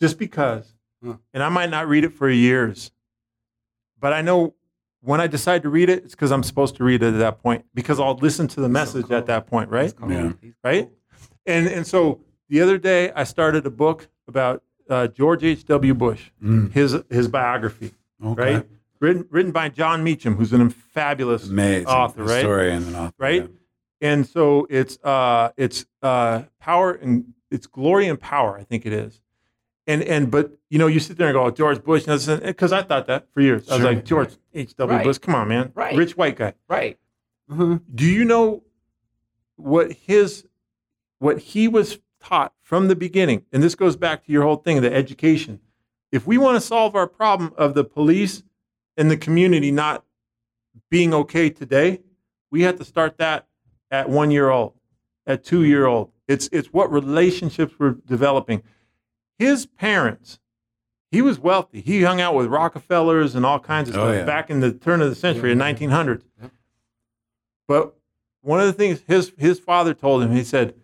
[0.01, 1.15] just because, Huh.
[1.33, 2.91] and I might not read it for years,
[4.01, 4.55] but I know.
[5.01, 7.41] When I decide to read it, it's because I'm supposed to read it at that
[7.41, 9.17] point because I'll listen to the message cool.
[9.17, 9.95] at that point, right?
[10.09, 10.33] Yeah.
[10.65, 10.91] right?
[11.47, 15.65] And and so the other day I started a book about uh, George H.
[15.67, 15.95] W.
[15.95, 17.93] Bush, Mm, his his biography,
[18.25, 18.55] okay.
[18.57, 18.67] right?
[19.01, 22.37] Written written by Jon Meacham, who's an fabulous Amazing author, right?
[22.37, 23.49] historian and author, Right?
[24.01, 28.93] And so it's uh it's uh power and it's glory and power, I think it
[28.93, 29.21] is.
[29.87, 32.83] And and but you know you sit there and go oh, George Bush because I
[32.83, 33.93] thought that for years I was Sure.
[33.93, 35.05] like George H W Right.
[35.05, 35.97] Bush come on man Right.
[35.97, 36.99] rich white guy Right.
[37.51, 37.79] Uh-huh.
[37.95, 38.63] do you know
[39.57, 40.47] what his
[41.19, 44.81] what he was taught from the beginning and this goes back to your whole thing
[44.83, 45.61] the education
[46.13, 48.43] if we want to solve our problem of the police
[48.99, 50.05] and the community not
[50.91, 52.01] being okay today
[52.51, 53.47] we have to start that
[53.91, 54.75] at one year old
[55.27, 58.63] at two year old it's it's what relationships we're developing
[59.39, 60.39] his parents
[61.11, 64.25] he was wealthy he hung out with rockefellers and all kinds of Oh, stuff yeah.
[64.25, 65.73] back in the turn of the century in Yeah.
[65.73, 66.51] 1900s Yep.
[67.67, 67.95] but
[68.43, 70.75] one of the things his his father told him, he said,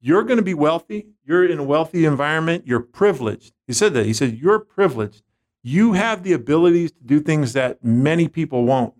[0.00, 1.08] "You're going to be wealthy.
[1.24, 2.66] You're in a wealthy environment.
[2.66, 4.06] You're privileged." He said that.
[4.06, 5.24] He said, "You're privileged.
[5.62, 8.94] You have the abilities to do things that many people won't."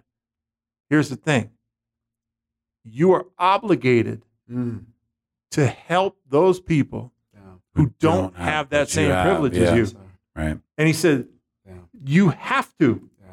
[0.91, 1.51] Here's the thing:
[2.85, 4.87] you are obligated Mm.
[5.51, 7.41] to help those people Yeah.
[7.75, 9.63] who don't, have, that what you same have, privilege yeah.
[9.75, 9.99] as you.
[10.35, 10.59] Right.
[10.79, 11.29] And he said,
[11.67, 11.75] Yeah.
[12.05, 13.11] "You have to.
[13.21, 13.27] Yeah.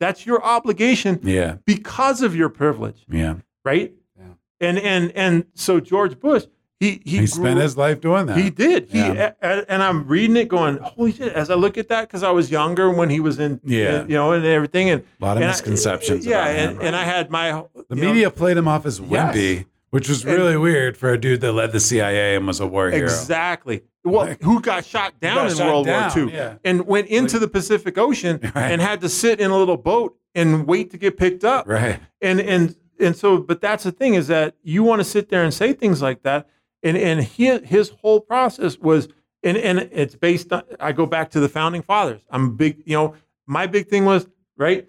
[0.00, 1.58] That's your obligation Yeah.
[1.66, 3.36] because of your privilege." Yeah.
[3.64, 3.92] Right?
[4.18, 4.24] Yeah.
[4.60, 6.46] And and and so George Bush,
[6.82, 8.36] he he, He, spent his life doing that.
[8.36, 8.88] He did.
[8.90, 9.32] He Yeah.
[9.42, 12.30] a- and I'm reading it, going, "Holy shit!" As I look at that, because I
[12.30, 14.02] was younger when he was in, Yeah.
[14.02, 16.26] in- you know, and everything, and a lot of and I- misconceptions.
[16.26, 17.50] yeah, and, and I had my
[17.88, 19.08] the you know, media played him off as Yes.
[19.36, 22.66] wimpy, which was really weird for a dude that led the CIA and was a
[22.66, 23.04] war hero.
[23.04, 23.82] exactly.
[24.04, 26.54] Well, Like- who got shot down got in shot World down, War II yeah.
[26.64, 28.72] and went into the Pacific Ocean Right.
[28.72, 31.68] and had to sit in a little boat and wait to get picked up.
[31.68, 32.00] Right.
[32.20, 35.42] and and and so but that's the thing is that you want to sit there
[35.44, 36.48] and say things like that
[36.82, 39.08] and and his, his whole process was
[39.42, 42.20] and and it's based on i go back to the founding fathers.
[42.30, 43.14] I'm big you know
[43.46, 44.86] my big thing was right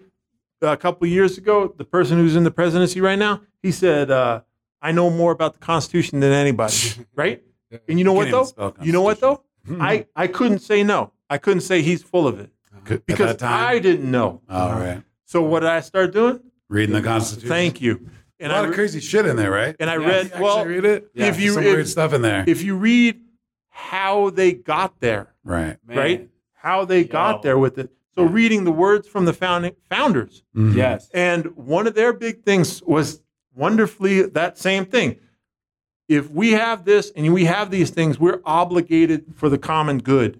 [0.62, 4.10] a couple of years ago the person who's in the presidency right now he said
[4.10, 4.40] uh,
[4.80, 6.76] i know more about the constitution than anybody
[7.14, 7.42] right?
[7.88, 8.74] And you know what though?
[8.80, 9.42] you know what though?
[9.80, 11.12] I i couldn't say no.
[11.28, 12.50] I couldn't say he's full of it.
[12.84, 14.42] Could- because i didn't know.
[14.48, 15.02] All right.
[15.24, 16.40] so what did i start doing?
[16.68, 17.48] Reading the Constitution.
[17.48, 18.08] thank you
[18.50, 19.74] A lot I of crazy shit in there, right?
[19.80, 20.06] and I Yeah.
[20.06, 21.10] read You actually well read it.
[21.14, 21.26] Yeah.
[21.26, 22.44] if you some if, weird stuff in there.
[22.46, 23.20] if you read
[23.70, 25.76] how they got there, right.
[25.86, 25.96] Man.
[25.96, 26.28] right?
[26.52, 27.08] How they Yo.
[27.08, 27.90] got there with it.
[28.14, 30.74] So reading the words from the founding founders, Mhm.
[30.76, 31.10] Yes.
[31.12, 33.20] and one of their big things was
[33.54, 35.16] wonderfully that same thing.
[36.08, 40.38] If we have this and we have these things, we're obligated for the common good.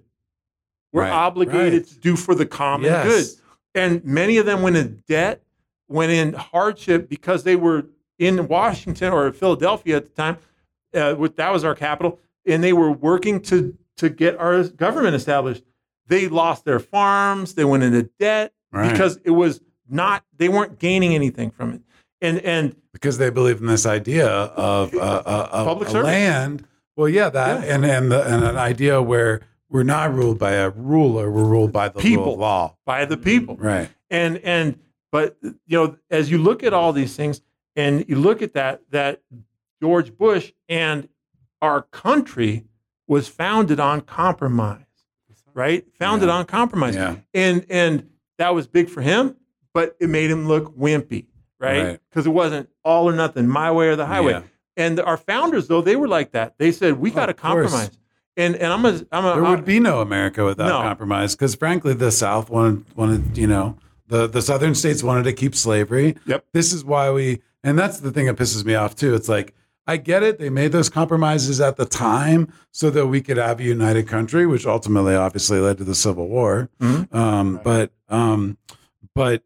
[0.92, 1.86] We're Right, obligated right.
[1.88, 3.06] to do for the common Yes.
[3.06, 3.40] good.
[3.74, 5.42] And many of them went in debt,
[5.88, 7.86] went in hardship because they were
[8.18, 10.38] in Washington or Philadelphia at the time.
[10.94, 15.14] Uh, with, that was our capital, and they were working to to get our government
[15.16, 15.62] established.
[16.06, 17.54] They lost their farms.
[17.54, 18.90] They went into debt Right.
[18.90, 20.24] because it was not.
[20.36, 21.80] They weren't gaining anything from it.
[22.20, 26.66] And and because they believe in this idea of uh, uh, Public land.
[26.96, 30.70] Well, yeah, that and and the, and an idea where we're not ruled by a
[30.70, 31.28] ruler.
[31.30, 32.36] We're ruled by the People.
[32.36, 32.76] law.
[32.86, 33.56] by the people.
[33.56, 33.88] Right.
[34.10, 34.78] and and
[35.10, 37.40] but you know as you look at all these things
[37.76, 39.20] and you look at that that
[39.80, 41.08] george bush and
[41.60, 42.64] our country
[43.06, 44.80] was founded on compromise
[45.54, 46.34] right founded Yeah.
[46.36, 47.16] on compromise Yeah.
[47.32, 49.36] and and that was big for him
[49.72, 51.26] but it made him look wimpy
[51.60, 52.00] right Right.
[52.10, 54.42] because it wasn't all or nothing my way or the highway Yeah.
[54.76, 57.70] and our founders though they were like that they said we got to course.
[57.70, 57.90] compromise
[58.36, 60.80] and and i'm a i'm a There would be no America without No.
[60.82, 63.76] compromise because, frankly, the South wanted, wanted, you know,
[64.08, 66.16] the, the Southern states wanted to keep slavery.
[66.26, 66.44] Yep.
[66.52, 69.14] This is why we, and that's the thing that pisses me off too.
[69.14, 69.54] It's like,
[69.86, 70.38] I get it.
[70.38, 74.46] They made those compromises at the time so that we could have a united country,
[74.46, 76.70] which ultimately obviously led to the Civil War.
[76.80, 77.12] Mhm.
[77.14, 78.56] Um, But, um,
[79.14, 79.42] but,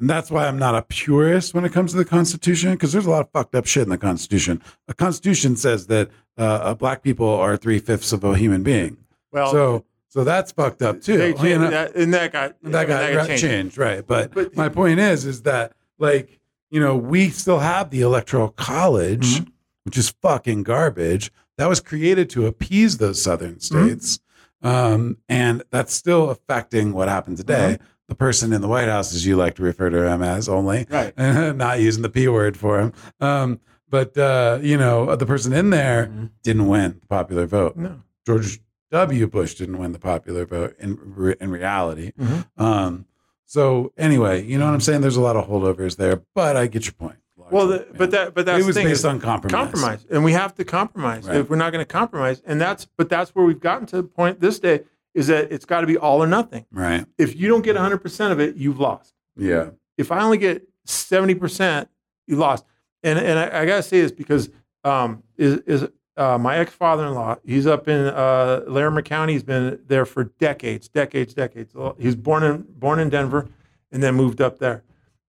[0.00, 3.06] and that's why I'm not a purist when it comes to the Constitution, because there's
[3.06, 4.60] a lot of fucked up shit in the Constitution.
[4.88, 8.96] The Constitution says that uh, black people are three fifths of a human being.
[9.32, 11.16] well so, so that's fucked up too.
[11.16, 11.70] they You know?
[11.70, 13.42] that, and that got that got right- changed.
[13.42, 13.78] changed.
[13.78, 14.04] right?
[14.06, 18.48] But, But- my point is, is that like you know we still have the electoral
[18.48, 19.50] college, Mm-hmm.
[19.84, 21.30] which is fucking garbage.
[21.58, 23.86] That was created to appease those southern Mm-hmm.
[23.88, 24.18] states,
[24.62, 27.76] um, and that's still affecting what happened today.
[27.78, 27.84] Mm-hmm.
[28.08, 30.86] The person in the White House, as you like to refer to him as, only
[30.90, 31.16] Right.
[31.18, 32.92] not using the p word for him.
[33.20, 36.30] Um, but uh, you know, the person in there Mhm.
[36.42, 37.76] didn't win the popular vote.
[37.76, 38.02] No.
[38.26, 38.60] George
[38.90, 39.26] W.
[39.26, 42.12] Bush didn't win the popular vote in re- in reality.
[42.20, 42.44] Mhm.
[42.58, 43.06] Um,
[43.54, 45.00] so anyway, you know what I'm saying?
[45.00, 47.18] There's a lot of holdovers there, but I get your point.
[47.52, 49.52] Well, the, but that but that's it was thing based is on compromise.
[49.54, 51.36] compromise, and we have to compromise Right.
[51.36, 52.42] if we're not going to compromise.
[52.44, 54.80] And that's but that's where we've gotten to the point this day
[55.14, 56.66] is that it's got to be all or nothing.
[56.72, 57.06] Right.
[57.16, 59.14] If you don't get 100 percent of it, you've lost.
[59.36, 59.70] Yeah.
[59.96, 61.88] If I only get 70 percent,
[62.26, 62.64] you lost.
[63.04, 64.50] And and I, I got to say this because
[64.82, 67.36] um, is is uh, my ex father in law?
[67.44, 69.32] He's up in uh, Larimer County.
[69.34, 71.72] He's been there for decades, decades, decades.
[71.98, 73.48] He was born in born in Denver,
[73.92, 74.82] and then moved up there.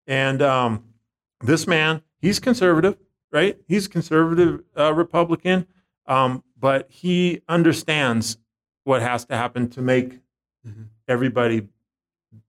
[0.07, 0.83] And um,
[1.41, 2.97] this man, he's conservative,
[3.31, 3.57] right?
[3.67, 5.67] He's a conservative uh, Republican,
[6.07, 8.37] um, but he understands
[8.83, 10.19] what has to happen to make
[10.67, 10.87] Mhm.
[11.07, 11.67] everybody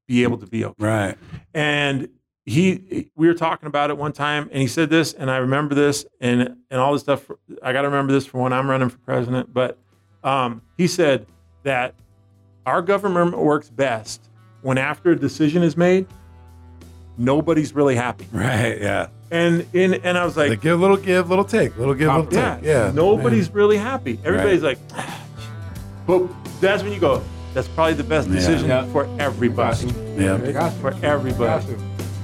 [0.07, 0.75] be able to be okay.
[0.83, 1.19] Right.
[1.53, 2.09] And
[2.47, 5.75] he, we were talking about it one time, and he said this, and I remember
[5.75, 7.29] this, and and all this stuff.
[7.63, 9.53] I got to remember this for when I'm running for president.
[9.53, 9.77] But
[10.23, 11.27] um, he said
[11.65, 11.95] that
[12.65, 14.23] our government works best
[14.63, 16.07] when after a decision is made,
[17.19, 18.27] nobody's really happy.
[18.33, 18.81] Right.
[18.81, 19.09] Yeah.
[19.31, 22.33] And in and I was like, Like give, little give, little take, little give, little
[22.33, 22.65] yeah, take.
[22.65, 22.93] Yeah.
[22.95, 24.21] nobody's really happy.
[24.25, 24.79] Everybody's like,
[26.07, 26.29] but
[26.61, 27.23] that's when you go.
[27.55, 28.87] That's probably the best decision Yeah.
[28.93, 29.87] for everybody.
[30.17, 30.35] Yeah.
[30.35, 30.71] I.
[30.71, 31.75] For I got everybody.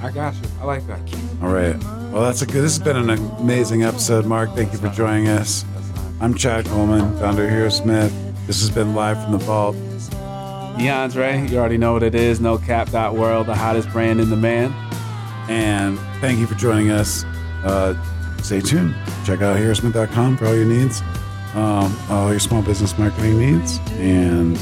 [0.03, 0.41] I got you.
[0.59, 0.99] I like that.
[1.41, 1.77] All right.
[2.11, 2.61] Well, that's a good.
[2.61, 3.09] This has been an
[3.39, 4.53] amazing episode, Mark.
[4.53, 5.63] Thank you for joining us.
[6.19, 8.13] I'm Chad Coleman, founder of Hero Smith.
[8.45, 9.77] This has been live from the vault.
[10.77, 12.41] DeAndre, you already know what it is.
[12.41, 12.91] No cap.
[13.13, 14.73] World, the hottest brand in the man.
[15.49, 17.23] And thank you for joining us.
[17.63, 17.95] Uh,
[18.41, 18.93] stay tuned.
[19.25, 21.01] Check out HeroSmith.com for all your needs,
[21.53, 23.79] um, all your small business marketing needs.
[23.93, 24.57] And